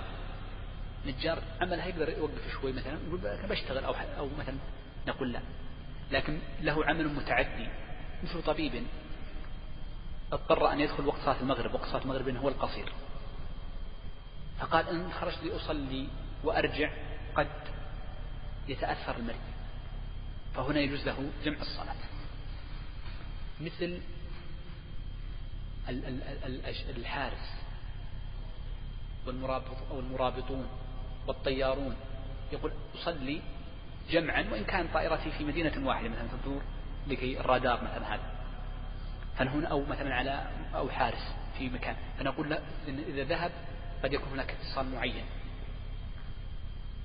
نجار 1.05 1.43
عمله 1.61 1.85
يقدر 1.85 2.09
يوقف 2.09 2.51
شوي 2.51 2.73
مثلا 2.73 2.99
يقول 3.07 3.19
بشتغل 3.49 3.83
أو 3.83 3.93
أو 3.93 4.29
مثلا 4.39 4.55
نقول 5.07 5.33
لا. 5.33 5.41
لكن 6.11 6.39
له 6.61 6.85
عمل 6.85 7.07
متعدي 7.07 7.67
مثل 8.23 8.43
طبيب 8.43 8.83
اضطر 10.31 10.71
أن 10.71 10.79
يدخل 10.79 11.07
وقت 11.07 11.19
صلاة 11.21 11.41
المغرب 11.41 11.73
وقت 11.73 11.85
صلاة 11.85 12.01
المغرب 12.01 12.29
هو 12.29 12.49
القصير. 12.49 12.93
فقال 14.59 14.89
إن 14.89 15.11
خرجت 15.11 15.43
لأصلي 15.43 16.07
وأرجع 16.43 16.91
قد 17.35 17.47
يتأثر 18.67 19.15
المريض 19.17 19.39
فهنا 20.55 20.79
يجوز 20.79 21.05
له 21.05 21.31
جمع 21.45 21.61
الصلاة. 21.61 21.95
مثل 23.61 23.99
الحارس 26.89 27.53
والمرابط 29.27 29.77
أو 29.91 29.99
المرابطون 29.99 30.67
والطيارون. 31.27 31.95
يقول 32.51 32.71
أصلي 32.95 33.41
جمعا 34.09 34.45
وإن 34.51 34.63
كان 34.63 34.87
طائرتي 34.93 35.31
في 35.31 35.43
مدينة 35.43 35.87
واحدة 35.87 36.09
مثلا 36.09 36.27
تدور 36.41 36.61
لكي 37.07 37.39
الرادار 37.39 37.83
مثلا 37.83 38.15
هذا. 38.15 38.31
فهنا 39.37 39.67
أو 39.67 39.85
مثلا 39.85 40.15
على 40.15 40.51
أو 40.75 40.89
حارس 40.89 41.33
في 41.57 41.69
مكان. 41.69 41.95
فنقول 42.19 42.53
إذا 42.87 43.23
ذهب 43.23 43.51
قد 44.03 44.13
يكون 44.13 44.29
هناك 44.29 44.51
اتصال 44.51 44.91
معين. 44.91 45.25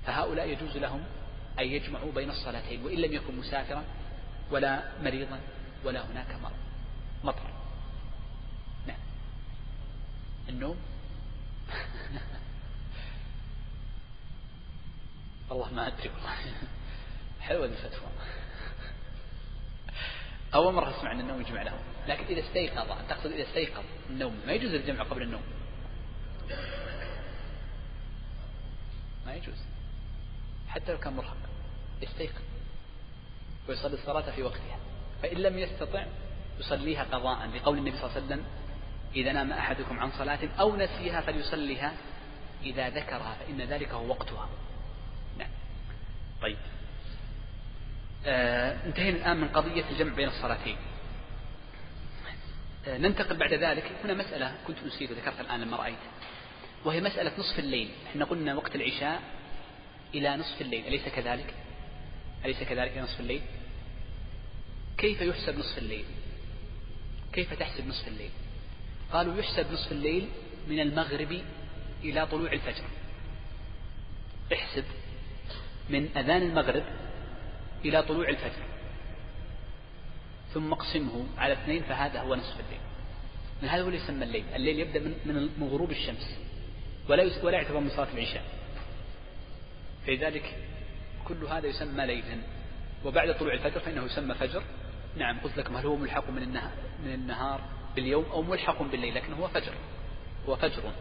فهؤلاء 0.05 0.49
يجوز 0.49 0.77
لهم 0.77 1.03
أن 1.59 1.65
يجمعوا 1.65 2.11
بين 2.11 2.29
الصلاتين 2.29 2.85
وإن 2.85 2.97
لم 2.97 3.13
يكن 3.13 3.35
مسافرا 3.35 3.83
ولا 4.51 4.83
مريضا 5.01 5.39
ولا 5.83 6.05
هناك 6.05 6.35
مرض 6.43 6.53
مطر. 7.23 7.49
نعم. 8.87 8.97
النوم؟ 10.49 10.77
والله 15.49 15.73
ما 15.73 15.87
أدري 15.87 16.09
والله. 16.09 16.35
حلوة 17.41 17.65
الفتوى. 17.65 18.07
أول 20.53 20.73
مرة 20.73 20.97
أسمع 20.97 21.11
أن 21.11 21.19
النوم 21.19 21.41
يجمع 21.41 21.61
لهم 21.61 21.79
لكن 22.07 22.25
إذا 22.25 22.47
استيقظ 22.47 22.87
تقصد 23.09 23.31
إذا 23.31 23.43
استيقظ 23.43 23.83
النوم 24.09 24.39
ما 24.47 24.53
يجوز 24.53 24.73
الجمع 24.73 25.03
قبل 25.03 25.21
النوم. 25.21 25.43
ما 29.25 29.33
يجوز. 29.33 29.63
حتى 30.67 30.91
لو 30.91 30.97
كان 30.97 31.13
مرهق 31.13 31.37
يستيقظ 32.01 32.41
ويصلي 33.69 33.93
الصلاة 33.93 34.31
في 34.31 34.43
وقتها. 34.43 34.77
فإن 35.21 35.37
لم 35.37 35.59
يستطع 35.59 36.05
يصليها 36.59 37.03
قضاء. 37.03 37.47
لقول 37.47 37.77
النبي 37.77 37.97
صلى 37.97 38.05
الله 38.05 38.15
عليه 38.15 38.25
وسلم 38.25 38.45
إذا 39.15 39.31
نام 39.31 39.51
أحدكم 39.51 39.99
عن 39.99 40.11
صلاة 40.11 40.39
أو 40.59 40.75
نسيها 40.75 41.21
فليصليها. 41.21 41.93
إذا 42.63 42.89
ذكرها 42.89 43.35
فإن 43.39 43.61
ذلك 43.61 43.89
هو 43.89 44.07
وقتها. 44.07 44.49
نعم. 45.37 45.49
طيب. 46.41 46.57
آه 48.25 48.85
انتهينا 48.85 49.17
الآن 49.17 49.37
من 49.37 49.47
قضية 49.47 49.89
الجمع 49.89 50.13
بين 50.13 50.27
الصلاتين. 50.27 50.77
ننتقل 52.87 53.37
بعد 53.37 53.53
ذلك. 53.53 53.91
هنا 54.03 54.13
مسألة 54.13 54.55
كنت 54.67 54.77
نسيت 54.85 55.11
وذكرتها 55.11 55.41
الآن 55.41 55.61
لما 55.61 55.77
رأيت. 55.77 55.97
وهي 56.85 57.01
مسألة 57.01 57.31
نصف 57.37 57.59
الليل. 57.59 57.89
إحنا 58.07 58.25
قلنا 58.25 58.55
وقت 58.55 58.75
العشاء 58.75 59.21
إلى 60.15 60.37
نصف 60.37 60.61
الليل. 60.61 60.87
أليس 60.87 61.07
كذلك؟ 61.15 61.53
أليس 62.45 62.63
كذلك 62.63 62.97
نصف 62.97 63.19
الليل؟ 63.19 63.41
كيف 64.97 65.21
يحسب 65.21 65.57
نصف 65.57 65.77
الليل؟ 65.77 66.05
كيف 67.33 67.53
تحسب 67.53 67.87
نصف 67.87 68.07
الليل؟ 68.07 68.31
قالوا 69.11 69.37
يحسب 69.37 69.71
نصف 69.71 69.91
الليل 69.91 70.29
من 70.67 70.79
المغرب 70.79 71.41
إلى 72.03 72.27
طلوع 72.27 72.53
الفجر. 72.53 72.83
احسب 74.53 74.83
من 75.89 76.17
أذان 76.17 76.41
المغرب 76.41 76.83
إلى 77.85 78.03
طلوع 78.03 78.29
الفجر. 78.29 78.72
ثم 80.53 80.73
اقسمه 80.73 81.25
على 81.37 81.53
اثنين 81.53 81.83
فهذا 81.83 82.21
هو 82.21 82.35
نصف 82.35 82.59
الليل. 82.59 82.79
من 83.61 83.69
هذا 83.69 83.83
هو 83.83 83.87
اللي 83.87 83.97
يسمى 83.97 84.23
الليل. 84.23 84.45
الليل 84.55 84.79
يبدأ 84.79 84.99
من 84.99 85.49
من 85.57 85.67
غروب 85.67 85.91
الشمس. 85.91 86.39
ولا 87.09 87.31
ولا 87.43 87.57
يعتبر 87.57 87.79
من 87.79 87.89
صلاة 87.89 88.07
العشاء. 88.13 88.43
فلذلك 90.07 90.57
كل 91.27 91.45
هذا 91.45 91.67
يسمى 91.67 92.05
ليلا. 92.05 92.37
وبعد 93.05 93.35
طلوع 93.37 93.53
الفجر 93.53 93.79
فإنه 93.79 94.03
يسمى 94.03 94.33
فجر. 94.35 94.63
نعم 95.17 95.39
قلت 95.39 95.57
لكم 95.57 95.77
هل 95.77 95.85
هو 95.85 95.95
ملحق 95.95 96.29
من 96.29 96.43
النهار, 96.43 96.71
من 97.05 97.13
النهار 97.13 97.61
باليوم 97.95 98.25
أو 98.25 98.41
ملحق 98.41 98.81
بالليل 98.81 99.15
لكن 99.15 99.33
هو 99.33 99.47
فجر. 99.47 99.73
هو 100.49 100.55
فجر 100.55 100.91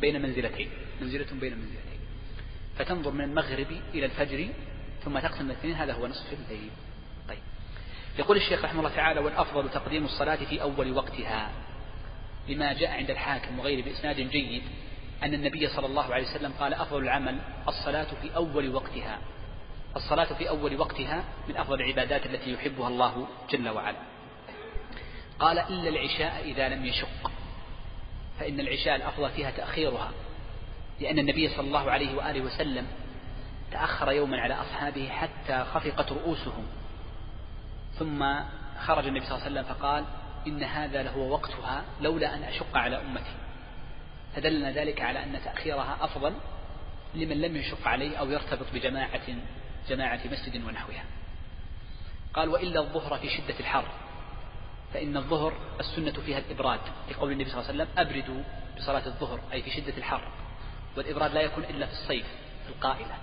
بين 0.00 0.22
منزلتين. 0.22 0.70
منزلة 1.00 1.40
بين 1.40 1.56
منزلتين. 1.56 2.00
فتنظر 2.78 3.10
من 3.10 3.24
المغرب 3.24 3.80
إلى 3.94 4.06
الفجر 4.06 4.48
ثم 5.04 5.18
تقسم 5.18 5.46
الاثنين 5.46 5.74
هذا 5.74 5.92
هو 5.92 6.06
نصف 6.06 6.32
الليل. 6.32 6.70
يقول 8.18 8.36
الشيخ 8.36 8.64
رحمه 8.64 8.78
الله 8.80 8.96
تعالى 8.96 9.20
والأفضل 9.20 9.70
تقديم 9.70 10.04
الصلاة 10.04 10.36
في 10.36 10.62
أول 10.62 10.92
وقتها. 10.92 11.50
لما 12.48 12.72
جاء 12.72 12.90
عند 12.90 13.10
الحاكم 13.10 13.58
وغيره 13.58 13.84
بإسناد 13.84 14.16
جيد 14.16 14.62
أن 15.22 15.34
النبي 15.34 15.68
صلى 15.68 15.86
الله 15.86 16.14
عليه 16.14 16.24
وسلم 16.24 16.52
قال 16.60 16.74
أفضل 16.74 17.02
العمل 17.02 17.38
الصلاة 17.68 18.06
في 18.22 18.36
أول 18.36 18.74
وقتها. 18.74 19.18
الصلاة 19.96 20.34
في 20.34 20.48
أول 20.48 20.80
وقتها 20.80 21.24
من 21.48 21.56
أفضل 21.56 21.80
العبادات 21.80 22.26
التي 22.26 22.52
يحبها 22.52 22.88
الله 22.88 23.28
جل 23.50 23.68
وعلا. 23.68 23.98
قال 25.38 25.58
إلا 25.58 25.88
العشاء 25.88 26.42
إذا 26.44 26.68
لم 26.68 26.86
يشق. 26.86 27.30
فإن 28.40 28.60
العشاء 28.60 28.96
الأفضل 28.96 29.30
فيها 29.30 29.50
تأخيرها 29.50 30.10
لأن 31.00 31.18
النبي 31.18 31.48
صلى 31.48 31.66
الله 31.66 31.90
عليه 31.90 32.16
وآله 32.16 32.40
وسلم 32.40 32.86
تأخر 33.72 34.12
يوما 34.12 34.40
على 34.40 34.54
أصحابه 34.54 35.08
حتى 35.08 35.64
خفقت 35.74 36.12
رؤوسهم. 36.12 36.66
ثم 37.98 38.24
خرج 38.80 39.06
النبي 39.06 39.26
صلى 39.26 39.34
الله 39.34 39.46
عليه 39.46 39.60
وسلم 39.60 39.74
فقال 39.74 40.04
إن 40.46 40.62
هذا 40.62 41.02
لهو 41.02 41.32
وقتها 41.32 41.84
لولا 42.00 42.34
أن 42.34 42.42
أشق 42.42 42.76
على 42.76 43.00
أمتي. 43.00 43.32
فدلنا 44.34 44.70
ذلك 44.70 45.00
على 45.00 45.22
أن 45.24 45.40
تأخيرها 45.44 45.96
أفضل 46.00 46.34
لمن 47.14 47.40
لم 47.40 47.56
يشق 47.56 47.88
عليه 47.88 48.16
أو 48.16 48.30
يرتبط 48.30 48.66
بجماعة 48.74 49.20
جماعة 49.88 50.20
مسجد 50.32 50.64
ونحوها. 50.64 51.04
قال 52.34 52.48
وإلا 52.48 52.80
الظهر 52.80 53.18
في 53.18 53.28
شدة 53.28 53.60
الحر 53.60 53.88
فإن 54.94 55.16
الظهر 55.16 55.52
السنة 55.80 56.12
فيها 56.12 56.38
الإبراد. 56.38 56.80
لقول 57.10 57.32
النبي 57.32 57.50
صلى 57.50 57.60
الله 57.60 57.70
عليه 57.70 57.82
وسلم 57.82 57.98
أبردوا 57.98 58.42
بصلاة 58.76 59.06
الظهر 59.06 59.40
أي 59.52 59.62
في 59.62 59.70
شدة 59.70 59.96
الحر. 59.96 60.28
والإبراد 60.96 61.34
لا 61.34 61.40
يكون 61.40 61.64
إلا 61.64 61.86
في 61.86 61.92
الصيف 61.92 62.26
في 62.66 62.68
القائلة. 62.68 63.14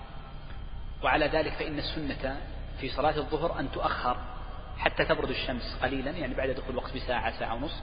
وعلى 1.02 1.26
ذلك 1.26 1.52
فإن 1.52 1.78
السنة 1.78 2.40
في 2.80 2.88
صلاة 2.88 3.16
الظهر 3.16 3.60
أن 3.60 3.72
تؤخر 3.72 4.33
حتى 4.78 5.04
تبرد 5.04 5.30
الشمس 5.30 5.76
قليلا 5.82 6.10
يعني 6.10 6.34
بعد 6.34 6.50
دخول 6.50 6.70
الوقت 6.70 6.96
بساعة 6.96 7.38
ساعة 7.38 7.54
ونصف 7.54 7.82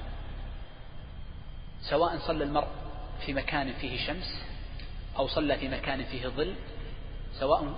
سواء 1.81 2.17
صلى 2.17 2.43
المرء 2.43 2.67
في 3.25 3.33
مكان 3.33 3.73
فيه 3.73 4.07
شمس 4.07 4.43
أو 5.17 5.27
صلى 5.27 5.57
في 5.57 5.69
مكان 5.69 6.03
فيه 6.03 6.27
ظل 6.27 6.55
سواء 7.33 7.73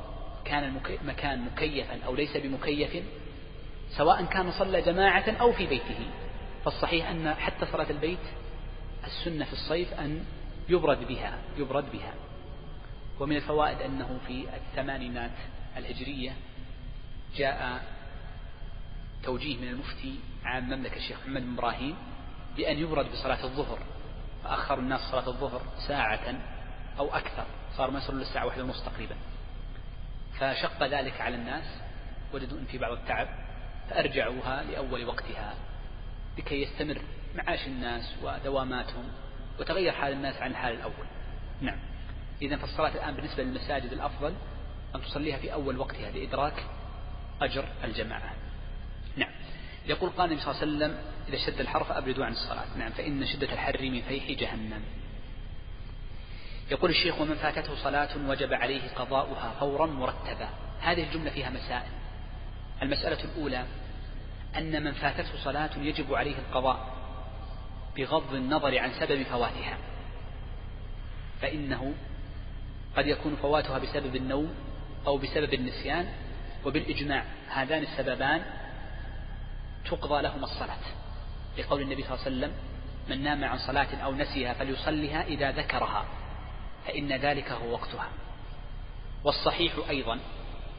كان 0.45 0.81
المكان 1.01 1.45
مكيفا 1.45 1.99
أو 2.05 2.15
ليس 2.15 2.37
بمكيف 2.37 3.03
سواء 3.97 4.25
كان 4.25 4.51
صلى 4.51 4.81
جماعة 4.81 5.29
أو 5.41 5.53
في 5.53 5.67
بيته. 5.67 6.07
فالصحيح 6.65 7.09
أن 7.09 7.33
حتى 7.33 7.65
صلاة 7.65 7.89
البيت 7.89 8.19
السنة 9.05 9.45
في 9.45 9.53
الصيف 9.53 9.93
أن 9.93 10.25
يبرد 10.69 11.07
بها 11.07 11.37
يبرد 11.57 11.91
بها. 11.91 12.13
ومن 13.19 13.35
الفوائد 13.35 13.81
أنه 13.81 14.19
في 14.27 14.45
الثمانينات 14.55 15.31
الهجرية 15.77 16.35
جاء 17.35 17.83
توجيه 19.23 19.57
من 19.57 19.67
المفتي 19.67 20.19
عام 20.45 20.69
مملكة 20.69 20.95
الشيخ 20.95 21.17
محمد 21.19 21.41
بن 21.41 21.53
إبراهيم 21.53 21.95
بأن 22.57 22.77
يبرد 22.77 23.11
بصلاة 23.11 23.43
الظهر 23.43 23.79
فأخر 24.43 24.79
الناس 24.79 25.01
صلاة 25.01 25.27
الظهر 25.27 25.61
ساعة 25.87 26.35
أو 26.99 27.15
أكثر 27.15 27.45
صار 27.77 27.91
ما 27.91 27.99
يصلون 27.99 28.19
للساعة 28.19 28.45
واحدة 28.45 28.63
ونصف 28.63 28.85
تقريبا. 28.85 29.15
فشق 30.39 30.83
ذلك 30.83 31.21
على 31.21 31.35
الناس 31.35 31.63
وجدوا 32.33 32.59
أن 32.59 32.65
في 32.65 32.77
بعض 32.77 32.91
التعب 32.91 33.27
فأرجعوها 33.89 34.63
لأول 34.63 35.05
وقتها 35.05 35.55
لكي 36.37 36.61
يستمر 36.61 37.01
معاش 37.35 37.67
الناس 37.67 38.15
ودواماتهم 38.23 39.05
وتغير 39.59 39.91
حال 39.91 40.13
الناس 40.13 40.41
عن 40.41 40.51
الحال 40.51 40.73
الأول. 40.73 41.05
نعم. 41.61 41.79
إذا 42.41 42.55
فالصلاة 42.55 42.95
الآن 42.95 43.13
بالنسبة 43.15 43.43
للمساجد 43.43 43.91
الأفضل 43.91 44.33
أن 44.95 45.01
تصليها 45.01 45.37
في 45.37 45.53
أول 45.53 45.77
وقتها 45.77 46.11
لإدراك 46.11 46.65
أجر 47.41 47.65
الجماعة. 47.83 48.33
نعم. 49.15 49.31
يقول 49.85 50.09
قال 50.09 50.31
النبي 50.31 50.41
صلى 50.41 50.51
الله 50.51 50.61
عليه 50.61 50.75
وسلم 50.75 50.97
إذا 51.29 51.37
شد 51.45 51.59
الحر 51.59 51.83
فأبردوا 51.83 52.25
عن 52.25 52.31
الصلاة. 52.31 52.77
نعم 52.77 52.91
فإن 52.91 53.25
شدة 53.25 53.53
الحر 53.53 53.81
من 53.81 54.01
فيح 54.01 54.31
جهنم. 54.31 54.81
يقول 56.71 56.89
الشيخ 56.91 57.21
ومن 57.21 57.35
فاتته 57.35 57.75
صلاة 57.75 58.09
وجب 58.27 58.53
عليه 58.53 58.81
قضاؤها 58.95 59.53
فورا 59.59 59.85
مرتبا 59.85 60.49
هذه 60.81 61.03
الجملة 61.03 61.31
فيها 61.31 61.49
مسائل. 61.49 61.91
المسألة 62.81 63.23
الأولى 63.23 63.65
أن 64.57 64.83
من 64.83 64.91
فاتته 64.91 65.43
صلاة 65.43 65.69
يجب 65.77 66.13
عليه 66.13 66.35
القضاء 66.37 66.93
بغض 67.97 68.33
النظر 68.33 68.79
عن 68.79 68.91
سبب 68.99 69.23
فواتها. 69.23 69.77
فإنه 71.41 71.93
قد 72.97 73.07
يكون 73.07 73.35
فواتها 73.35 73.79
بسبب 73.79 74.15
النوم 74.15 74.55
أو 75.07 75.17
بسبب 75.17 75.53
النسيان 75.53 76.09
وبالإجماع 76.65 77.25
هذان 77.49 77.83
السببان 77.83 78.43
تقضى 79.85 80.21
لهما 80.21 80.43
الصلاة. 80.43 80.77
لقول 81.57 81.81
النبي 81.81 82.03
صلى 82.03 82.13
الله 82.13 82.25
عليه 82.25 82.37
وسلم 82.37 82.53
من 83.09 83.23
نام 83.23 83.43
عن 83.43 83.57
صلاة 83.57 83.95
أو 83.95 84.15
نسيها 84.15 84.53
فليصلها 84.53 85.23
إذا 85.23 85.51
ذكرها 85.51 86.05
فإن 86.85 87.13
ذلك 87.13 87.51
هو 87.51 87.71
وقتها. 87.71 88.09
والصحيح 89.23 89.73
أيضا 89.89 90.19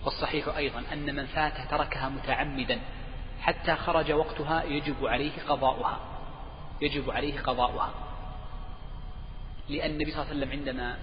والصحيح 0.05 0.49
أيضا 0.57 0.83
أن 0.93 1.15
من 1.15 1.27
فات 1.27 1.71
تركها 1.71 2.09
متعمدا 2.09 2.81
حتى 3.41 3.77
خرج 3.77 4.13
وقتها 4.13 4.65
يجب 4.65 5.07
عليه 5.07 5.33
قضاؤها 5.49 6.01
يجب 6.81 7.11
عليه 7.11 7.41
قضاؤها. 7.41 7.95
لأن 9.69 9.91
النبي 9.91 10.11
صلى 10.11 10.23
الله 10.23 10.31
عليه 10.31 10.37
وسلم 10.37 10.51
عندما 10.51 10.97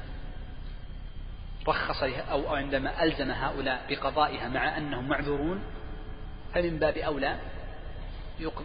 رخص 1.68 2.04
أو 2.32 2.56
عندما 2.56 3.04
ألزم 3.04 3.32
هؤلاء 3.32 3.86
بقضائها 3.90 4.50
مع 4.50 4.78
أنهم 4.78 5.08
معذورون 5.08 5.64
فمن 6.54 6.80
باب 6.80 6.98
أولى 6.98 7.40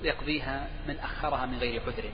يقضيها 0.02 0.68
من 0.88 0.98
أخرها 0.98 1.46
من 1.46 1.58
غير 1.58 1.82
عذر. 1.82 2.10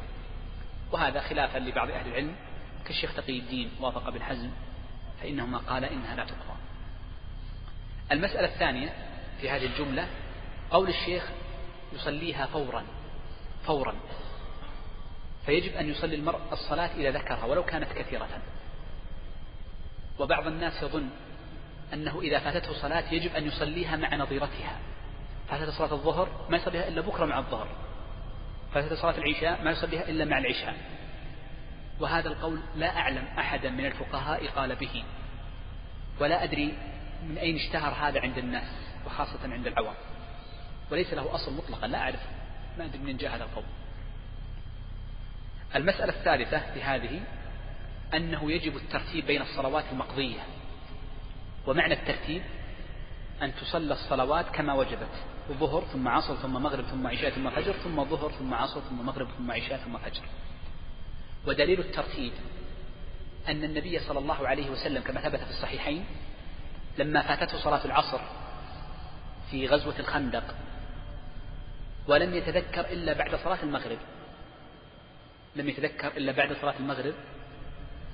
وهذا 0.93 1.21
خلافا 1.21 1.59
لبعض 1.59 1.91
أهل 1.91 2.09
العلم. 2.09 2.37
كالشيخ 2.85 3.15
تقي 3.17 3.39
الدين 3.39 3.71
وافق 3.81 4.11
بالحزم 4.11 4.51
فإنه 5.21 5.47
ما 5.47 5.59
قال 5.59 5.85
إنها 5.85 6.17
لا 6.17 6.25
تقضى. 6.25 6.57
المسألة 8.13 8.55
الثانية 8.55 8.93
في 9.41 9.51
هذه 9.51 9.67
الجملة 9.67 10.09
قول 10.71 10.89
الشيخ 10.89 11.29
يصليها 11.93 12.47
فورا 12.47 12.85
فورا. 13.67 13.95
فيجب 15.47 15.77
أن 15.77 15.89
يصلي 15.89 16.15
المرء 16.15 16.41
الصلاة 16.53 16.91
إذا 16.97 17.11
ذكرها 17.11 17.45
ولو 17.45 17.65
كانت 17.65 17.93
كثيرة. 17.93 18.29
وبعض 20.19 20.47
الناس 20.47 20.83
يظن 20.83 21.09
أنه 21.93 22.21
إذا 22.21 22.39
فاتته 22.39 22.73
صلاة 22.83 23.13
يجب 23.13 23.37
أن 23.37 23.47
يصليها 23.47 23.97
مع 23.97 24.17
نظيرتها. 24.17 24.79
فاتته 25.53 25.71
صلاة 25.79 25.93
الظهر؟ 25.93 26.47
ما 26.51 26.57
يصليها 26.57 26.89
إلا 26.89 27.01
بكرة 27.01 27.25
مع 27.25 27.39
الظهر. 27.39 27.69
فاتته 28.75 28.95
صلاة 28.95 29.19
العشاء؟ 29.19 29.65
ما 29.65 29.71
يصليها 29.71 30.09
إلا 30.09 30.25
مع 30.25 30.39
العشاء. 30.39 30.77
وهذا 32.01 32.29
القول 32.29 32.61
لا 32.77 32.97
أعلم 32.97 33.25
أحدا 33.39 33.71
من 33.71 33.87
الفقهاء 33.87 34.47
قال 34.47 34.77
به. 34.77 35.05
ولا 36.21 36.45
أدري 36.45 36.75
من 37.29 37.39
أين 37.39 37.57
اشتهر 37.57 37.93
هذا 37.93 38.21
عند 38.21 38.39
الناس 38.39 38.69
وخاصة 39.07 39.53
عند 39.53 39.67
العوام. 39.67 39.95
وليس 40.91 41.15
له 41.15 41.35
أصل 41.35 41.57
مطلقا 41.57 41.87
لا 41.87 41.99
أعرف. 41.99 42.21
ما 42.79 42.85
أدري 42.85 42.99
منين 42.99 43.17
جاء 43.17 43.37
هذا 43.37 43.45
القول. 43.45 43.65
المسألة 45.77 46.13
الثالثة 46.13 46.73
في 46.75 46.83
هذه 46.83 47.21
أنه 48.15 48.53
يجب 48.53 48.77
الترتيب 48.77 49.27
بين 49.27 49.43
الصلوات 49.43 49.85
المقضية. 49.93 50.41
ومعنى 51.67 51.95
الترتيب 51.95 52.43
أن 53.43 53.55
تصلى 53.55 53.93
الصلوات 53.93 54.49
كما 54.49 54.75
وجبت. 54.75 55.32
ظهر 55.51 55.85
ثم 55.93 56.09
عصر 56.09 56.37
ثم 56.37 56.53
مغرب 56.53 56.85
ثم 56.85 57.07
عشاء 57.07 57.31
ثم 57.31 57.51
فجر 57.51 57.73
ثم 57.73 58.05
ظهر 58.05 58.33
ثم 58.33 58.55
عصر 58.55 58.81
ثم 58.81 59.07
مغرب 59.07 59.29
ثم 59.39 59.51
عشاء 59.51 59.79
ثم 59.79 59.99
فجر. 59.99 60.23
ودليل 61.47 61.81
الترتيب 61.81 62.33
أن 63.49 63.65
النبي 63.65 63.99
صلى 63.99 64.19
الله 64.19 64.49
عليه 64.49 64.71
وسلم 64.71 65.03
كما 65.03 65.21
ثبت 65.21 65.41
في 65.41 65.51
الصحيحين 65.51 66.05
لما 66.99 67.23
فاتته 67.23 67.59
صلاة 67.65 67.85
العصر 67.85 68.21
في 69.51 69.67
غزوة 69.67 69.99
الخندق 69.99 70.55
ولم 72.09 72.35
يتذكر 72.35 72.81
إلا 72.81 73.13
بعد 73.13 73.35
صلاة 73.35 73.63
المغرب. 73.63 73.99
لم 75.57 75.69
يتذكر 75.69 76.17
إلا 76.17 76.33
بعد 76.33 76.53
صلاة 76.53 76.75
المغرب 76.81 77.15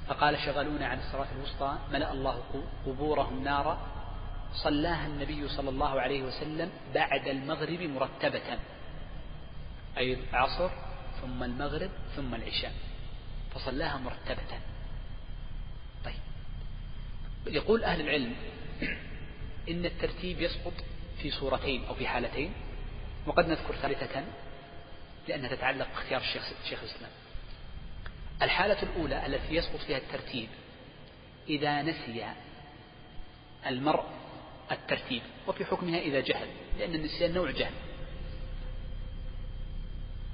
فقال 0.09 0.39
شغلونا 0.39 0.87
عن 0.87 0.99
الصلاة 0.99 1.27
الوسطى 1.37 1.79
ملأ 1.93 2.13
الله 2.13 2.43
قبورهم 2.87 3.45
نارا 3.45 3.98
صلاها 4.55 5.07
النبي 5.07 5.49
صلى 5.49 5.71
الله 5.71 6.01
عليه 6.01 6.23
وسلم 6.23 6.71
بعد 6.95 7.29
المغرب 7.29 7.81
مرتبة. 7.81 8.59
أي 9.99 10.15
العصر 10.15 10.71
ثم 11.21 11.43
المغرب 11.43 11.91
ثم 12.17 12.35
العشاء. 12.35 12.73
فصلاها 13.55 13.97
مرتبة. 13.97 14.61
طيب. 16.05 16.21
يقول 17.47 17.85
أهل 17.85 18.01
العلم 18.01 18.35
إن 19.71 19.85
الترتيب 19.85 20.41
يسقط 20.41 20.75
في 21.23 21.31
صورتين 21.31 21.85
أو 21.85 21.95
في 21.95 22.09
حالتين 22.09 22.53
وقد 23.27 23.49
نذكر 23.49 23.75
ثالثة 23.75 24.25
لأنها 25.29 25.55
تتعلق 25.55 25.89
باختيار 25.89 26.21
الشيخ 26.21 26.43
شيخ 26.69 26.79
الإسلام. 26.83 27.11
الحالة 28.43 28.83
الأولى 28.83 29.27
التي 29.27 29.55
يسقط 29.55 29.81
فيها 29.81 29.99
الترتيب 29.99 30.49
إذا 31.49 31.83
نسي 31.83 32.25
المرء 33.67 34.05
الترتيب 34.73 35.23
وفي 35.47 35.65
حكمها 35.65 35.99
إذا 35.99 36.21
جهل 36.21 36.49
لأن 36.79 36.95
النسيان 36.95 37.35
نوع 37.35 37.51
جهل. 37.51 37.73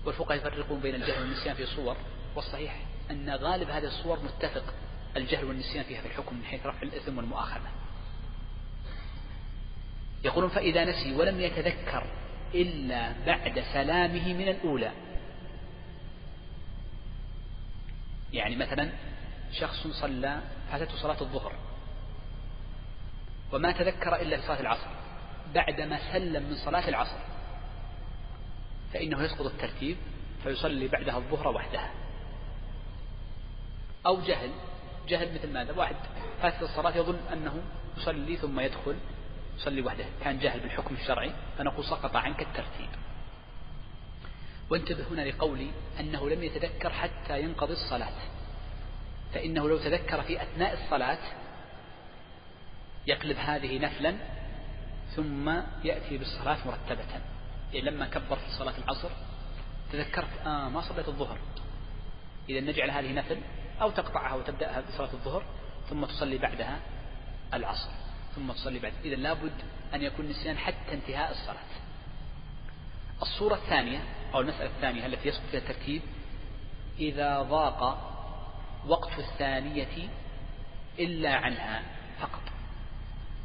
والفقهاء 0.05 0.39
يفرقون 0.39 0.81
بين 0.81 0.95
الجهل 0.95 1.23
والنسيان 1.23 1.55
في 1.55 1.67
صور 1.67 1.97
والصحيح 2.37 2.81
أن 3.11 3.31
غالب 3.31 3.71
هذه 3.71 3.85
الصور 3.85 4.21
متفق 4.21 4.75
الجهل 5.17 5.45
والنسيان 5.45 5.85
فيها 5.85 6.01
في 6.01 6.07
الحكم 6.07 6.37
من 6.37 6.45
حيث 6.45 6.67
رفع 6.67 6.83
الإثم 6.83 7.17
والمؤاخذة. 7.17 7.71
يقولون 10.25 10.51
فإذا 10.51 10.85
نسي 10.85 11.15
ولم 11.17 11.41
يتذكر 11.41 12.07
إلا 12.55 13.13
بعد 13.27 13.65
سلامه 13.73 14.33
من 14.33 14.49
الأولى. 14.49 14.93
يعني 18.33 18.57
مثلا 18.57 18.91
شخص 19.53 19.87
صلى 19.87 20.41
فاتته 20.71 20.97
صلاة 20.97 21.21
الظهر. 21.21 21.55
وما 23.55 23.73
تذكر 23.73 24.17
إلا 24.17 24.37
في 24.37 24.47
صلاة 24.47 24.61
العصر. 24.61 24.87
بعدما 25.55 26.13
سلم 26.13 26.43
من 26.43 26.57
صلاة 26.57 26.89
العصر 26.89 27.17
فإنه 28.93 29.23
يسقط 29.23 29.47
الترتيب 29.47 29.97
فيصلي 30.43 30.89
بعدها 30.89 31.17
الظهر 31.17 31.49
وحدها. 31.49 31.91
أو 34.07 34.21
جهل 34.21 34.51
جهل 35.09 35.35
مثل 35.35 35.53
ماذا؟ 35.53 35.73
واحد 35.73 35.97
فاتت 36.43 36.63
الصلاة 36.63 36.97
يظن 36.97 37.19
أنه 37.33 37.63
يصلي 37.97 38.37
ثم 38.37 38.61
يدخل 38.61 38.97
يصلي 39.57 39.83
وحده. 39.83 40.05
كان 40.25 40.39
جاهل 40.39 40.61
بالحكم 40.61 40.95
الشرعي 40.95 41.33
فنقول 41.59 41.85
سقط 41.85 42.17
عنك 42.17 42.43
الترتيب. 42.43 42.91
وانتبه 44.71 45.05
هنا 45.11 45.23
لقولي 45.23 45.71
أنه 46.01 46.31
لم 46.31 46.43
يتذكر 46.43 46.91
حتى 46.91 47.41
ينقضي 47.41 47.73
الصلاة. 47.73 48.13
فإنه 49.35 49.69
لو 49.69 49.79
تذكر 49.79 50.23
في 50.23 50.43
أثناء 50.43 50.73
الصلاة 50.85 51.44
يقلب 53.07 53.37
هذه 53.37 53.79
نفلا 53.79 54.17
ثم 55.17 55.49
يأتي 55.85 56.19
بالصلاة 56.19 56.59
مرتبة. 56.67 57.05
يعني 57.73 57.91
لما 57.91 58.07
كبر 58.07 58.37
في 58.37 58.51
صلاة 58.59 58.75
العصر 58.79 59.11
تذكرت 59.93 60.47
آه 60.47 60.69
ما 60.69 60.81
صليت 60.81 61.09
الظهر. 61.09 61.39
إذا 62.49 62.61
نجعل 62.61 62.91
هذه 62.91 63.13
نفل 63.13 63.39
أو 63.81 63.91
تقطعها 63.91 64.35
وتبدأها 64.35 64.81
بصلاة 64.81 65.13
الظهر 65.13 65.45
ثم 65.91 66.05
تصلي 66.05 66.39
بعدها 66.39 66.79
العصر. 67.55 67.91
ثم 68.37 68.53
تصلي 68.53 68.79
بعد. 68.79 68.93
إذا 69.05 69.17
لابد 69.17 69.53
أن 69.95 70.03
يكون 70.03 70.29
نسيان 70.29 70.59
حتى 70.59 70.93
انتهاء 70.93 71.31
الصلاة. 71.31 71.85
الصورة 73.23 73.55
الثانية 73.55 73.99
أو 74.35 74.41
المسألة 74.41 74.71
الثانية 74.77 75.07
التي 75.07 75.29
يسقط 75.29 75.47
فيها 75.51 75.61
الترتيب 75.61 76.03
إذا 76.99 77.43
ضاق 77.43 78.11
وقت 78.87 79.19
الثانية 79.19 80.09
إلا 80.99 81.35
عنها 81.35 81.83
فقط. 82.21 82.54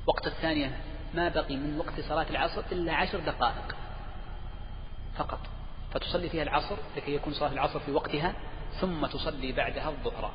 وقت 0.10 0.28
الثانية 0.28 0.80
ما 1.14 1.30
بقي 1.30 1.55
من 1.55 1.78
وقت 1.78 2.01
صلاة 2.01 2.30
العصر 2.30 2.64
إلا 2.72 2.93
عشر 2.93 3.20
دقائق 3.20 3.76
فقط. 5.18 5.39
فتصلي 5.93 6.30
فيها 6.30 6.43
العصر 6.43 6.76
لكي 6.97 7.16
يكون 7.16 7.34
صلاة 7.34 7.51
العصر 7.51 7.80
في 7.80 7.91
وقتها 7.91 8.34
ثم 8.82 9.05
تصلي 9.05 9.51
بعدها 9.51 9.89
الظهر. 9.89 10.32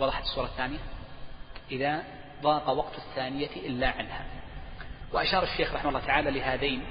وضحت 0.00 0.22
الصورة 0.22 0.46
الثانية؟ 0.46 0.78
إذا 1.70 2.04
ضاق 2.42 2.68
وقت 2.70 2.98
الثانية 2.98 3.50
إلا 3.56 3.88
عنها. 3.88 4.26
وأشار 5.12 5.42
الشيخ 5.42 5.74
رحمه 5.74 5.88
الله 5.88 6.06
تعالى 6.06 6.30
لهذين 6.30 6.82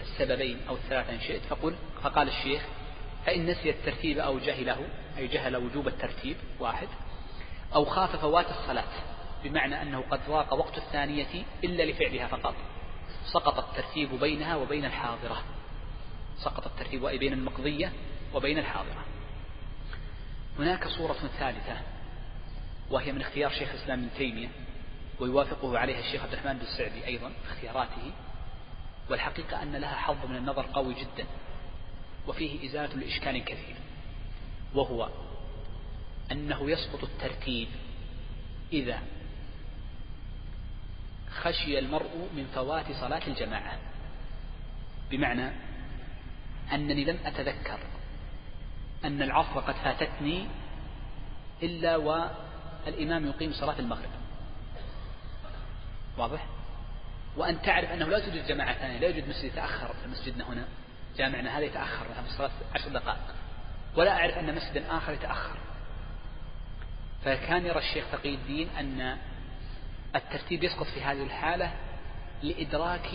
السببين 0.00 0.60
أو 0.68 0.74
الثلاثة 0.74 1.12
إن 1.12 1.20
شئت 1.20 1.42
فقل 1.42 1.74
فقال 2.02 2.28
الشيخ 2.28 2.62
فإن 3.26 3.46
نسي 3.46 3.70
الترتيب 3.70 4.18
أو 4.18 4.38
جهله 4.38 4.86
أي 5.18 5.26
جهل 5.26 5.56
وجوب 5.56 5.88
الترتيب 5.88 6.36
واحد. 6.60 6.88
أو 7.74 7.84
خاف 7.84 8.16
فوات 8.16 8.46
الصلاة 8.50 8.84
بمعنى 9.44 9.82
أنه 9.82 10.04
قد 10.10 10.20
ضاق 10.28 10.54
وقت 10.54 10.78
الثانية 10.78 11.44
إلا 11.64 11.82
لفعلها 11.82 12.26
فقط. 12.26 12.54
سقط 13.32 13.58
الترتيب 13.58 14.20
بينها 14.20 14.56
وبين 14.56 14.84
الحاضرة. 14.84 15.42
سقط 16.38 16.66
الترتيب 16.66 17.04
أي 17.04 17.18
بين 17.18 17.32
المقضية 17.32 17.92
وبين 18.34 18.58
الحاضرة. 18.58 19.04
هناك 20.58 20.88
صورة 20.88 21.12
ثالثة 21.12 21.80
وهي 22.90 23.12
من 23.12 23.20
اختيار 23.20 23.50
شيخ 23.50 23.70
الإسلام 23.70 23.98
ابن 23.98 24.08
تيمية 24.18 24.48
ويوافقه 25.20 25.78
عليها 25.78 26.00
الشيخ 26.00 26.22
عبد 26.22 26.32
الرحمن 26.32 26.52
بن 26.52 26.60
السعدي 26.60 27.06
أيضا 27.06 27.28
في 27.28 27.52
اختياراته. 27.52 28.12
والحقيقة 29.10 29.62
أن 29.62 29.76
لها 29.76 29.96
حظ 29.96 30.26
من 30.30 30.36
النظر 30.36 30.66
قوي 30.72 30.94
جدا 30.94 31.26
وفيه 32.28 32.68
إزالة 32.68 32.94
لإشكال 32.94 33.44
كثير 33.44 33.76
وهو 34.74 35.08
أنه 36.32 36.70
يسقط 36.70 37.04
الترتيب 37.04 37.68
إذا 38.72 38.98
خشي 41.30 41.78
المرء 41.78 42.28
من 42.36 42.46
فوات 42.54 42.92
صلاة 42.92 43.26
الجماعة. 43.26 43.78
بمعنى 45.10 45.50
أنني 46.72 47.04
لم 47.04 47.18
أتذكر 47.24 47.78
أن 49.04 49.22
العصر 49.22 49.60
قد 49.60 49.74
فاتتني 49.74 50.46
إلا 51.62 51.96
والإمام 51.96 53.26
يقيم 53.26 53.52
صلاة 53.52 53.78
المغرب. 53.78 54.10
واضح؟ 56.18 56.46
وأن 57.36 57.62
تعرف 57.62 57.90
أنه 57.90 58.06
لا 58.06 58.18
توجد 58.18 58.46
جماعة 58.46 58.78
ثانية 58.78 58.98
لا 58.98 59.08
يوجد 59.08 59.28
مسجد 59.28 59.44
يتأخر. 59.44 59.94
في 60.02 60.08
مسجدنا 60.08 60.48
هنا 60.48 60.64
جامعنا 61.16 61.58
هذا 61.58 61.64
يتأخر 61.64 62.04
في 62.04 62.30
الصلاة 62.30 62.50
عشر 62.74 62.88
دقائق. 62.88 63.34
ولا 63.96 64.10
أعرف 64.10 64.34
أن 64.34 64.54
مسجدا 64.54 64.96
آخر 64.96 65.12
يتأخر. 65.12 65.56
فكان 67.24 67.66
يرى 67.66 67.78
الشيخ 67.78 68.04
تقي 68.12 68.34
الدين 68.34 68.68
أن 68.78 69.18
الترتيب 70.16 70.64
يسقط 70.64 70.86
في 70.86 71.00
هذه 71.02 71.22
الحالة 71.22 71.72
لإدراك 72.42 73.10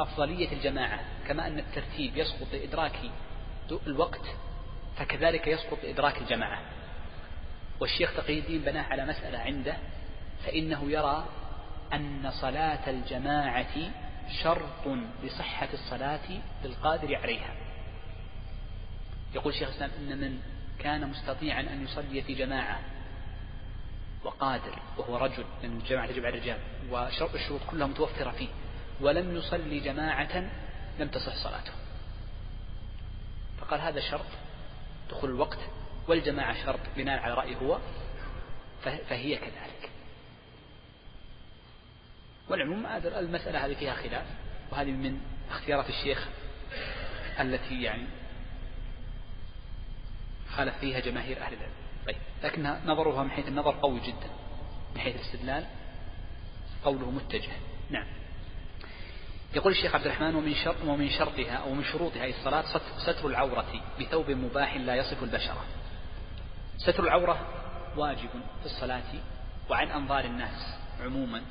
أفضلية 0.00 0.52
الجماعة. 0.52 1.00
كما 1.28 1.46
أن 1.46 1.58
الترتيب 1.58 2.16
يسقط 2.16 2.52
لإدراك 2.52 2.96
الوقت 3.86 4.26
فكذلك 4.96 5.46
يسقط 5.46 5.84
لإدراك 5.84 6.18
الجماعة. 6.18 6.62
والشيخ 7.80 8.16
تقي 8.16 8.38
الدين 8.38 8.60
بناه 8.60 8.82
على 8.82 9.06
مسألة 9.06 9.38
عنده 9.38 9.76
فإنه 10.44 10.90
يرى 10.90 11.26
أن 11.92 12.30
صلاة 12.30 12.90
الجماعة 12.90 13.90
شرط 14.42 14.98
لصحة 15.24 15.68
الصلاة 15.74 16.40
للقادر 16.64 17.16
عليها. 17.16 17.54
يقول 19.34 19.54
شيخ 19.54 19.68
الإسلام 19.68 19.90
إن 19.98 20.18
من 20.18 20.40
كان 20.78 21.08
مستطيعا 21.10 21.60
أن 21.60 21.84
يصلي 21.84 22.22
في 22.22 22.34
جماعة 22.34 22.80
وقادر 24.24 24.78
وهو 24.96 25.16
رجل 25.16 25.44
لأن 25.62 25.76
الجماعة 25.76 26.06
تجب 26.06 26.24
على 26.26 26.34
الرجال 26.38 26.58
وشرط 26.90 27.34
الشروط 27.34 27.60
كلها 27.70 27.86
متوفرة 27.86 28.30
فيه. 28.30 28.48
ولم 29.00 29.36
يصلي 29.36 29.80
جماعة 29.80 30.50
لم 30.98 31.08
تصح 31.08 31.34
صلاته. 31.44 31.72
فقال 33.60 33.80
هذا 33.80 34.00
شرط 34.00 34.26
دخول 35.10 35.30
الوقت 35.30 35.58
والجماعة 36.08 36.64
شرط 36.64 36.80
بناء 36.96 37.18
على 37.20 37.34
رأيه 37.34 37.56
هو 37.56 37.78
فهي 38.84 39.36
كذلك. 39.36 39.90
والعموم 42.48 42.86
المسألة 42.86 43.66
هذه 43.66 43.74
فيها 43.74 43.94
خلاف 43.94 44.26
وهذه 44.70 44.90
من 44.90 45.20
اختيارات 45.50 45.88
الشيخ 45.88 46.28
التي 47.40 47.82
يعني 47.82 48.06
خالف 50.56 50.78
فيها 50.78 51.00
جماهير 51.00 51.42
أهل 51.42 51.52
العلم. 51.52 51.87
طيب. 52.08 52.16
لكن 52.42 52.62
نظرها 52.86 53.22
من 53.22 53.30
حيث 53.30 53.48
النظر 53.48 53.74
قوي 53.82 54.00
جدا. 54.00 54.30
من 54.94 55.00
حيث 55.00 55.16
الاستدلال 55.16 55.64
قوله 56.84 57.10
متجه. 57.10 57.52
نعم. 57.90 58.06
يقول 59.54 59.72
الشيخ 59.72 59.94
عبد 59.94 60.06
الرحمن 60.06 60.34
ومن 60.34 60.54
شرط 60.54 60.76
ومن 60.86 61.10
شرطها 61.10 61.54
أو 61.54 61.74
من 61.74 61.84
شروطها 61.84 62.22
أي 62.22 62.30
الصلاة 62.30 62.64
ستر 62.98 63.26
العورة 63.26 63.66
بثوب 64.00 64.30
مباح 64.30 64.76
لا 64.76 64.94
يصف 64.94 65.22
البشرة. 65.22 65.64
ستر 66.78 67.04
العورة 67.04 67.38
واجب 67.96 68.30
في 68.60 68.66
الصلاة 68.66 69.12
وعن 69.70 69.90
أنظار 69.90 70.24
الناس 70.24 70.78
عموما. 71.00 71.42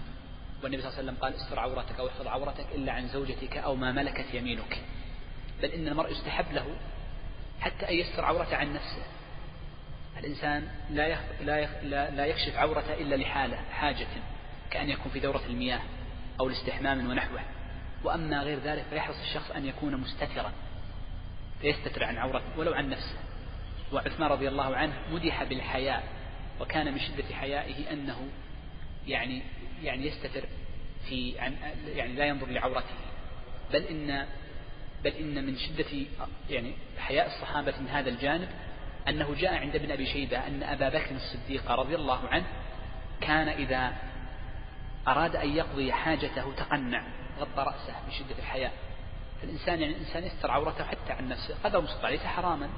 والنبي 0.63 0.81
صلى 0.81 0.89
الله 0.89 0.99
عليه 0.99 1.09
وسلم 1.09 1.17
قال 1.21 1.33
استر 1.33 1.59
عورتك 1.59 1.99
أو 1.99 2.07
احفظ 2.07 2.27
عورتك 2.27 2.65
إلا 2.75 2.91
عن 2.91 3.07
زوجتك 3.07 3.57
أو 3.57 3.75
ما 3.75 3.91
ملكت 3.91 4.33
يمينك. 4.33 4.81
بل 5.61 5.69
إن 5.69 5.87
المرء 5.87 6.11
يستحب 6.11 6.51
له 6.51 6.77
حتى 7.59 7.89
أن 7.89 7.93
يستر 7.93 8.25
عورته 8.25 8.55
عن 8.55 8.73
نفسه. 8.73 9.16
الإنسان 10.19 10.67
لا 10.89 11.07
يخ... 11.07 11.19
لا, 11.41 11.57
يخ... 11.57 11.69
لا 11.83 12.09
لا 12.09 12.25
يكشف 12.25 12.55
عورته 12.55 12.93
إلا 12.93 13.15
لحالة 13.15 13.57
حاجة 13.71 14.07
كأن 14.71 14.89
يكون 14.89 15.11
في 15.11 15.19
دورة 15.19 15.41
المياه 15.49 15.81
أو 16.39 16.49
لاستحمام 16.49 17.09
ونحوه. 17.09 17.41
وأما 18.03 18.39
غير 18.43 18.59
ذلك 18.59 18.85
فيحرص 18.89 19.15
الشخص 19.19 19.51
أن 19.51 19.65
يكون 19.65 19.97
مستترا 19.97 20.51
فيستتر 21.61 22.03
عن 22.03 22.17
عورته 22.17 22.59
ولو 22.59 22.73
عن 22.73 22.89
نفسه. 22.89 23.17
وعثمان 23.93 24.29
رضي 24.29 24.47
الله 24.47 24.75
عنه 24.75 24.93
مدح 25.11 25.43
بالحياء 25.43 26.03
وكان 26.59 26.93
من 26.93 26.99
شدة 26.99 27.35
حيائه 27.35 27.93
أنه 27.93 28.27
يعني 29.07 29.41
يعني 29.83 30.07
يستتر 30.07 30.43
في 31.09 31.39
عن 31.39 31.55
يعني 31.95 32.13
لا 32.13 32.25
ينظر 32.25 32.47
لعورته. 32.47 32.95
بل 33.73 33.83
إن 33.83 34.25
بل 35.03 35.11
إن 35.11 35.45
من 35.45 35.57
شدة 35.57 36.05
يعني 36.49 36.73
حياء 36.97 37.27
الصحابة 37.27 37.73
من 37.79 37.87
هذا 37.87 38.09
الجانب 38.09 38.49
أنه 39.07 39.35
جاء 39.35 39.53
عند 39.53 39.75
ابن 39.75 39.91
أبي 39.91 40.05
شيبة 40.05 40.47
أن 40.47 40.63
أبا 40.63 40.89
بكر 40.89 41.15
الصديق 41.15 41.71
رضي 41.71 41.95
الله 41.95 42.27
عنه 42.27 42.45
كان 43.21 43.47
إذا 43.47 43.93
أراد 45.07 45.35
أن 45.35 45.49
يقضي 45.49 45.93
حاجته 45.93 46.53
تقنع 46.53 47.03
غطى 47.39 47.61
رأسه 47.63 47.93
من 48.05 48.11
شدة 48.11 48.39
الحياء. 48.39 48.71
فالإنسان 49.41 49.81
يعني 49.81 49.93
الإنسان 49.93 50.23
يستر 50.23 50.51
عورته 50.51 50.83
حتى 50.83 51.13
عن 51.13 51.29
نفسه. 51.29 51.55
قدر 51.63 51.81
مستطاع 51.81 52.09
ليس 52.09 52.21
حراما 52.21 52.69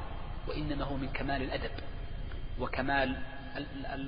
وإنما 0.47 0.85
هو 0.85 0.95
من 0.95 1.09
كمال 1.09 1.41
الأدب 1.41 1.71
وكمال 2.59 3.15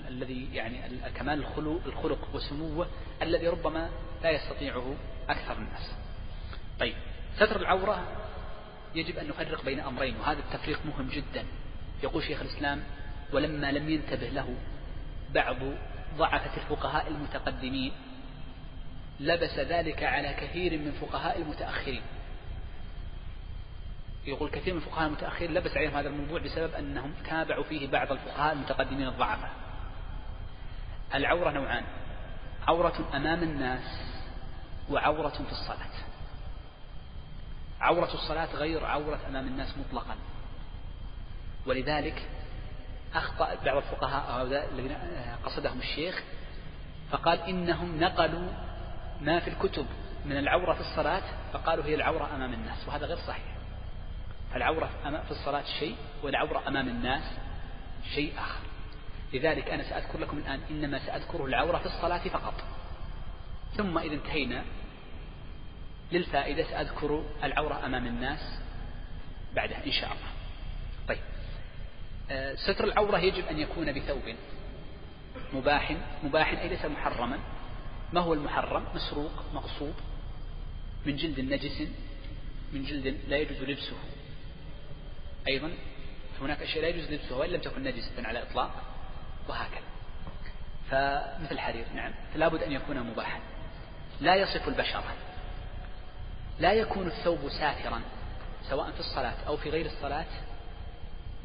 الذي 0.07 0.49
يعني 0.53 0.81
كمال 1.15 1.45
الخلق 1.85 2.35
وسموه 2.35 2.87
الذي 3.21 3.47
ربما 3.47 3.89
لا 4.23 4.29
يستطيعه 4.29 4.95
أكثر 5.29 5.53
الناس. 5.53 5.91
طيب 6.79 6.95
ستر 7.35 7.55
العورة 7.55 8.03
يجب 8.95 9.17
أن 9.17 9.27
نفرق 9.27 9.65
بين 9.65 9.79
أمرين 9.79 10.15
وهذا 10.19 10.39
التفريق 10.39 10.79
مهم 10.85 11.07
جدا. 11.07 11.45
يقول 12.03 12.23
شيخ 12.23 12.41
الإسلام 12.41 12.83
ولما 13.33 13.71
لم 13.71 13.89
ينتبه 13.89 14.29
له 14.29 14.55
بعض 15.33 15.57
ضعفة 16.17 16.57
الفقهاء 16.57 17.07
المتقدمين 17.07 17.91
لبس 19.19 19.59
ذلك 19.59 20.03
على 20.03 20.33
كثير 20.33 20.77
من 20.77 20.91
فقهاء 20.91 21.37
المتأخرين. 21.37 22.01
يقول 24.25 24.49
كثير 24.49 24.73
من 24.73 24.79
الفقهاء 24.79 25.07
المتأخرين 25.07 25.53
لبس 25.53 25.77
عليهم 25.77 25.95
هذا 25.95 26.09
الموضوع 26.09 26.39
بسبب 26.39 26.73
أنهم 26.73 27.13
تابعوا 27.29 27.63
فيه 27.63 27.87
بعض 27.87 28.11
الفقهاء 28.11 28.53
المتقدمين 28.53 29.07
الضعفاء 29.07 29.51
العورة 31.13 31.51
نوعان 31.51 31.83
عورة 32.67 33.09
أمام 33.13 33.43
الناس 33.43 34.01
وعورة 34.89 35.29
في 35.29 35.51
الصلاة. 35.51 35.91
عورة 37.81 38.13
الصلاة 38.13 38.55
غير 38.55 38.85
عورة 38.85 39.19
أمام 39.27 39.47
الناس 39.47 39.77
مطلقا. 39.77 40.15
ولذلك 41.65 42.27
أخطأ 43.13 43.55
بعض 43.65 43.77
الفقهاء 43.77 44.31
هؤلاء 44.31 44.69
الذين 44.73 44.97
قصدهم 45.45 45.79
الشيخ 45.79 46.23
فقال 47.11 47.39
إنهم 47.39 47.99
نقلوا 47.99 48.49
ما 49.21 49.39
في 49.39 49.47
الكتب 49.47 49.85
من 50.25 50.37
العورة 50.37 50.73
في 50.73 50.81
الصلاة 50.81 51.23
فقالوا 51.53 51.85
هي 51.85 51.95
العورة 51.95 52.35
أمام 52.35 52.53
الناس 52.53 52.87
وهذا 52.87 53.05
غير 53.05 53.17
صحيح. 53.17 53.43
العورة 54.55 54.89
في 55.03 55.31
الصلاة 55.31 55.63
شيء 55.79 55.95
والعورة 56.23 56.67
أمام 56.67 56.87
الناس 56.87 57.23
شيء 58.15 58.33
آخر. 58.39 58.59
لذلك 59.33 59.69
أنا 59.69 59.83
سأذكر 59.83 60.19
لكم 60.19 60.37
الآن 60.37 60.59
إنما 60.69 60.99
سأذكره 60.99 61.45
العورة 61.45 61.77
في 61.77 61.85
الصلاة 61.85 62.27
فقط. 62.29 62.53
ثم 63.77 63.97
إذا 63.97 64.13
انتهينا 64.13 64.63
للفائدة 66.11 66.63
سأذكر 66.63 67.23
العورة 67.43 67.85
أمام 67.85 68.07
الناس 68.07 68.59
بعدها 69.55 69.85
إن 69.85 69.91
شاء 69.91 70.11
الله. 70.11 70.29
طيب. 71.07 71.21
ستر 72.55 72.83
العورة 72.83 73.19
يجب 73.19 73.45
أن 73.45 73.59
يكون 73.59 73.91
بثوب 73.91 74.35
مباح 75.53 75.95
مباح 76.23 76.51
أي 76.51 76.69
ليس 76.69 76.85
محرما. 76.85 77.39
ما 78.13 78.21
هو 78.21 78.33
المحرم؟ 78.33 78.85
مسروق 78.95 79.31
مغصوب 79.53 79.93
من 81.05 81.15
جلد 81.15 81.39
نجس 81.39 81.87
من 82.73 82.83
جلد 82.83 83.17
لا 83.27 83.37
يجوز 83.37 83.61
لبسه. 83.61 83.95
أيضا 85.47 85.71
هناك 86.41 86.61
أشياء 86.61 86.81
لا 86.81 86.87
يجوز 86.87 87.11
لبسها 87.11 87.37
وإن 87.37 87.49
لم 87.49 87.61
تكن 87.61 87.83
نجسة 87.83 88.27
على 88.27 88.41
إطلاق 88.43 88.71
وهكذا. 89.49 89.91
فمثل 90.89 91.51
الحرير 91.55 91.85
نعم 91.95 92.13
فلا 92.33 92.47
بد 92.47 92.63
أن 92.63 92.71
يكون 92.71 92.99
مباحا. 92.99 93.39
لا 94.21 94.35
يصف 94.35 94.67
البشرة. 94.67 95.15
لا 96.59 96.73
يكون 96.73 97.07
الثوب 97.07 97.49
ساترا 97.49 98.01
سواء 98.69 98.91
في 98.91 98.99
الصلاة 98.99 99.35
أو 99.47 99.57
في 99.57 99.69
غير 99.69 99.85
الصلاة 99.85 100.25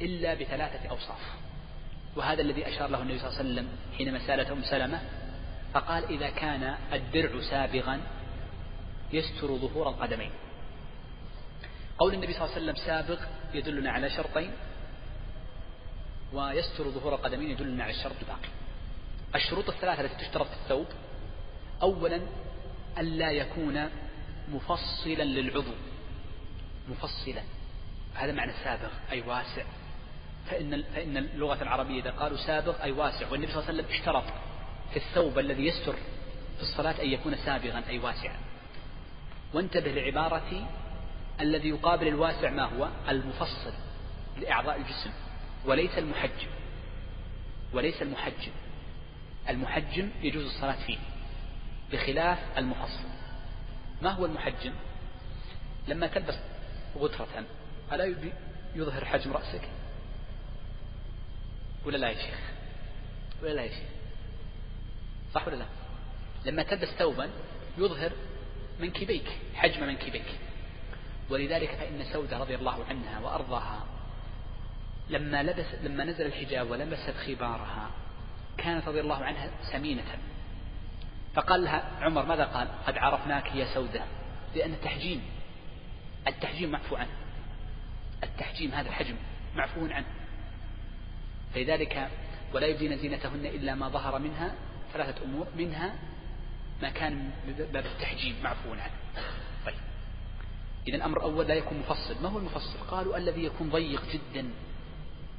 إلا 0.03 0.35
بثلاثة 0.35 0.89
أوصاف. 0.89 1.21
وهذا 2.17 2.43
الذي 2.43 2.69
أشار 2.69 2.91
له 2.91 3.03
النبي 3.03 3.19
صلى 3.19 3.29
الله 3.29 3.39
عليه 3.39 3.51
وسلم 3.51 3.69
حينما 3.99 4.27
سالت 4.27 4.51
أم 4.51 4.63
سلمة 4.63 5.01
فقال 5.75 6.05
إذا 6.05 6.31
كان 6.31 6.77
الدرع 6.93 7.41
سابغا 7.51 8.01
يستر 9.13 9.57
ظهور 9.57 9.89
القدمين. 9.89 10.31
قول 11.99 12.15
النبي 12.15 12.33
صلى 12.33 12.45
الله 12.45 12.55
عليه 12.55 12.63
وسلم 12.63 12.87
سابق 12.87 13.21
يدلنا 13.55 13.91
على 13.91 14.11
شرطين 14.11 14.51
ويستر 16.33 16.91
ظهور 16.91 17.15
القدمين 17.15 17.51
يدلنا 17.51 17.85
على 17.85 17.93
الشرط 17.93 18.17
الباقي. 18.23 18.49
الشروط 19.35 19.69
الثلاثة 19.69 20.01
التي 20.01 20.25
تشترط 20.25 20.47
في 20.47 20.55
الثوب 20.63 20.87
أولا 21.83 22.21
ألا 22.99 23.31
يكون 23.31 23.91
مفصلا 24.49 25.23
للعضو. 25.23 25.75
مفصلا. 26.89 27.43
هذا 28.15 28.33
معنى 28.33 28.53
سابغ 28.65 28.91
أي 29.11 29.21
واسع. 29.21 29.65
فإن 30.51 30.83
فإن 30.83 31.17
اللغة 31.17 31.63
العربية 31.63 32.01
إذا 32.01 32.11
قالوا 32.11 32.37
سابغ 32.37 32.83
أي 32.83 32.93
واسع. 32.93 33.31
والنبي 33.31 33.53
صلى 33.53 33.61
الله 33.61 33.69
عليه 33.71 33.83
وسلم 33.83 33.95
اشترط 33.95 34.25
في 34.91 34.97
الثوب 34.97 35.39
الذي 35.39 35.67
يستر 35.67 35.93
في 36.57 36.63
الصلاة 36.63 37.03
أن 37.03 37.09
يكون 37.09 37.37
سابغا 37.37 37.83
أي 37.89 37.99
واسعا. 37.99 38.37
وانتبه 39.55 39.91
لعبارة 39.91 40.69
الذي 41.41 41.69
يقابل 41.69 42.09
الواسع 42.09 42.51
ما 42.51 42.65
هو؟ 42.65 42.89
المفصل 43.09 43.73
لأعضاء 44.41 44.77
الجسم. 44.77 45.11
وليس 45.65 45.99
المحجم. 45.99 46.49
وليس 47.73 48.03
المحجم. 48.03 48.53
المحجم 49.49 50.11
يجوز 50.23 50.45
الصلاة 50.45 50.87
فيه 50.87 50.99
بخلاف 51.93 52.39
المفصل. 52.59 53.09
ما 54.03 54.11
هو 54.11 54.27
المحجم؟ 54.27 54.73
لما 55.89 56.07
تلبس 56.07 56.35
غترة 56.99 57.45
ألا 57.93 58.15
يظهر 58.75 59.05
حجم 59.05 59.33
رأسك؟ 59.33 59.69
ولا 61.87 61.97
لا 61.97 62.09
يا 62.09 62.15
شيخ؟ 62.15 62.39
ولا 63.43 63.53
لا 63.53 63.63
يا 63.63 63.69
شيخ؟ 63.69 63.89
صح 65.35 65.47
ولا 65.47 65.57
لا؟ 65.57 65.67
لما 66.45 66.63
تلبس 66.63 66.89
ثوبا 66.89 67.31
يظهر 67.79 68.13
منكبيك 68.81 69.29
حجم 69.55 69.87
منكبيك 69.87 70.27
ولذلك 71.31 71.71
فإن 71.71 72.05
سودة 72.13 72.39
رضي 72.39 72.55
الله 72.55 72.85
عنها 72.85 73.21
وأرضاها 73.21 73.87
لما 75.11 75.43
لبس 75.43 75.67
لما 75.83 76.05
نزل 76.05 76.27
الحجاب 76.27 76.71
ولبست 76.71 77.15
خبارها 77.27 77.91
كانت 78.59 78.89
رضي 78.89 79.01
الله 79.01 79.25
عنها 79.25 79.51
سمينة. 79.73 80.05
فقال 81.35 81.65
لها 81.65 81.91
عمر 82.01 82.27
ماذا 82.27 82.45
قال؟ 82.45 82.69
قد 82.87 82.99
عرفناك 82.99 83.55
يا 83.55 83.75
سودة 83.75 84.05
لأن 84.55 84.73
التحجيم 84.73 85.23
التحجيم 86.27 86.71
معفو 86.71 86.97
عنه. 86.97 87.11
التحجيم 88.23 88.71
هذا 88.71 88.89
الحجم 88.89 89.17
معفو 89.57 89.87
عنه. 89.87 90.07
فلذلك 91.57 92.11
ولا 92.53 92.67
يبدين 92.67 92.99
زينتهن 92.99 93.47
إلا 93.47 93.75
ما 93.75 93.89
ظهر 93.89 94.19
منها 94.19 94.55
ثلاثة 94.93 95.25
أمور 95.25 95.47
منها 95.57 95.95
ما 96.83 96.91
كان 96.91 97.31
باب 97.73 97.87
التحجيم 97.87 98.43
معفو 98.43 98.71
عنه 98.73 98.91
طيب. 99.67 99.75
إذا 100.89 100.97
الأمر 100.97 101.19
الأول 101.19 101.47
لا 101.47 101.55
يكون 101.55 101.79
مفصل. 101.79 102.23
ما 102.23 102.29
هو 102.29 102.39
المفصل؟ 102.39 102.79
قالوا 102.91 103.17
الذي 103.17 103.45
يكون 103.45 103.71
ضيق 103.71 104.03
جدا 104.13 104.51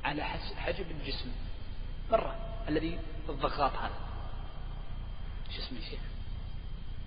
على 0.03 0.24
حجم 0.57 0.86
الجسم. 0.89 1.32
مرة. 2.11 2.36
الذي 2.68 2.99
الضغاط 3.30 3.74
هذا. 3.74 3.99
شو 5.55 5.61
اسمه 5.61 5.80
شيخ؟ 5.89 5.99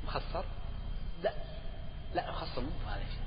مخصر؟ 0.06 0.44
لا. 1.22 1.32
لا 2.14 2.30
مخصر 2.30 2.60
مو 2.60 2.70
هذا 2.86 3.04
شيء 3.04 3.20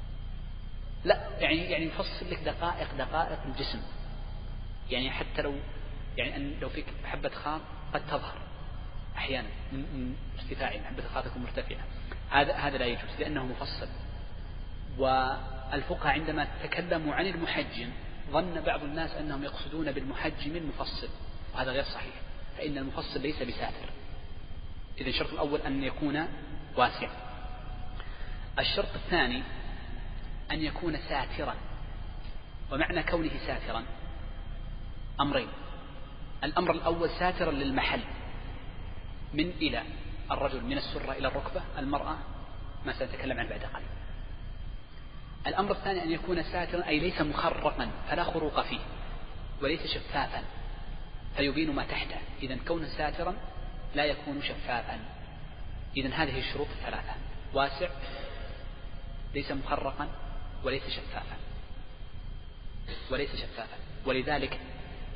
لا 1.03 1.29
يعني 1.39 1.57
يعني 1.57 1.85
يفصل 1.85 2.31
لك 2.31 2.39
دقائق 2.39 2.93
دقائق 2.97 3.43
الجسم. 3.45 3.81
يعني 4.89 5.11
حتى 5.11 5.41
لو 5.41 5.55
يعني 6.17 6.35
أن 6.35 6.59
لو 6.61 6.69
فيك 6.69 6.85
حبة 7.05 7.29
خام 7.29 7.61
قد 7.93 8.07
تظهر 8.07 8.37
أحيانا 9.17 9.47
من 9.71 10.15
ارتفاعها 10.39 10.83
حبة 10.83 11.03
الخام 11.05 11.23
تكون 11.23 11.41
مرتفعة. 11.41 11.85
هذا 12.29 12.53
هذا 12.53 12.77
لا 12.77 12.85
يجوز 12.85 13.09
لأنه 13.19 13.45
مفصل. 13.45 13.87
والفقهاء 14.97 16.13
عندما 16.13 16.47
تكلموا 16.63 17.13
عن 17.13 17.25
المحجم 17.25 17.89
ظن 18.31 18.61
بعض 18.61 18.83
الناس 18.83 19.11
أنهم 19.11 19.43
يقصدون 19.43 19.91
بالمحجم 19.91 20.55
المفصل 20.55 21.09
وهذا 21.53 21.71
غير 21.71 21.83
صحيح. 21.83 22.13
فإن 22.57 22.77
المفصل 22.77 23.21
ليس 23.21 23.43
بساتر. 23.43 23.89
إذا 24.97 25.09
الشرط 25.09 25.33
الأول 25.33 25.61
أن 25.61 25.83
يكون 25.83 26.27
واسعا 26.75 27.11
الشرط 28.59 28.95
الثاني 28.95 29.43
أن 30.51 30.61
يكون 30.61 30.97
ساترا. 30.97 31.55
ومعنى 32.71 33.03
كونه 33.03 33.31
ساترا 33.47 33.83
أمرين. 35.21 35.47
الأمر 36.43 36.71
الأول 36.71 37.09
ساترا 37.09 37.51
للمحل. 37.51 38.01
من 39.33 39.49
إلى 39.49 39.83
الرجل 40.31 40.63
من 40.63 40.77
السرة 40.77 41.11
إلى 41.11 41.27
الركبة 41.27 41.61
المرأة 41.77 42.17
ما 42.85 42.93
سنتكلم 42.93 43.39
عنه 43.39 43.49
بعد 43.49 43.63
قليل. 43.63 43.87
الأمر 45.47 45.71
الثاني 45.71 46.03
أن 46.03 46.11
يكون 46.11 46.43
ساترا 46.43 46.87
أي 46.87 46.99
ليس 46.99 47.21
مخرقا 47.21 47.91
فلا 48.09 48.23
خروق 48.23 48.61
فيه 48.61 48.79
وليس 49.61 49.87
شفافا. 49.87 50.43
فيبين 51.37 51.75
ما 51.75 51.83
تحته. 51.83 52.17
إذا 52.43 52.57
كونه 52.67 52.87
ساترا 52.87 53.35
لا 53.95 54.05
يكون 54.05 54.41
شفافا. 54.41 54.99
إذا 55.97 56.09
هذه 56.09 56.39
الشروط 56.39 56.67
الثلاثة 56.67 57.13
واسع 57.53 57.89
ليس 59.33 59.51
مخرقا 59.51 60.07
وليس 60.63 60.83
شفافا. 60.89 61.35
وليس 63.11 63.35
شفافا. 63.35 63.77
ولذلك 64.05 64.59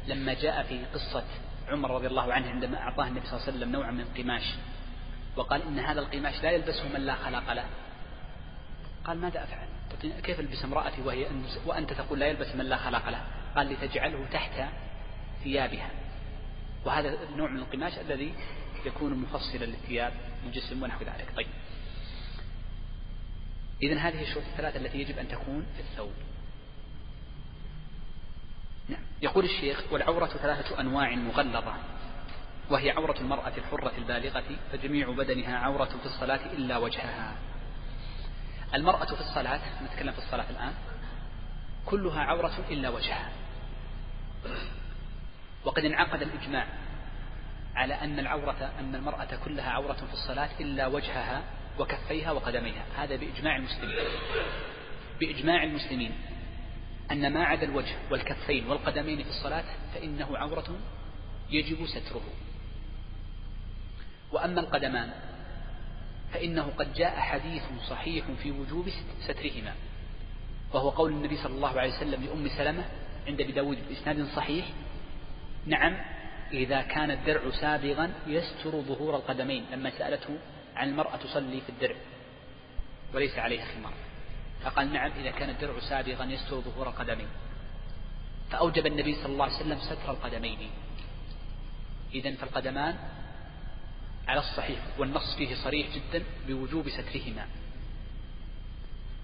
لما 0.07 0.33
جاء 0.33 0.63
في 0.63 0.85
قصة 0.85 1.23
عمر 1.67 1.91
رضي 1.91 2.07
الله 2.07 2.33
عنه 2.33 2.49
عندما 2.49 2.77
أعطاه 2.77 3.07
النبي 3.07 3.25
صلى 3.25 3.33
الله 3.33 3.47
عليه 3.47 3.57
وسلم 3.57 3.71
نوعا 3.71 3.91
من 3.91 4.05
قماش 4.17 4.43
وقال 5.35 5.61
إن 5.61 5.79
هذا 5.79 5.99
القماش 5.99 6.43
لا 6.43 6.51
يلبسه 6.51 6.87
من 6.93 7.01
لا 7.01 7.15
خلاق 7.15 7.53
له. 7.53 7.65
قال 9.03 9.17
ماذا 9.17 9.43
أفعل؟ 9.43 9.67
كيف 10.23 10.39
ألبس 10.39 10.63
امرأتي 10.63 11.01
وهي 11.01 11.27
وأنت 11.65 11.93
تقول 11.93 12.19
لا 12.19 12.27
يلبس 12.27 12.55
من 12.55 12.65
لا 12.65 12.77
خلاق 12.77 13.09
له؟ 13.09 13.21
قال 13.55 13.67
لتجعله 13.67 14.27
تحت 14.31 14.69
ثيابها. 15.43 15.89
وهذا 16.85 17.17
النوع 17.29 17.49
من 17.49 17.59
القماش 17.59 17.97
الذي 17.97 18.33
يكون 18.85 19.13
مفصلا 19.13 19.65
للثياب 19.65 20.13
مجسم 20.45 20.83
ونحو 20.83 20.99
ذلك. 20.99 21.33
طيب. 21.35 21.47
إذا 23.83 23.97
هذه 23.97 24.21
الشروط 24.21 24.43
الثلاثة 24.45 24.79
التي 24.79 24.97
يجب 24.97 25.19
أن 25.19 25.27
تكون 25.27 25.65
في 25.75 25.79
الثوب. 25.79 26.13
يقول 29.21 29.45
الشيخ 29.45 29.83
والعورة 29.91 30.25
ثلاثة 30.25 30.79
أنواع 30.79 31.15
مغلظة 31.15 31.73
وهي 32.69 32.91
عورة 32.91 33.15
المرأة 33.21 33.53
الحرة 33.57 33.91
البالغة 33.97 34.43
فجميع 34.71 35.11
بدنها 35.11 35.57
عورة 35.57 35.85
في 35.85 36.05
الصلاة 36.05 36.45
إلا 36.53 36.77
وجهها. 36.77 37.35
المرأة 38.73 39.05
في 39.05 39.21
الصلاة 39.21 39.59
نتكلم 39.83 40.11
في 40.11 40.17
الصلاة 40.17 40.49
الآن 40.49 40.73
كلها 41.85 42.21
عورة 42.21 42.65
إلا 42.69 42.89
وجهها. 42.89 43.31
وقد 45.65 45.85
انعقد 45.85 46.21
الإجماع 46.21 46.67
على 47.75 47.93
أن 47.93 48.19
العورة 48.19 48.71
أن 48.79 48.95
المرأة 48.95 49.27
كلها 49.45 49.69
عورة 49.69 49.93
في 49.93 50.13
الصلاة 50.13 50.49
إلا 50.59 50.87
وجهها 50.87 51.43
وكفيها 51.79 52.31
وقدميها. 52.31 52.85
هذا 52.97 53.15
بإجماع 53.15 53.55
المسلمين. 53.57 53.95
بإجماع 55.19 55.63
المسلمين. 55.63 56.11
أن 57.11 57.33
ما 57.33 57.43
عدا 57.43 57.63
الوجه 57.63 57.95
والكفين 58.11 58.67
والقدمين 58.67 59.23
في 59.23 59.29
الصلاة 59.29 59.65
فإنه 59.93 60.37
عورة 60.37 60.79
يجب 61.49 61.85
ستره. 61.85 62.23
وأما 64.31 64.61
القدمان 64.61 65.11
فإنه 66.33 66.73
قد 66.77 66.93
جاء 66.93 67.19
حديث 67.19 67.63
صحيح 67.89 68.25
في 68.43 68.51
وجوب 68.51 68.89
سترهما 69.21 69.73
وهو 70.73 70.89
قول 70.89 71.11
النبي 71.11 71.37
صلى 71.37 71.55
الله 71.55 71.79
عليه 71.79 71.93
وسلم 71.93 72.23
لأم 72.23 72.47
سلمة 72.57 72.85
عند 73.27 73.41
أبي 73.41 73.51
داود 73.51 73.77
بإسناد 73.89 74.27
صحيح 74.35 74.65
نعم 75.65 75.97
إذا 76.51 76.81
كان 76.81 77.11
الدرع 77.11 77.51
سابغا 77.51 78.13
يستر 78.27 78.71
ظهور 78.81 79.15
القدمين 79.15 79.65
لما 79.71 79.89
سألته 79.89 80.37
عن 80.75 80.89
المرأة 80.89 81.15
تصلي 81.15 81.61
في 81.61 81.69
الدرع 81.69 81.95
وليس 83.13 83.39
عليها 83.39 83.65
خمار. 83.65 83.93
فقال 84.63 84.93
نعم 84.93 85.11
إذا 85.11 85.31
كان 85.31 85.49
الدرع 85.49 85.79
سابغا 85.79 86.25
يستر 86.25 86.61
ظهور 86.61 86.89
القدمين 86.89 87.27
فأوجب 88.51 88.85
النبي 88.85 89.15
صلى 89.15 89.25
الله 89.25 89.45
عليه 89.45 89.55
وسلم 89.55 89.79
ستر 89.79 90.11
القدمين. 90.11 90.69
إذا 92.13 92.35
فالقدمان 92.35 92.95
على 94.27 94.39
الصحيح 94.39 94.79
والنص 94.97 95.35
فيه 95.35 95.55
صريح 95.55 95.87
جدا 95.95 96.23
بوجوب 96.47 96.89
سترهما. 96.89 97.47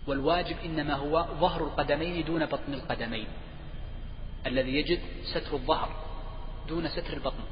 والواجب 0.08 0.56
إنما 0.66 0.94
هو 0.94 1.28
ظهر 1.40 1.64
القدمين 1.64 2.26
دون 2.26 2.46
بطن 2.46 2.74
القدمين. 2.74 3.28
الذي 4.46 4.76
يجب 4.76 5.00
ستر 5.24 5.54
الظهر 5.54 5.90
دون 6.68 6.90
ستر 6.90 7.14
البطن. 7.14 7.44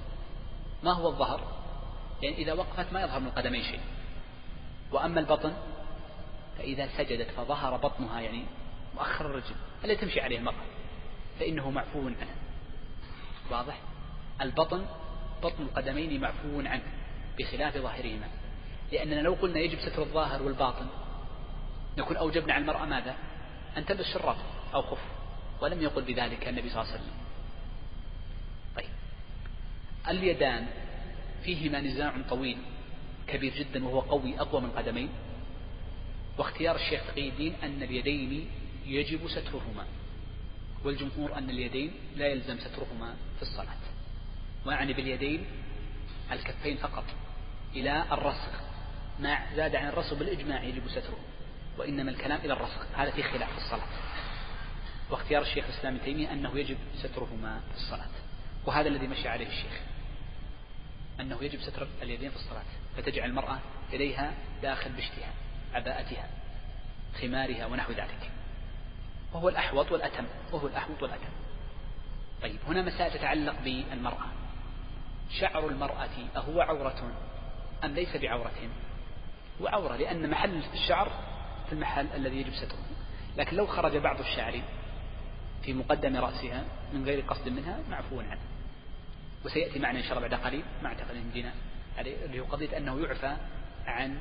ما 0.83 0.91
هو 0.91 1.07
الظهر؟ 1.09 1.61
يعني 2.21 2.37
إذا 2.37 2.53
وقفت 2.53 2.93
ما 2.93 3.01
يظهر 3.01 3.19
من 3.19 3.27
القدمين 3.27 3.63
شيء. 3.63 3.79
وأما 4.91 5.19
البطن 5.19 5.53
فإذا 6.61 6.89
سجدت 6.97 7.31
فظهر 7.31 7.77
بطنها 7.77 8.21
يعني 8.21 8.45
مؤخر 8.95 9.25
الرجل 9.25 9.55
التي 9.85 9.95
تمشي 9.95 10.21
عليه 10.21 10.37
المرأة 10.37 10.63
فإنه 11.39 11.71
معفو 11.71 12.07
عنه. 12.07 12.35
واضح؟ 13.51 13.79
البطن 14.41 14.85
بطن 15.43 15.63
القدمين 15.63 16.21
معفو 16.21 16.59
عنه 16.59 16.83
بخلاف 17.39 17.77
ظاهرهما. 17.77 18.27
لأننا 18.91 19.21
لو 19.21 19.33
قلنا 19.33 19.59
يجب 19.59 19.79
ستر 19.79 20.01
الظاهر 20.01 20.43
والباطن 20.43 20.87
نكون 21.97 22.17
أوجبنا 22.17 22.53
على 22.53 22.61
المرأة 22.61 22.85
ماذا؟ 22.85 23.15
أن 23.77 23.85
تلبس 23.85 24.05
شراب 24.05 24.37
أو 24.73 24.81
خف 24.81 25.03
ولم 25.61 25.81
يقل 25.81 26.01
بذلك 26.01 26.47
النبي 26.47 26.69
صلى 26.69 26.81
الله 26.81 26.93
عليه 26.93 27.01
وسلم. 27.01 27.15
طيب. 28.75 28.89
اليدان 30.09 30.67
فيهما 31.43 31.81
نزاع 31.81 32.13
طويل 32.29 32.57
كبير 33.27 33.53
جدا 33.53 33.85
وهو 33.85 33.99
قوي 33.99 34.39
أقوى 34.39 34.61
من 34.61 34.69
القدمين. 34.69 35.09
واختيار 36.37 36.75
الشيخ 36.75 37.01
تقي 37.07 37.29
الدين 37.29 37.55
أن 37.63 37.83
اليدين 37.83 38.49
يجب 38.85 39.27
سترهما 39.27 39.85
والجمهور 40.83 41.37
أن 41.37 41.49
اليدين 41.49 41.91
لا 42.15 42.27
يلزم 42.27 42.59
سترهما 42.59 43.15
في 43.35 43.41
الصلاة 43.41 43.77
وأعني 44.65 44.93
باليدين 44.93 45.45
الكفين 46.31 46.77
فقط 46.77 47.03
إلى 47.75 48.05
الرسغ 48.11 48.51
ما 49.19 49.55
زاد 49.55 49.75
عن 49.75 49.87
الرسغ 49.87 50.15
بالإجماع 50.15 50.63
يجب 50.63 50.87
ستره 50.89 51.19
وإنما 51.77 52.11
الكلام 52.11 52.39
إلى 52.39 52.53
الرسغ 52.53 52.83
هذا 52.95 53.11
في 53.11 53.23
خلاف 53.23 53.51
في 53.51 53.57
الصلاة. 53.57 53.87
واختيار 55.09 55.41
الشيخ 55.41 55.65
الإسلام 55.65 55.95
ابن 55.95 56.05
تيمية 56.05 56.31
أنه 56.31 56.59
يجب 56.59 56.77
سترهما 56.95 57.61
في 57.71 57.77
الصلاة 57.77 58.09
وهذا 58.65 58.87
الذي 58.87 59.07
مشى 59.07 59.27
عليه 59.27 59.47
الشيخ 59.47 59.81
أنه 61.19 61.43
يجب 61.43 61.61
ستر 61.61 61.87
اليدين 62.01 62.29
في 62.29 62.35
الصلاة 62.35 62.63
فتجعل 62.97 63.29
المرأة 63.29 63.59
يديها 63.93 64.33
داخل 64.61 64.91
بشتها 64.91 65.33
عباءتها 65.73 66.29
خمارها 67.21 67.65
ونحو 67.65 67.91
ذلك. 67.91 68.31
وهو 69.33 69.49
الأحوط 69.49 69.91
والأتم 69.91 70.25
وهو 70.51 70.67
الأحوط 70.67 71.03
والأتم. 71.03 71.29
طيب 72.41 72.59
هنا 72.67 72.81
مسائل 72.81 73.11
تتعلق 73.11 73.55
بالمرأة. 73.63 74.25
شعر 75.39 75.67
المرأة 75.67 76.09
أهو 76.35 76.61
عورة 76.61 77.11
أم 77.83 77.93
ليس 77.93 78.17
بعورة؟ 78.17 78.69
هو 79.61 79.67
عورة 79.67 79.95
لأن 79.95 80.29
محل 80.29 80.63
الشعر 80.73 81.11
في 81.67 81.73
المحل 81.73 82.07
الذي 82.15 82.37
يجب 82.37 82.53
ستره. 82.53 82.85
لكن 83.37 83.57
لو 83.57 83.67
خرج 83.67 83.97
بعض 83.97 84.19
الشعر 84.19 84.61
في 85.63 85.73
مقدم 85.73 86.17
رأسها 86.17 86.63
من 86.93 87.05
غير 87.05 87.21
قصد 87.21 87.49
منها 87.49 87.79
معفو 87.89 88.19
عنه. 88.19 88.41
وسيأتي 89.45 89.79
معنا 89.79 89.99
إن 89.99 90.03
شاء 90.03 90.17
الله 90.17 90.27
بعد 90.27 90.41
قليل 90.41 90.63
أعتقد 90.85 91.15
أن 91.15 91.31
جينا 91.33 91.53
اللي 91.99 92.39
هو 92.39 92.45
قضية 92.45 92.77
أنه 92.77 92.99
يعفى 92.99 93.37
عن 93.85 94.17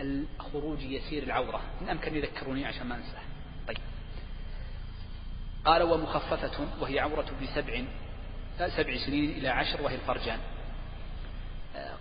الخروج 0.00 0.82
يسير 0.82 1.22
العورة. 1.22 1.60
إن 1.82 1.88
أمكن 1.88 2.16
يذكروني 2.16 2.66
عشان 2.66 2.86
ما 2.86 2.96
أنساه. 2.96 3.22
طيب. 3.68 3.78
قال 5.64 5.82
ومخففة 5.82 6.66
وهي 6.80 7.00
عورة 7.00 7.30
بسبع 7.42 7.82
سبع 8.58 8.96
سنين 9.06 9.30
إلى 9.30 9.48
عشر 9.48 9.82
وهي 9.82 9.94
الفرجان. 9.94 10.38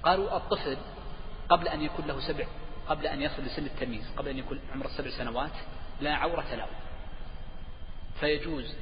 قالوا 0.04 0.38
الطفل 0.38 0.78
قبل 1.50 1.68
أن 1.68 1.82
يكون 1.82 2.06
له 2.06 2.20
سبع 2.20 2.46
قبل 2.88 3.08
أن 3.08 3.22
يصل 3.22 3.44
لسن 3.44 3.66
التمييز 3.66 4.12
قبل 4.18 4.28
أن 4.30 4.38
يكون 4.38 4.60
عمره 4.74 4.88
سبع 4.88 5.10
سنوات 5.10 5.52
لا 6.02 6.16
عورة 6.16 6.56
له. 6.56 6.68
فيجوز 8.20 8.76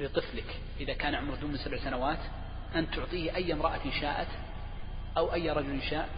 لطفلك 0.00 0.60
إذا 0.80 0.92
كان 0.92 1.14
عمره 1.14 1.36
دون 1.36 1.56
سبع 1.56 1.78
سنوات 1.78 2.18
أن 2.74 2.90
تعطيه 2.90 3.36
أي 3.36 3.52
امرأة 3.52 3.90
شاءت 4.00 4.28
أو 5.16 5.34
أي 5.34 5.50
رجل 5.50 5.82
شاء 5.82 6.08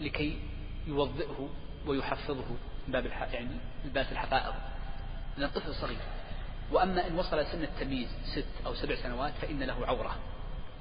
لكي 0.00 0.38
يوضئه 0.86 1.48
ويحفظه 1.86 2.50
من 2.86 2.92
باب 2.92 3.06
يعني 3.06 3.56
لباس 3.84 4.12
الحفائظ 4.12 4.54
لأن 5.36 5.48
الطفل 5.48 5.74
صغير. 5.74 5.96
وأما 6.72 7.06
إن 7.06 7.18
وصل 7.18 7.46
سن 7.46 7.62
التمييز 7.62 8.08
ست 8.34 8.66
أو 8.66 8.74
سبع 8.74 8.94
سنوات 8.94 9.32
فإن 9.32 9.62
له 9.62 9.86
عورة. 9.86 10.16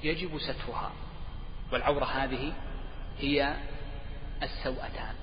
يجب 0.03 0.37
سترها. 0.37 0.91
والعورة 1.71 2.05
هذه 2.05 2.53
هي 3.19 3.55
السوأتان 4.43 5.15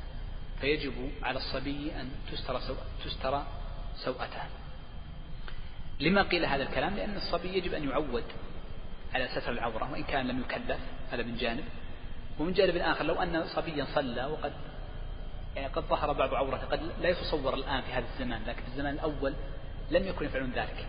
فيجب 0.60 1.10
على 1.22 1.38
الصبي 1.38 1.92
أن 2.00 2.10
تستر 2.32 2.60
سو... 2.60 2.74
تستر 3.04 3.42
سوأتان 3.96 4.48
لما 6.00 6.22
قيل 6.22 6.44
هذا 6.44 6.62
الكلام؟ 6.62 6.96
لأن 6.96 7.16
الصبي 7.16 7.48
يجب 7.48 7.74
أن 7.74 7.88
يعود 7.88 8.24
على 9.14 9.28
ستر 9.28 9.52
العورة 9.52 9.92
وإن 9.92 10.02
كان 10.02 10.28
لم 10.28 10.40
يكلف 10.40 10.80
هذا 11.12 11.22
من 11.22 11.36
جانب. 11.36 11.64
ومن 12.38 12.52
جانب 12.52 12.76
آخر 12.76 13.04
لو 13.04 13.22
أن 13.22 13.46
صبيا 13.46 13.86
صلى 13.94 14.24
وقد 14.24 14.52
يعني 15.56 15.68
قد 15.68 15.82
ظهر 15.82 16.12
بعض 16.12 16.34
عورته 16.34 16.66
قد 16.66 16.80
لا 17.00 17.08
يتصور 17.08 17.54
الآن 17.54 17.82
في 17.82 17.92
هذا 17.92 18.04
الزمان 18.14 18.42
لكن 18.46 18.62
في 18.62 18.68
الزمان 18.68 18.94
الأول 18.94 19.34
لم 19.90 20.06
يكن 20.06 20.24
يفعلون 20.24 20.50
ذلك. 20.50 20.86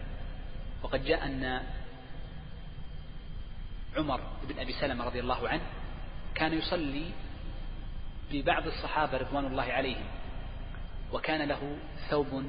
وقد 0.84 1.06
جاء 1.06 1.26
أن 1.26 1.62
عمر 3.98 4.22
بن 4.50 4.60
أبي 4.60 4.74
سلمة 4.74 5.06
رضي 5.06 5.20
الله 5.20 5.50
عنه 5.50 5.62
كان 6.36 6.54
يصلي 6.54 7.12
ببعض 8.32 8.68
الصحابة 8.68 9.18
رضوان 9.18 9.46
الله 9.46 9.64
عليهم 9.64 10.06
وكان 11.14 11.48
له 11.48 11.78
ثوب 12.10 12.44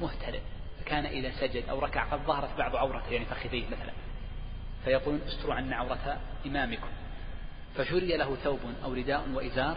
مهتلئ 0.00 0.40
فكان 0.80 1.06
إذا 1.06 1.32
سجد 1.40 1.68
أو 1.68 1.78
ركع 1.78 2.04
قد 2.04 2.26
ظهرت 2.26 2.58
بعض 2.58 2.76
عورته 2.76 3.10
يعني 3.10 3.24
فخذيه 3.24 3.66
مثلا. 3.66 3.92
فيقولون 4.84 5.20
استروا 5.28 5.54
عنا 5.54 5.76
عورة 5.76 6.20
إمامكم. 6.46 6.88
فشري 7.76 8.16
له 8.16 8.36
ثوب 8.36 8.60
أو 8.84 8.94
رداء 8.94 9.28
وإزار 9.34 9.76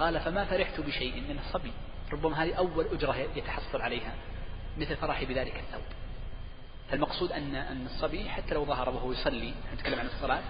قال 0.00 0.20
فما 0.20 0.44
فرحت 0.44 0.80
بشيء 0.80 1.20
من 1.20 1.38
الصبي. 1.38 1.72
ربما 2.12 2.44
هذه 2.44 2.54
أول 2.54 2.86
أجرة 2.92 3.16
يتحصل 3.36 3.82
عليها 3.82 4.14
مثل 4.78 4.96
فرحي 4.96 5.26
بذلك 5.26 5.56
الثوب. 5.56 5.84
فالمقصود 6.90 7.32
أن 7.32 7.54
أن 7.54 7.86
الصبي 7.86 8.28
حتى 8.28 8.54
لو 8.54 8.64
ظهر 8.64 8.88
وهو 8.88 9.12
يصلي 9.12 9.54
نتكلم 9.74 9.98
عن 9.98 10.06
الصلاة 10.06 10.42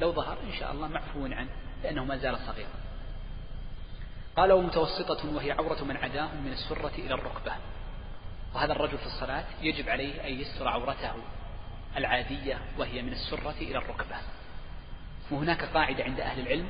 لو 0.00 0.12
ظهر 0.12 0.38
إن 0.46 0.52
شاء 0.52 0.72
الله 0.72 0.88
معفو 0.88 1.26
عنه 1.26 1.50
لأنه 1.82 2.04
ما 2.04 2.16
زال 2.16 2.38
صغيرا. 2.38 2.68
قال 4.36 4.52
ومتوسطة 4.52 5.34
وهي 5.34 5.52
عورة 5.52 5.84
من 5.84 5.96
عداهم 5.96 6.42
من 6.44 6.52
السرة 6.52 6.92
إلى 6.98 7.14
الركبة. 7.14 7.52
وهذا 8.54 8.72
الرجل 8.72 8.98
في 8.98 9.06
الصلاة 9.06 9.44
يجب 9.62 9.88
عليه 9.88 10.26
أن 10.26 10.40
يستر 10.40 10.68
عورته 10.68 11.12
العادية 11.96 12.58
وهي 12.78 13.02
من 13.02 13.12
السرة 13.12 13.54
إلى 13.60 13.78
الركبة. 13.78 14.16
وهناك 15.30 15.64
قاعدة 15.64 16.04
عند 16.04 16.20
أهل 16.20 16.40
العلم 16.40 16.68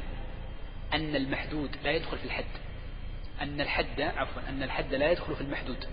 أن 0.95 1.17
المحدود 1.17 1.77
لا 1.85 1.91
يدخل 1.91 2.19
في 2.19 2.25
الحد. 2.25 2.45
أن 3.41 3.61
الحد 3.61 4.01
عفوا 4.01 4.43
أن 4.49 4.63
الحد 4.63 4.95
لا 4.95 5.11
يدخل 5.11 5.35
في 5.35 5.41
المحدود. 5.41 5.87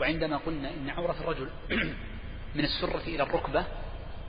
وعندما 0.00 0.36
قلنا 0.36 0.70
إن 0.70 0.90
عورة 0.90 1.16
الرجل 1.20 1.50
من 2.56 2.64
السرة 2.64 3.02
إلى 3.06 3.22
الركبة 3.22 3.64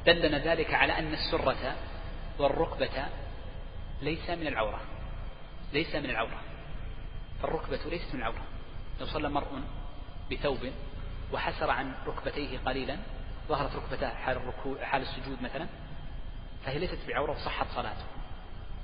دلنا 0.05 0.37
ذلك 0.37 0.73
على 0.73 0.99
أن 0.99 1.13
السرة 1.13 1.75
والركبة 2.39 3.05
ليس 4.01 4.29
من 4.29 4.47
العورة. 4.47 4.81
ليس 5.73 5.95
من 5.95 6.09
العورة. 6.09 6.41
فالركبة 7.41 7.79
ليست 7.89 8.13
من 8.13 8.19
العورة. 8.19 8.45
لو 8.99 9.05
صلى 9.05 9.29
مرء 9.29 9.61
بثوب 10.31 10.71
وحسر 11.33 11.69
عن 11.69 11.93
ركبتيه 12.07 12.59
قليلا 12.59 12.97
ظهرت 13.47 13.75
ركبتاه 13.75 14.13
حال 14.13 14.53
حال 14.81 15.01
السجود 15.01 15.41
مثلا 15.41 15.67
فهي 16.65 16.79
ليست 16.79 16.99
بعورة 17.07 17.31
وصحت 17.31 17.67
صلاته. 17.75 18.16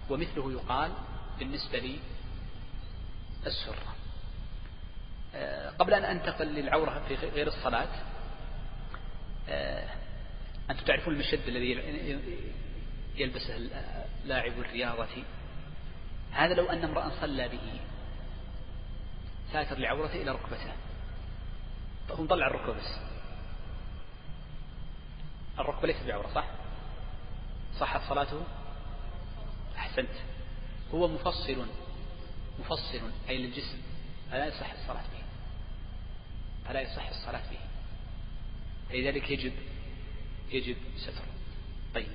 ومثله 0.10 0.52
يقال 0.52 0.92
بالنسبة 1.40 1.80
لي 1.80 2.00
السرة 3.46 3.96
آه، 5.36 5.70
قبل 5.70 5.94
أن 5.94 6.04
أنتقل 6.04 6.48
للعورة 6.48 7.04
في 7.08 7.16
غير 7.16 7.48
الصلاة 7.48 7.90
آه، 9.50 9.90
أنتم 10.70 10.86
تعرفون 10.86 11.14
المشد 11.14 11.48
الذي 11.48 12.20
يلبسه 13.16 13.58
لاعب 14.26 14.52
الرياضة 14.60 15.24
هذا 16.32 16.54
لو 16.54 16.66
أن 16.66 16.84
امرأ 16.84 17.12
صلى 17.22 17.50
به 17.50 17.80
ساتر 19.54 19.78
لعورته 19.78 20.22
إلى 20.22 20.32
ركبته 20.32 20.74
فهو 22.10 22.24
مطلع 22.24 22.48
الركبة 22.48 22.74
بس 22.74 22.98
الركبة 25.60 25.88
ليست 25.88 26.04
بعورة 26.04 26.28
صح؟ 26.36 26.46
صحت 27.80 28.10
صلاته؟ 28.10 28.42
أحسنت. 29.94 30.16
هو 30.94 31.08
مفصل. 31.08 31.66
مفصل 32.60 33.02
أي 33.30 33.38
للجسم. 33.38 33.82
فلا 34.32 34.46
يصح 34.46 34.72
الصلاة 34.72 35.04
به. 35.14 35.24
فلا 36.68 36.82
يصح 36.82 37.08
الصلاة 37.08 37.42
به. 37.52 37.60
لذلك 38.98 39.32
يجب 39.32 39.54
يجب 40.50 40.78
ستره 40.98 41.26
طيب. 41.96 42.08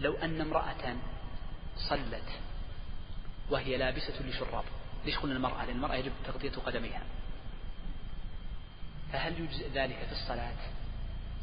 لو 0.00 0.14
أن 0.14 0.40
امرأة 0.40 0.96
صلت 1.76 2.40
وهي 3.50 3.76
لابسة 3.76 4.22
لشراب 4.22 4.64
ليش 5.04 5.18
قلنا 5.18 5.36
المرأة؟ 5.36 5.64
لأن 5.64 5.76
المرأة 5.76 5.94
يجب 5.94 6.12
تغطية 6.24 6.50
قدميها. 6.50 7.02
فهل 9.12 9.40
يجزئ 9.40 9.68
ذلك 9.68 9.96
في 9.96 10.12
الصلاة؟ 10.12 10.56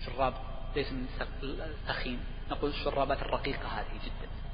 شراب 0.06 0.34
ليس 0.76 0.92
من 0.92 1.08
الثخين 1.44 2.20
نقول 2.52 2.70
الشرابات 2.70 3.22
الرقيقة 3.22 3.68
هذه 3.68 4.00
جدا. 4.06 4.49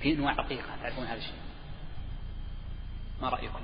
في 0.00 0.12
أنواع 0.12 0.32
رقيقة 0.32 0.76
تعرفون 0.82 1.04
هذا 1.04 1.18
الشيء؟ 1.18 1.34
ما 3.22 3.28
رأيكم؟ 3.28 3.60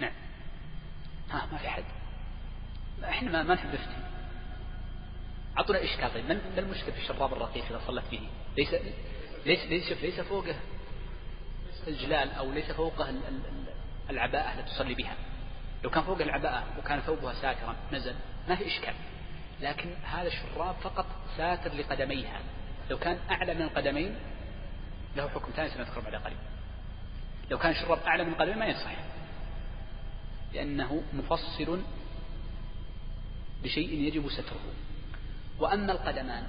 نعم. 0.00 0.12
ها 1.30 1.46
ما 1.52 1.58
في 1.58 1.68
حد. 1.68 1.84
إحنا 3.04 3.30
ما, 3.30 3.42
ما 3.42 3.54
نحب 3.54 3.68
نفتي. 3.68 3.96
أعطونا 5.58 5.84
إشكال. 5.84 6.14
طيب 6.14 6.24
ما 6.26 6.58
المشكلة 6.58 6.90
في 6.90 7.00
الشراب 7.00 7.32
الرقيق 7.32 7.64
إذا 7.64 7.80
صلت 7.86 8.04
به؟ 8.10 8.20
ليس 8.56 8.74
ليس 9.46 9.64
ليس 9.64 9.92
ليس 10.02 10.20
فوقه 10.20 10.54
الجلال 11.86 12.30
أو 12.30 12.52
ليس 12.52 12.72
فوقه 12.72 13.14
العباءة 14.10 14.58
التي 14.58 14.74
تصلي 14.74 14.94
بها. 14.94 15.16
لو 15.84 15.90
كان 15.90 16.02
فوق 16.02 16.20
العباءة 16.20 16.64
وكان 16.78 17.00
ثوبها 17.00 17.34
ساترا 17.34 17.76
نزل 17.92 18.14
ما 18.48 18.56
في 18.56 18.66
إشكال. 18.66 18.94
لكن 19.62 19.90
هذا 20.02 20.28
الشراب 20.28 20.74
فقط 20.74 21.06
ساتر 21.36 21.74
لقدميها. 21.74 22.40
لو 22.90 22.98
كان 22.98 23.18
أعلى 23.30 23.54
من 23.54 23.62
القدمين 23.62 24.14
له 25.16 25.28
حكم 25.28 25.52
ثاني 25.56 25.70
سنذكر 25.70 26.00
بعد 26.00 26.14
قليل. 26.14 26.36
لو 27.50 27.58
كان 27.58 27.70
الشراب 27.70 27.98
أعلى 27.98 28.24
من 28.24 28.32
القدمين 28.32 28.58
ما 28.58 28.66
يصح 28.66 28.92
لأنه 30.52 31.02
مفصل 31.12 31.80
بشيء 33.62 33.92
يجب 33.92 34.30
ستره. 34.30 34.60
وأما 35.58 35.92
القدمان 35.92 36.46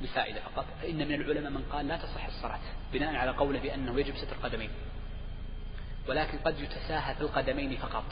لفائدة 0.00 0.40
فقط 0.40 0.66
فإن 0.82 1.08
من 1.08 1.14
العلماء 1.14 1.50
من 1.50 1.64
قال 1.72 1.88
لا 1.88 1.96
تصح 1.96 2.26
الصلاة 2.26 2.60
بناء 2.92 3.14
على 3.14 3.30
قوله 3.30 3.60
بأنه 3.60 4.00
يجب 4.00 4.16
ستر 4.16 4.36
القدمين. 4.36 4.70
ولكن 6.08 6.38
قد 6.38 6.60
يتساهل 6.60 7.14
في 7.14 7.20
القدمين 7.20 7.76
فقط 7.76 8.04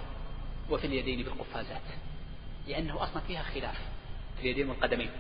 وفي 0.71 0.87
اليدين 0.87 1.23
بالقفازات 1.23 1.83
لأنه 2.69 3.03
أصلا 3.03 3.23
فيها 3.23 3.43
خلاف. 3.43 3.79
اليدين 4.43 4.69
والقدمين 4.71 5.11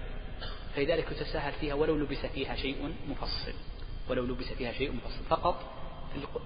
فلذلك 0.76 1.12
يتساهل 1.12 1.52
فيها 1.52 1.74
ولو 1.74 1.96
لبس 1.96 2.26
فيها 2.26 2.56
شيء 2.56 2.94
مفصل. 3.08 3.52
ولو 4.08 4.24
لبس 4.24 4.44
فيها 4.44 4.72
شيء 4.72 4.92
مفصل. 4.92 5.24
فقط 5.28 5.72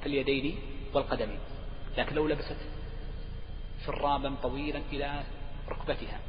في 0.01 0.07
اليدين 0.07 0.59
والقدمين. 0.95 1.39
لكن 1.99 2.15
لو 2.15 2.29
لبست 2.29 2.57
شرابا 3.87 4.35
طويلا 4.43 4.83
إلى 4.93 5.25
ركبتها 5.69 6.21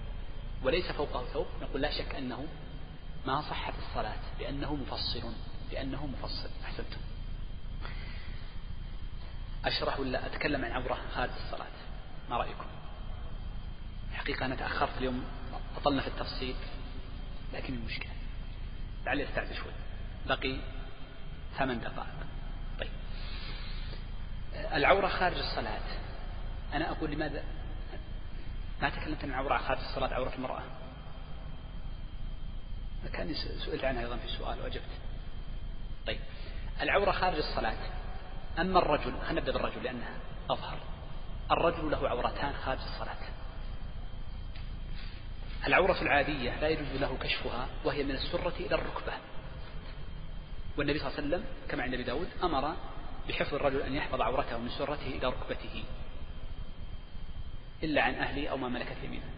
وليس 0.63 0.91
فوقه 0.91 1.25
ثوب 1.25 1.45
نقول 1.61 1.81
لا 1.81 1.91
شك 1.91 2.15
أنه 2.15 2.45
ما 3.25 3.41
صحت 3.41 3.73
الصلاة 3.77 4.19
لأنه 4.39 4.75
مفصل 4.75 5.33
لأنه 5.71 6.07
مفصل. 6.07 6.49
أحسنتم. 6.63 6.97
أشرح 9.65 9.99
ولا 9.99 10.25
أتكلم 10.25 10.65
عن 10.65 10.71
عورة 10.71 10.97
خارج 11.15 11.31
الصلاة؟ 11.45 11.67
ما 12.29 12.37
رأيكم؟ 12.37 12.65
الحقيقة 14.11 14.45
أنا 14.45 14.55
تأخرت 14.55 14.97
اليوم 14.97 15.23
أطلنا 15.77 16.01
في 16.01 16.07
التفصيل 16.07 16.55
لكن 17.53 17.73
المشكلة 17.73 18.11
لعلي 19.05 19.29
أستعد 19.29 19.53
شوي. 19.53 19.71
بقي 20.25 20.57
ثمان 21.57 21.79
دقائق. 21.79 22.15
طيب. 22.79 22.91
العورة 24.53 25.07
خارج 25.07 25.37
الصلاة. 25.37 25.81
أنا 26.73 26.91
أقول 26.91 27.11
لماذا؟ 27.11 27.43
ما 28.81 28.89
تكلمت 28.89 29.23
عن 29.23 29.31
عورة 29.31 29.57
خارج 29.57 29.79
الصلاة 29.79 30.13
عورة 30.13 30.33
المرأة. 30.35 30.63
كان 33.13 33.33
سئلت 33.65 33.83
عنها 33.83 34.01
أيضا 34.01 34.17
في 34.17 34.27
سؤال 34.27 34.61
وأجبت. 34.61 34.83
طيب. 36.07 36.19
العورة 36.81 37.11
خارج 37.11 37.37
الصلاة. 37.37 37.77
أما 38.59 38.79
الرجل 38.79 39.13
خلينا 39.21 39.41
نبدأ 39.41 39.51
بالرجل 39.51 39.83
لأنها 39.83 40.13
أظهر. 40.49 40.77
الرجل 41.51 41.91
له 41.91 42.09
عورتان 42.09 42.53
خارج 42.53 42.79
الصلاة. 42.81 43.36
العورة 45.65 46.01
العادية 46.01 46.59
لا 46.59 46.67
يجوز 46.67 47.01
له 47.01 47.17
كشفها 47.21 47.67
وهي 47.85 48.03
من 48.03 48.11
السرة 48.11 48.53
إلى 48.59 48.75
الركبة. 48.75 49.13
والنبي 50.77 50.99
صلى 50.99 51.07
الله 51.07 51.17
عليه 51.17 51.27
وسلم 51.27 51.43
كما 51.69 51.83
عند 51.83 51.93
أبي 51.93 52.03
داود 52.03 52.27
أمر 52.43 52.75
بحفظ 53.29 53.55
الرجل 53.55 53.81
أن 53.81 53.95
يحفظ 53.95 54.21
عورته 54.21 54.57
من 54.57 54.69
سرته 54.69 55.07
إلى 55.07 55.27
ركبته 55.27 55.83
إلا 57.83 58.01
عن 58.01 58.15
أهله 58.15 58.47
أو 58.47 58.57
ما 58.57 58.69
ملكت 58.69 58.97
يمينه. 59.03 59.29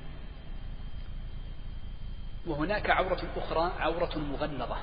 وهناك 2.47 2.89
عورة 2.89 3.33
أخرى 3.35 3.71
عورة 3.79 4.17
مغلظة. 4.17 4.77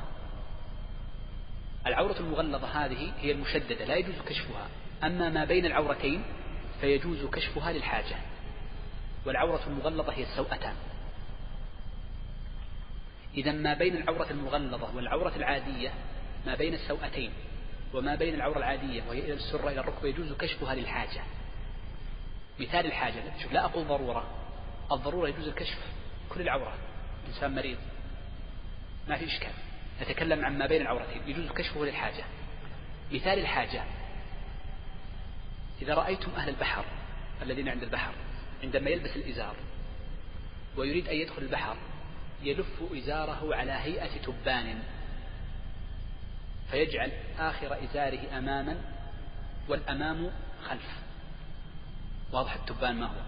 العورة 1.86 2.18
المغلظة 2.20 2.66
هذه 2.66 3.12
هي 3.18 3.32
المشددة 3.32 3.84
لا 3.84 3.96
يجوز 3.96 4.14
كشفها. 4.26 4.68
أما 5.04 5.30
ما 5.30 5.44
بين 5.44 5.66
العورتين 5.66 6.24
فيجوز 6.80 7.24
كشفها 7.24 7.72
للحاجة. 7.72 8.16
والعورة 9.26 9.60
المغلظة 9.66 10.12
هي 10.12 10.22
السوأتان 10.22 10.74
إذا 13.36 13.52
ما 13.52 13.74
بين 13.74 13.96
العورة 13.96 14.30
المغلظة 14.30 14.96
والعورة 14.96 15.32
العادية 15.36 15.92
ما 16.46 16.54
بين 16.54 16.74
السوأتين 16.74 17.32
وما 17.94 18.14
بين 18.14 18.34
العورة 18.34 18.58
العادية 18.58 19.02
وهي 19.08 19.18
إلى 19.18 19.32
السرة 19.32 19.70
إلى 19.70 19.80
الركبة 19.80 20.08
يجوز 20.08 20.32
كشفها 20.32 20.74
للحاجة. 20.74 21.22
مثال 22.60 22.86
الحاجة 22.86 23.22
شوف 23.42 23.52
لا 23.52 23.64
أقول 23.64 23.86
ضرورة 23.86 24.26
الضرورة 24.92 25.28
يجوز 25.28 25.48
الكشف 25.48 25.78
كل 26.28 26.40
العورة 26.40 26.74
إنسان 27.28 27.54
مريض 27.54 27.78
ما 29.08 29.16
في 29.16 29.24
إشكال 29.24 29.52
نتكلم 30.02 30.44
عن 30.44 30.58
ما 30.58 30.66
بين 30.66 30.82
العورتين 30.82 31.22
يجوز 31.26 31.52
كشفه 31.52 31.84
للحاجة. 31.84 32.24
مثال 33.12 33.38
الحاجة 33.38 33.82
إذا 35.82 35.94
رأيتم 35.94 36.30
أهل 36.36 36.48
البحر 36.48 36.84
الذين 37.42 37.68
عند 37.68 37.82
البحر 37.82 38.12
عندما 38.62 38.90
يلبس 38.90 39.16
الإزار 39.16 39.56
ويريد 40.76 41.08
أن 41.08 41.16
يدخل 41.16 41.42
البحر 41.42 41.76
يلف 42.42 42.82
إزاره 42.92 43.54
على 43.54 43.72
هيئة 43.72 44.22
تبان 44.22 44.82
فيجعل 46.70 47.12
آخر 47.38 47.84
إزاره 47.84 48.38
أماما 48.38 48.76
والأمام 49.68 50.30
خلف. 50.68 51.06
واضح 52.32 52.54
التبان 52.54 52.96
ما 52.96 53.06
هو؟ 53.06 53.20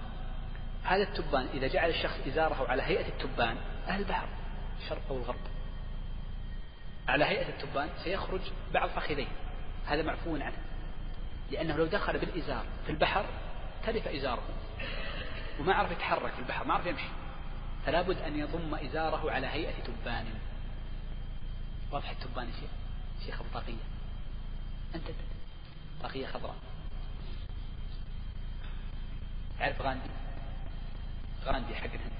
هذا 0.84 1.02
التبان 1.02 1.46
إذا 1.54 1.68
جعل 1.68 1.90
الشخص 1.90 2.16
إزاره 2.26 2.68
على 2.68 2.82
هيئة 2.82 3.08
التبان 3.08 3.56
أهل 3.88 4.00
البحر 4.00 4.28
الشرق 4.82 5.02
أو 5.10 5.16
الغرب 5.16 5.40
على 7.08 7.24
هيئة 7.24 7.48
التبان 7.48 7.88
سيخرج 8.04 8.40
بعض 8.74 8.88
فخذيه. 8.88 9.28
هذا 9.86 10.02
معفو 10.02 10.36
عنه 10.36 10.56
لأنه 11.50 11.76
لو 11.76 11.86
دخل 11.86 12.18
بالإزار 12.18 12.64
في 12.86 12.92
البحر 12.92 13.26
تلف 13.86 14.08
إزاره 14.08 14.42
وما 15.60 15.74
عرف 15.74 15.90
يتحرك 15.90 16.32
في 16.32 16.38
البحر 16.38 16.64
ما 16.64 16.74
عرف 16.74 16.86
يمشي. 16.86 17.08
فلا 17.86 18.02
بد 18.02 18.18
أن 18.18 18.38
يضم 18.38 18.74
إزاره 18.74 19.30
على 19.30 19.46
هيئة 19.46 19.82
تبان. 19.84 20.26
واضح 21.90 22.10
التبان 22.10 22.48
شيخ؟ 22.60 22.70
شيخ 23.26 23.40
أبو 23.40 23.48
طاقية. 23.54 23.84
أنت 24.94 25.04
طاقية 26.02 26.26
خضراء. 26.26 26.56
تعرف 29.58 29.82
غاندي؟ 29.82 30.10
غاندي 31.44 31.74
حق 31.74 31.84
الهند. 31.84 32.12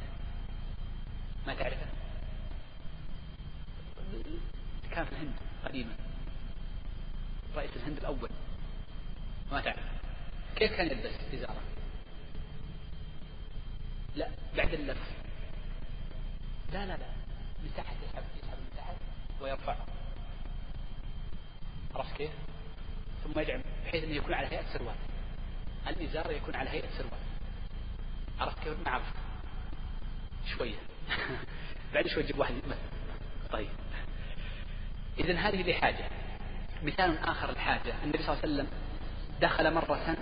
ما 1.47 1.55
تعرفه؟ 1.55 1.87
كان 4.91 5.05
في 5.05 5.13
الهند 5.13 5.33
قديما. 5.65 5.93
رئيس 7.57 7.71
الهند 7.77 7.99
الأول. 7.99 8.31
ما 9.53 9.61
تعرف. 9.61 9.85
كيف 10.57 10.73
كان 10.73 10.87
يلبس 10.87 11.35
إزارة؟ 11.35 11.61
لا 14.17 14.31
بعد 14.57 14.75
اللف. 14.75 15.18
لا 16.73 16.87
لا 16.87 16.97
لا. 16.97 17.07
من 17.63 17.71
تحت 17.77 17.97
يسحب 18.03 18.23
يسحب 18.37 18.59
من 18.59 18.71
تحت 18.77 18.97
ويرفع 19.41 19.77
عرفت 21.95 22.17
كيف؟ 22.17 22.31
ثم 23.25 23.41
يجعل 23.41 23.63
بحيث 23.85 24.05
انه 24.05 24.15
يكون 24.15 24.35
على 24.35 24.47
هيئة 24.47 24.73
سروال 24.73 24.95
الإزار 25.89 26.33
يكون 26.33 26.57
على 26.57 26.71
هيئة 26.71 26.89
سروال 26.99 27.21
عرفت 28.41 28.59
كيف؟ 28.59 28.87
ما 28.87 28.91
عرفت. 28.91 29.15
شوية. 30.47 30.77
بعد 31.95 32.07
شوي 32.07 32.23
تجيب 32.23 32.39
واحد 32.39 32.55
طيب. 33.51 33.69
إذا 35.19 35.39
هذه 35.39 35.71
لحاجة 35.71 36.11
مثال 36.83 37.19
آخر 37.19 37.51
الحاجة. 37.51 37.95
النبي 38.05 38.19
صلى 38.19 38.33
الله 38.33 38.43
عليه 38.43 38.55
وسلم 38.55 38.69
دخل 39.41 39.75
مرة 39.75 40.17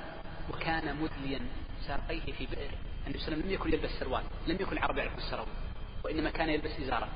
وكان 0.51 0.97
مدليا 0.97 1.41
ساقيه 1.87 2.33
في 2.33 2.47
بئر. 2.47 2.71
النبي 3.07 3.19
صلى 3.19 3.35
الله 3.35 3.37
عليه 3.37 3.37
وسلم 3.37 3.41
لم 3.43 3.51
يكن 3.51 3.73
يلبس 3.73 3.91
سروال. 3.91 4.25
لم 4.47 4.55
يكن 4.55 4.73
العرب 4.73 4.99
يعرف 4.99 5.19
السروال. 5.19 5.66
وإنما 6.07 6.31
كان 6.31 6.49
يلبس 6.49 6.71
إزارا 6.81 7.09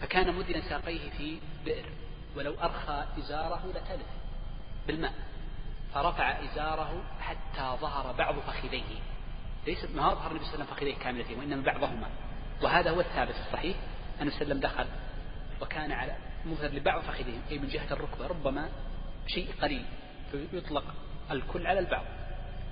فكان 0.00 0.34
مدليا 0.34 0.60
ساقيه 0.60 1.10
في 1.10 1.38
بئر. 1.64 1.84
ولو 2.36 2.54
أرخى 2.54 3.04
إزاره 3.18 3.66
لتلف 3.70 4.06
بالماء. 4.86 5.12
فرفع 5.94 6.44
إزاره 6.44 7.02
حتى 7.20 7.76
ظهر 7.80 8.12
بعض 8.12 8.38
فخذيه. 8.38 8.98
ليس 9.66 9.84
ما 9.84 10.14
ظهر 10.14 10.30
النبي 10.30 10.44
صلى 10.44 10.54
الله 10.54 10.64
عليه 10.64 10.64
وسلم 10.64 10.66
فخذيه 10.66 10.94
كاملتين 10.94 11.38
وإنما 11.38 11.62
بعضهما. 11.62 12.08
وهذا 12.62 12.90
هو 12.90 13.00
الثابت 13.00 13.34
الصحيح. 13.46 13.76
أن 14.20 14.26
وسلم 14.26 14.60
دخل 14.60 14.86
وكان 15.60 15.92
على 15.92 16.16
مظهر 16.44 16.70
لبعض 16.70 17.02
فخذيه 17.02 17.38
أي 17.50 17.58
من 17.58 17.68
جهة 17.68 17.92
الركبة. 17.92 18.26
ربما 18.26 18.68
شيء 19.26 19.54
قليل. 19.62 19.84
فيطلق 20.32 20.84
الكل 21.30 21.66
على 21.66 21.78
البعض. 21.78 22.04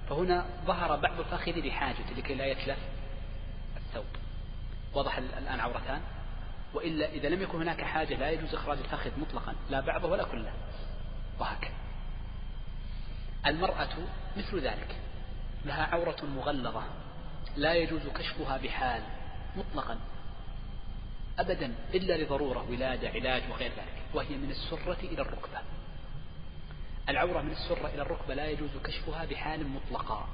فهنا 0.08 0.46
ظهر 0.66 0.96
بعض 0.96 1.18
الفخذ 1.18 1.58
لحاجة 1.66 2.12
لكي 2.16 2.34
لا 2.34 2.46
يتلف 2.46 2.78
الثوب. 3.76 4.21
وضح 4.94 5.18
الآن 5.18 5.60
عورتان. 5.60 6.00
وإلا 6.74 7.08
إذا 7.08 7.28
لم 7.28 7.42
يكن 7.42 7.60
هناك 7.60 7.84
حاجة 7.84 8.14
لا 8.14 8.30
يجوز 8.30 8.54
إخراج 8.54 8.78
الفخذ 8.78 9.10
مطلقا 9.20 9.54
لا 9.70 9.80
بعضه 9.80 10.08
ولا 10.08 10.24
كله. 10.24 10.52
وهكذا. 11.40 11.74
المرأة 13.46 13.88
مثل 14.36 14.60
ذلك. 14.60 14.96
لها 15.64 15.84
عورة 15.84 16.16
مغلظة. 16.36 16.82
لا 17.56 17.74
يجوز 17.74 18.06
كشفها 18.06 18.56
بحال 18.56 19.02
مطلقا. 19.56 19.98
أبدا 21.38 21.74
إلا 21.94 22.16
لضرورة 22.16 22.66
ولادة 22.70 23.08
علاج 23.08 23.42
وغير 23.50 23.70
ذلك. 23.70 24.02
وهي 24.14 24.36
من 24.36 24.50
السرة 24.50 24.98
إلى 25.02 25.22
الركبة. 25.22 25.58
العورة 27.08 27.42
من 27.42 27.50
السرة 27.50 27.86
إلى 27.86 28.02
الركبة 28.02 28.34
لا 28.34 28.46
يجوز 28.46 28.70
كشفها 28.84 29.24
بحال 29.24 29.68
مطلقا 29.68 30.28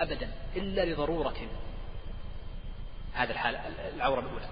أبدا 0.00 0.32
إلا 0.56 0.84
لضرورة 0.84 1.36
هذا 3.16 3.32
الحال 3.32 3.56
العورة 3.94 4.20
الأولى. 4.20 4.48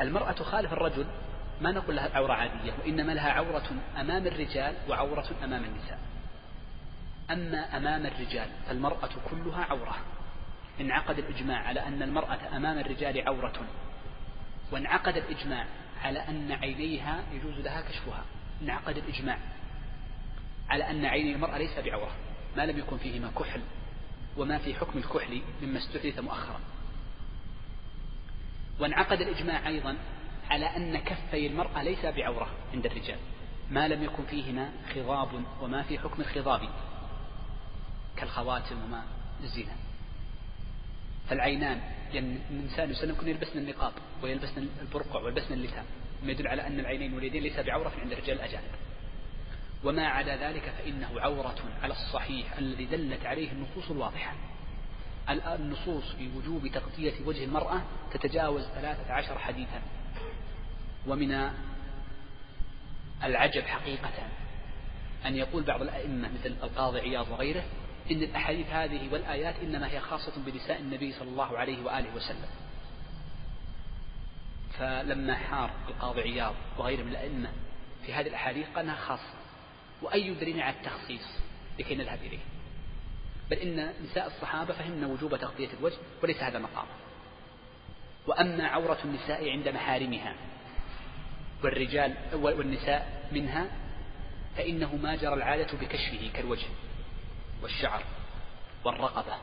المرأة 0.00 0.32
تخالف 0.32 0.72
الرجل 0.72 1.06
ما 1.60 1.72
نقول 1.72 1.96
لها 1.96 2.10
عورة 2.14 2.32
عادية 2.32 2.72
وإنما 2.78 3.12
لها 3.12 3.30
عورة 3.32 3.70
أمام 4.00 4.26
الرجال 4.26 4.74
وعورة 4.88 5.26
أمام 5.44 5.64
النساء. 5.64 5.98
أما 7.30 7.76
أمام 7.76 8.06
الرجال 8.06 8.48
فالمرأة 8.66 9.10
كلها 9.30 9.64
عورة. 9.64 9.96
انعقد 10.80 11.18
الإجماع 11.18 11.58
على 11.58 11.80
أن 11.80 12.02
المرأة 12.02 12.56
أمام 12.56 12.78
الرجال 12.78 13.28
عورة. 13.28 13.60
وانعقد 14.72 15.16
الإجماع 15.16 15.66
على 16.02 16.18
أن 16.18 16.52
عينيها 16.52 17.22
يجوز 17.32 17.58
لها 17.58 17.80
كشفها. 17.80 18.24
انعقد 18.62 18.96
الإجماع 18.96 19.38
على 20.68 20.90
أن 20.90 21.04
عيني 21.04 21.32
المرأة 21.32 21.58
ليس 21.58 21.78
بعورة. 21.78 22.12
ما 22.56 22.66
لم 22.66 22.78
يكن 22.78 22.98
فيهما 22.98 23.30
كحل 23.38 23.60
وما 24.36 24.58
في 24.58 24.74
حكم 24.74 24.98
الكحل 24.98 25.42
مما 25.62 25.78
استحدث 25.78 26.18
مؤخرا. 26.18 26.60
وانعقد 28.80 29.20
الإجماع 29.20 29.68
أيضا 29.68 29.96
على 30.50 30.66
أن 30.76 30.98
كفي 30.98 31.46
المرأة 31.46 31.82
ليس 31.82 32.06
بعورة 32.06 32.48
عند 32.72 32.86
الرجال 32.86 33.18
ما 33.70 33.88
لم 33.88 34.04
يكن 34.04 34.24
فيهما 34.24 34.70
خضاب 34.94 35.28
وما 35.62 35.82
في 35.82 35.98
حكم 35.98 36.22
الخضاب 36.22 36.60
كالخواتم 38.16 38.84
وما 38.84 39.02
الزينة 39.42 39.76
فالعينان 41.28 41.80
يعني 42.12 42.38
الإنسان 42.50 42.90
يسلم 42.90 43.14
كن 43.14 43.28
يلبسن 43.28 43.58
النقاب 43.58 43.92
ويلبسن 44.22 44.68
البرقع 44.80 45.20
ويلبسن 45.20 45.54
اللثام 45.54 45.84
ما 46.22 46.32
يدل 46.32 46.48
على 46.48 46.66
أن 46.66 46.80
العينين 46.80 47.14
واليدين 47.14 47.42
ليس 47.42 47.60
بعورة 47.60 47.92
عند 48.02 48.12
الرجال 48.12 48.36
الأجانب 48.36 48.70
وما 49.84 50.06
عدا 50.06 50.36
ذلك 50.36 50.72
فإنه 50.78 51.20
عورة 51.20 51.56
على 51.82 51.92
الصحيح 51.92 52.56
الذي 52.58 52.84
دلت 52.84 53.26
عليه 53.26 53.52
النصوص 53.52 53.90
الواضحة. 53.90 54.34
النصوص 55.30 56.12
في 56.12 56.28
وجوب 56.36 56.68
تغطية 56.68 57.12
وجه 57.26 57.44
المرأة 57.44 57.82
تتجاوز 58.12 58.62
ثلاثة 58.62 59.12
عشر 59.12 59.38
حديثا. 59.38 59.82
ومن 61.06 61.50
العجب 63.24 63.62
حقيقة 63.62 64.12
أن 65.26 65.36
يقول 65.36 65.62
بعض 65.62 65.82
الأئمة 65.82 66.28
مثل 66.28 66.54
القاضي 66.62 67.00
عياض 67.00 67.28
وغيره 67.28 67.64
إن 68.10 68.22
الأحاديث 68.22 68.66
هذه 68.66 69.12
والآيات 69.12 69.54
إنما 69.62 69.90
هي 69.90 70.00
خاصة 70.00 70.32
بنساء 70.46 70.80
النبي 70.80 71.12
صلى 71.12 71.28
الله 71.28 71.58
عليه 71.58 71.84
وآله 71.84 72.14
وسلم. 72.14 72.48
فلما 74.78 75.34
حار 75.34 75.70
القاضي 75.88 76.20
عياض 76.20 76.54
وغيره 76.78 77.02
من 77.02 77.10
الأئمة 77.10 77.48
في 78.06 78.14
هذه 78.14 78.26
الأحاديث 78.26 78.66
قال 78.66 78.78
أنها 78.78 78.96
خاصة. 78.96 79.34
وأي 80.02 80.34
دليل 80.34 80.60
على 80.60 80.76
التخصيص 80.76 81.26
لكي 81.78 81.94
نذهب 81.94 82.18
إليه؟ 82.22 82.38
بل 83.50 83.56
إن 83.56 83.92
نساء 84.04 84.26
الصحابة 84.26 84.74
فهمن 84.74 85.04
وجوب 85.04 85.36
تغطية 85.36 85.68
الوجه 85.78 85.96
وليس 86.22 86.42
هذا 86.42 86.58
مقام. 86.58 86.86
وأما 88.26 88.66
عورة 88.66 88.98
النساء 89.04 89.50
عند 89.50 89.68
محارمها 89.68 90.34
والرجال 91.64 92.14
والنساء 92.32 93.28
منها 93.32 93.66
فإنه 94.56 94.96
ما 94.96 95.16
جرى 95.16 95.34
العادة 95.34 95.78
بكشفه 95.78 96.30
كالوجه 96.34 96.66
والشعر 97.62 98.02
والرقبة 98.84 99.36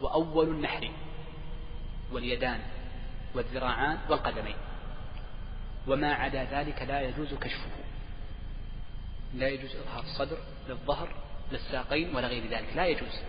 وأول 0.00 0.48
النحر 0.48 0.90
واليدان 2.12 2.60
والذراعان 3.34 3.98
والقدمين. 4.08 4.56
وما 5.86 6.14
عدا 6.14 6.44
ذلك 6.44 6.82
لا 6.82 7.00
يجوز 7.00 7.34
كشفه. 7.34 7.70
لا 9.34 9.48
يجوز 9.48 9.76
إظهار 9.76 10.04
الصدر 10.04 10.38
للظهر 10.68 11.08
للساقين 11.52 12.16
ولا 12.16 12.28
غير 12.28 12.46
ذلك 12.46 12.76
لا 12.76 12.86
يجوز. 12.86 13.20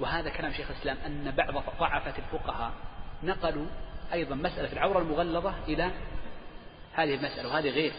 وهذا 0.00 0.30
كلام 0.30 0.52
شيخ 0.52 0.70
الإسلام 0.70 0.96
أن 1.06 1.30
بعض 1.30 1.64
ضعفة 1.80 2.14
الفقهاء 2.18 2.72
نقلوا 3.22 3.66
أيضا 4.12 4.34
مسألة 4.34 4.72
العورة 4.72 4.98
المغلظة 4.98 5.54
إلى 5.68 5.90
هذه 6.92 7.14
المسألة 7.14 7.48
وهذه 7.48 7.70
غير. 7.70 7.92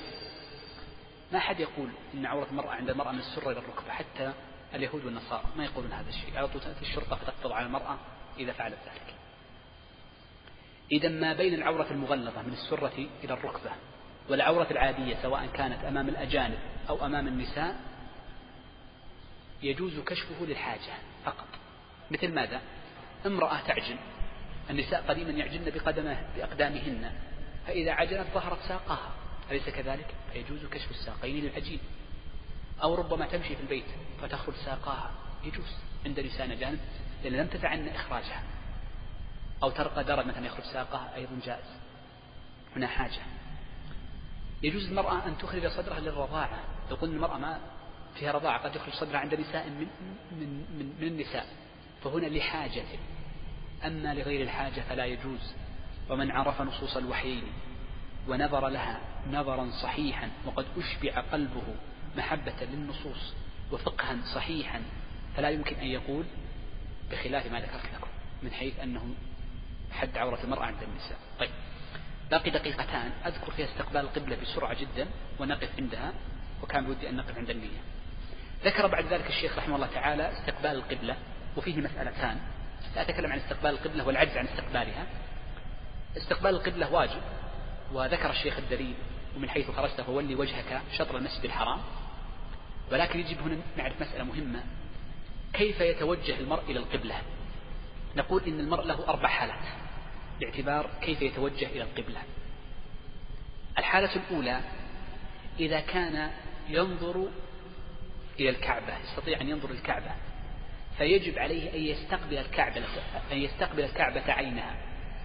ما 1.31 1.39
حد 1.39 1.59
يقول 1.59 1.89
إن 2.13 2.25
عورة 2.25 2.47
المرأة 2.51 2.71
عند 2.71 2.89
المرأة 2.89 3.11
من 3.11 3.19
السرة 3.19 3.51
إلى 3.51 3.59
الركبة 3.59 3.91
حتى 3.91 4.33
اليهود 4.73 5.05
والنصارى 5.05 5.43
ما 5.57 5.65
يقولون 5.65 5.91
هذا 5.91 6.09
الشيء. 6.09 6.37
على 6.37 6.47
طول 6.47 6.61
تأتي 6.61 6.81
الشرطة 6.81 7.15
فتقبض 7.15 7.51
على 7.51 7.65
المرأة 7.65 7.97
إذا 8.39 8.51
فعلت 8.51 8.77
ذلك. 8.85 9.15
إذا 10.91 11.09
ما 11.09 11.33
بين 11.33 11.53
العورة 11.53 11.87
المغلظة 11.91 12.41
من 12.41 12.53
السرة 12.53 13.07
إلى 13.23 13.33
الركبة 13.33 13.71
والعورة 14.29 14.67
العادية 14.71 15.15
سواء 15.21 15.47
كانت 15.53 15.83
أمام 15.83 16.09
الأجانب 16.09 16.57
أو 16.89 17.05
أمام 17.05 17.27
النساء 17.27 17.75
يجوز 19.63 19.99
كشفه 19.99 20.45
للحاجة 20.45 20.93
فقط. 21.25 21.47
مثل 22.11 22.33
ماذا؟ 22.33 22.61
امرأة 23.25 23.59
تعجن 23.67 23.97
النساء 24.69 25.03
قديما 25.07 25.31
يعجن 25.31 25.65
بقدمه 25.65 26.27
بأقدامهن 26.35 27.11
فإذا 27.67 27.91
عجنت 27.91 28.27
ظهرت 28.33 28.61
ساقها 28.67 29.11
أليس 29.51 29.69
كذلك؟ 29.69 30.15
فيجوز 30.33 30.65
كشف 30.65 30.91
الساقين 30.91 31.43
للعجين. 31.43 31.79
أو 32.83 32.95
ربما 32.95 33.25
تمشي 33.25 33.55
في 33.55 33.61
البيت 33.61 33.85
فتخرج 34.21 34.55
ساقاها. 34.55 35.11
يجوز 35.43 35.75
عند 36.05 36.19
نساء 36.19 36.47
جانب 36.47 36.79
لأن 37.23 37.33
لم 37.33 37.47
تتعنى 37.47 37.95
إخراجها. 37.95 38.43
أو 39.63 39.69
ترقى 39.69 40.03
درج 40.03 40.25
مثلا 40.25 40.45
يخرج 40.45 40.63
ساقها 40.63 41.15
أيضا 41.15 41.39
جائز. 41.45 41.65
هنا 42.75 42.87
حاجة. 42.87 43.21
يجوز 44.63 44.87
المرأة 44.87 45.27
أن 45.27 45.37
تخرج 45.37 45.67
صدرها 45.67 45.99
للرضاعة. 45.99 46.59
لو 46.89 46.95
قلنا 46.95 47.15
المرأة 47.15 47.37
ما 47.37 47.59
فيها 48.15 48.31
رضاعة 48.31 48.63
قد 48.63 48.75
يخرج 48.75 48.93
صدرها 48.93 49.19
عند 49.19 49.33
نساء 49.33 49.69
من, 49.69 49.87
من, 50.31 50.65
من, 50.77 50.95
من 50.99 51.07
النساء 51.07 51.45
فهنا 52.03 52.25
لحاجة. 52.25 52.85
أما 53.85 54.13
لغير 54.13 54.41
الحاجة 54.41 54.81
فلا 54.89 55.05
يجوز. 55.05 55.53
ومن 56.09 56.31
عرف 56.31 56.61
نصوص 56.61 56.97
الوحيين 56.97 57.43
ونظر 58.27 58.67
لها 58.67 58.99
نظرا 59.31 59.69
صحيحا 59.83 60.29
وقد 60.45 60.65
أشبع 60.77 61.21
قلبه 61.21 61.63
محبة 62.17 62.55
للنصوص 62.61 63.33
وفقها 63.71 64.17
صحيحا 64.35 64.81
فلا 65.35 65.49
يمكن 65.49 65.75
أن 65.75 65.87
يقول 65.87 66.25
بخلاف 67.11 67.51
ما 67.51 67.59
ذكرت 67.59 67.93
لكم 67.95 68.07
من 68.43 68.51
حيث 68.51 68.79
أنه 68.79 69.15
حد 69.91 70.17
عورة 70.17 70.43
المرأة 70.43 70.65
عند 70.65 70.83
النساء. 70.83 71.17
طيب. 71.39 71.49
باقي 72.31 72.51
دقيقتان. 72.51 73.11
أذكر 73.25 73.51
فيها 73.51 73.65
استقبال 73.65 74.01
القبلة 74.01 74.35
بسرعة 74.41 74.81
جدا 74.81 75.07
ونقف 75.39 75.69
عندها 75.79 76.13
وكان 76.63 76.85
بودي 76.85 77.09
أن 77.09 77.15
نقف 77.15 77.37
عند 77.37 77.49
النية. 77.49 77.81
ذكر 78.63 78.87
بعد 78.87 79.05
ذلك 79.05 79.27
الشيخ 79.29 79.57
رحمه 79.57 79.75
الله 79.75 79.87
تعالى 79.87 80.31
استقبال 80.31 80.71
القبلة 80.71 81.15
وفيه 81.57 81.77
مسألتان. 81.77 82.37
لا 82.95 83.01
أتكلم 83.01 83.31
عن 83.31 83.37
استقبال 83.39 83.69
القبلة 83.71 84.07
والعجز 84.07 84.37
عن 84.37 84.45
استقبالها. 84.45 85.05
استقبال 86.17 86.49
القبلة 86.49 86.93
واجب 86.93 87.21
وذكر 87.93 88.29
الشيخ 88.29 88.57
الدليل 88.57 88.93
ومن 89.35 89.49
حيث 89.49 89.71
خرجت 89.71 90.01
فولي 90.01 90.35
وجهك 90.35 90.81
شطر 90.97 91.17
المسجد 91.17 91.45
الحرام. 91.45 91.79
ولكن 92.91 93.19
يجب 93.19 93.41
هنا 93.41 93.57
نعرف 93.77 94.01
مسألة 94.01 94.23
مهمة. 94.23 94.63
كيف 95.53 95.81
يتوجه 95.81 96.39
المرء 96.39 96.63
إلى 96.69 96.79
القبلة؟ 96.79 97.15
نقول 98.15 98.43
إن 98.43 98.59
المرء 98.59 98.85
له 98.85 99.07
أربع 99.07 99.27
حالات 99.27 99.65
باعتبار 100.39 100.89
كيف 101.01 101.21
يتوجه 101.21 101.65
إلى 101.65 101.83
القبلة. 101.83 102.21
الحالة 103.77 104.15
الأولى 104.15 104.61
إذا 105.59 105.79
كان 105.79 106.31
ينظر 106.69 107.27
إلى 108.39 108.49
الكعبة 108.49 108.97
يستطيع 108.97 109.41
أن 109.41 109.49
ينظر 109.49 109.71
الكعبة 109.71 110.11
فيجب 110.97 111.39
عليه 111.39 111.73
أن 111.73 111.81
يستقبل 111.81 112.37
الكعبة 112.37 112.81
أن 113.31 113.37
يستقبل 113.37 113.83
الكعبة 113.83 114.31
عينها. 114.31 114.75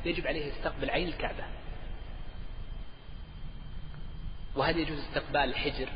يجب 0.04 0.26
عليه 0.26 0.46
يستقبل 0.46 0.90
عين 0.90 1.08
الكعبة. 1.08 1.44
وهل 4.54 4.78
يجوز 4.78 4.98
استقبال 4.98 5.44
الحجر 5.44 5.88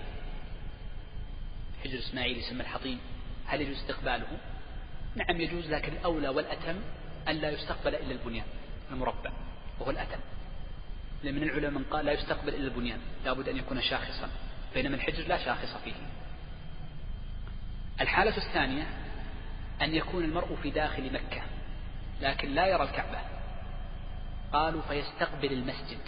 حجر 1.84 1.98
إسماعيل 1.98 2.38
يسمى 2.38 2.60
الحطيم 2.60 3.00
هل 3.46 3.60
يجوز 3.60 3.76
استقباله؟ 3.76 4.38
نعم 5.14 5.40
يجوز 5.40 5.70
لكن 5.70 5.92
الأولى 5.92 6.28
والأتم 6.28 6.76
أن 7.28 7.36
لا 7.36 7.50
يستقبل 7.50 7.94
إلا 7.94 8.12
البنيان 8.12 8.46
المربع 8.90 9.30
وهو 9.80 9.90
الأتم. 9.90 10.20
لأن 11.22 11.34
من 11.34 11.42
العلماء 11.42 11.70
من 11.70 11.84
قال 11.84 12.04
لا 12.04 12.12
يستقبل 12.12 12.48
إلا 12.48 12.64
البنيان 12.64 12.98
لابد 13.24 13.48
أن 13.48 13.56
يكون 13.56 13.82
شاخصا. 13.82 14.28
بينما 14.74 14.96
الحجر 14.96 15.28
لا 15.28 15.44
شاخص 15.44 15.76
فيه. 15.84 15.94
الحالة 18.02 18.36
الثانية 18.36 18.86
أن 19.82 19.94
يكون 19.94 20.24
المرء 20.24 20.56
في 20.62 20.70
داخل 20.70 21.12
مكة 21.12 21.42
لكن 22.20 22.48
لا 22.48 22.66
يرى 22.66 22.82
الكعبة. 22.82 23.18
قالوا 24.52 24.82
فيستقبل 24.82 25.52
المسجد 25.52 25.98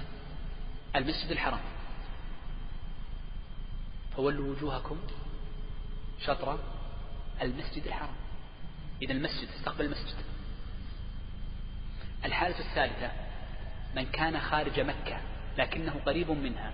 المسجد 0.96 1.30
الحرام. 1.30 1.60
فولوا 4.16 4.54
وجوهكم 4.54 4.98
شطر 6.26 6.58
المسجد 7.42 7.86
الحرام. 7.86 8.14
إذا 9.02 9.12
المسجد 9.12 9.48
استقبل 9.58 9.84
المسجد. 9.84 10.16
الحالة 12.24 12.58
الثالثة 12.58 13.10
من 13.96 14.06
كان 14.06 14.40
خارج 14.40 14.80
مكة 14.80 15.20
لكنه 15.58 16.00
قريب 16.06 16.30
منها 16.30 16.72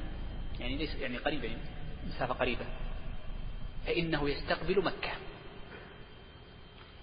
يعني 0.60 0.76
ليس 0.76 0.94
يعني 0.94 1.16
قريبة 1.16 1.44
يعني 1.44 1.60
مسافة 2.06 2.34
قريبة. 2.34 2.64
فإنه 3.86 4.30
يستقبل 4.30 4.84
مكة. 4.84 5.12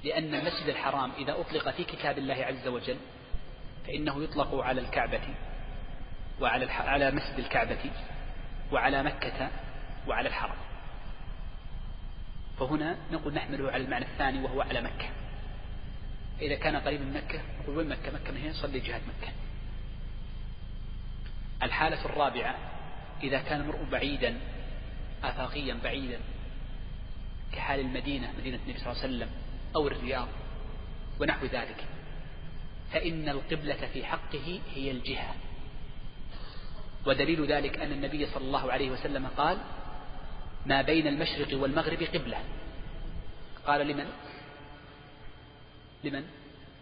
لأن 0.03 0.35
المسجد 0.35 0.67
الحرام 0.67 1.11
إذا 1.11 1.41
أطلق 1.41 1.69
في 1.69 1.83
كتاب 1.83 2.17
الله 2.17 2.35
عز 2.35 2.67
وجل 2.67 2.97
فإنه 3.87 4.23
يطلق 4.23 4.55
على 4.55 4.81
الكعبة 4.81 5.21
وعلى 6.41 6.71
على 6.71 7.11
مسجد 7.11 7.39
الكعبة 7.39 7.91
وعلى 8.71 9.03
مكة 9.03 9.49
وعلى 10.07 10.29
الحرم. 10.29 10.57
فهنا 12.59 12.97
نقول 13.11 13.33
نحمله 13.33 13.71
على 13.71 13.83
المعنى 13.83 14.05
الثاني 14.05 14.43
وهو 14.43 14.61
على 14.61 14.81
مكة. 14.81 15.09
إذا 16.41 16.55
كان 16.55 16.75
قريب 16.75 17.01
من 17.01 17.13
مكة 17.13 17.41
نقول 17.61 17.77
وين 17.77 17.89
مكة؟ 17.89 18.11
مكة 18.11 18.31
من 18.31 18.37
هنا 18.37 18.53
صلي 18.53 18.79
جهة 18.79 19.01
مكة. 19.07 19.31
الحالة 21.63 22.05
الرابعة 22.05 22.55
إذا 23.23 23.39
كان 23.39 23.61
المرء 23.61 23.83
بعيدا 23.83 24.37
آفاقيا 25.23 25.79
بعيدا 25.83 26.19
كحال 27.51 27.79
المدينة 27.79 28.33
مدينة 28.39 28.59
النبي 28.65 28.79
صلى 28.79 28.91
الله 28.91 29.03
عليه 29.03 29.15
وسلم 29.15 29.29
أو 29.75 29.87
الرياض 29.87 30.27
ونحو 31.19 31.45
ذلك. 31.45 31.85
فإن 32.91 33.29
القبلة 33.29 33.87
في 33.93 34.05
حقه 34.05 34.59
هي 34.75 34.91
الجهة. 34.91 35.35
ودليل 37.05 37.45
ذلك 37.45 37.79
أن 37.79 37.91
النبي 37.91 38.25
صلى 38.25 38.45
الله 38.45 38.71
عليه 38.71 38.91
وسلم 38.91 39.27
قال 39.27 39.57
ما 40.65 40.81
بين 40.81 41.07
المشرق 41.07 41.59
والمغرب 41.59 42.03
قبلة. 42.03 42.37
قال 43.67 43.87
لمن؟ 43.87 44.05
لمن؟ 46.03 46.23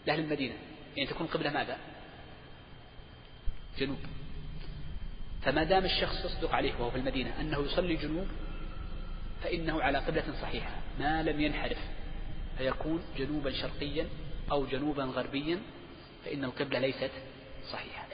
لأهل 0.05 0.19
المدينة. 0.19 0.55
يعني 0.95 1.09
تكون 1.09 1.27
قبلة 1.27 1.49
ماذا؟ 1.49 1.77
جنوب. 3.77 3.99
فما 5.41 5.63
دام 5.63 5.85
الشخص 5.85 6.25
يصدق 6.25 6.55
عليه 6.55 6.73
وهو 6.79 6.91
في 6.91 6.97
المدينة 6.97 7.41
أنه 7.41 7.59
يصلي 7.59 7.95
جنوب 7.95 8.27
فإنه 9.43 9.81
على 9.81 9.97
قبلة 9.97 10.41
صحيحة 10.41 10.71
ما 10.99 11.23
لم 11.23 11.41
ينحرف. 11.41 11.77
فيكون 12.57 13.03
جنوبا 13.17 13.51
شرقيا 13.51 14.07
أو 14.51 14.65
جنوبا 14.65 15.03
غربيا 15.03 15.59
فإن 16.25 16.43
القبلة 16.43 16.79
ليست 16.79 17.11
صحيحة. 17.71 18.04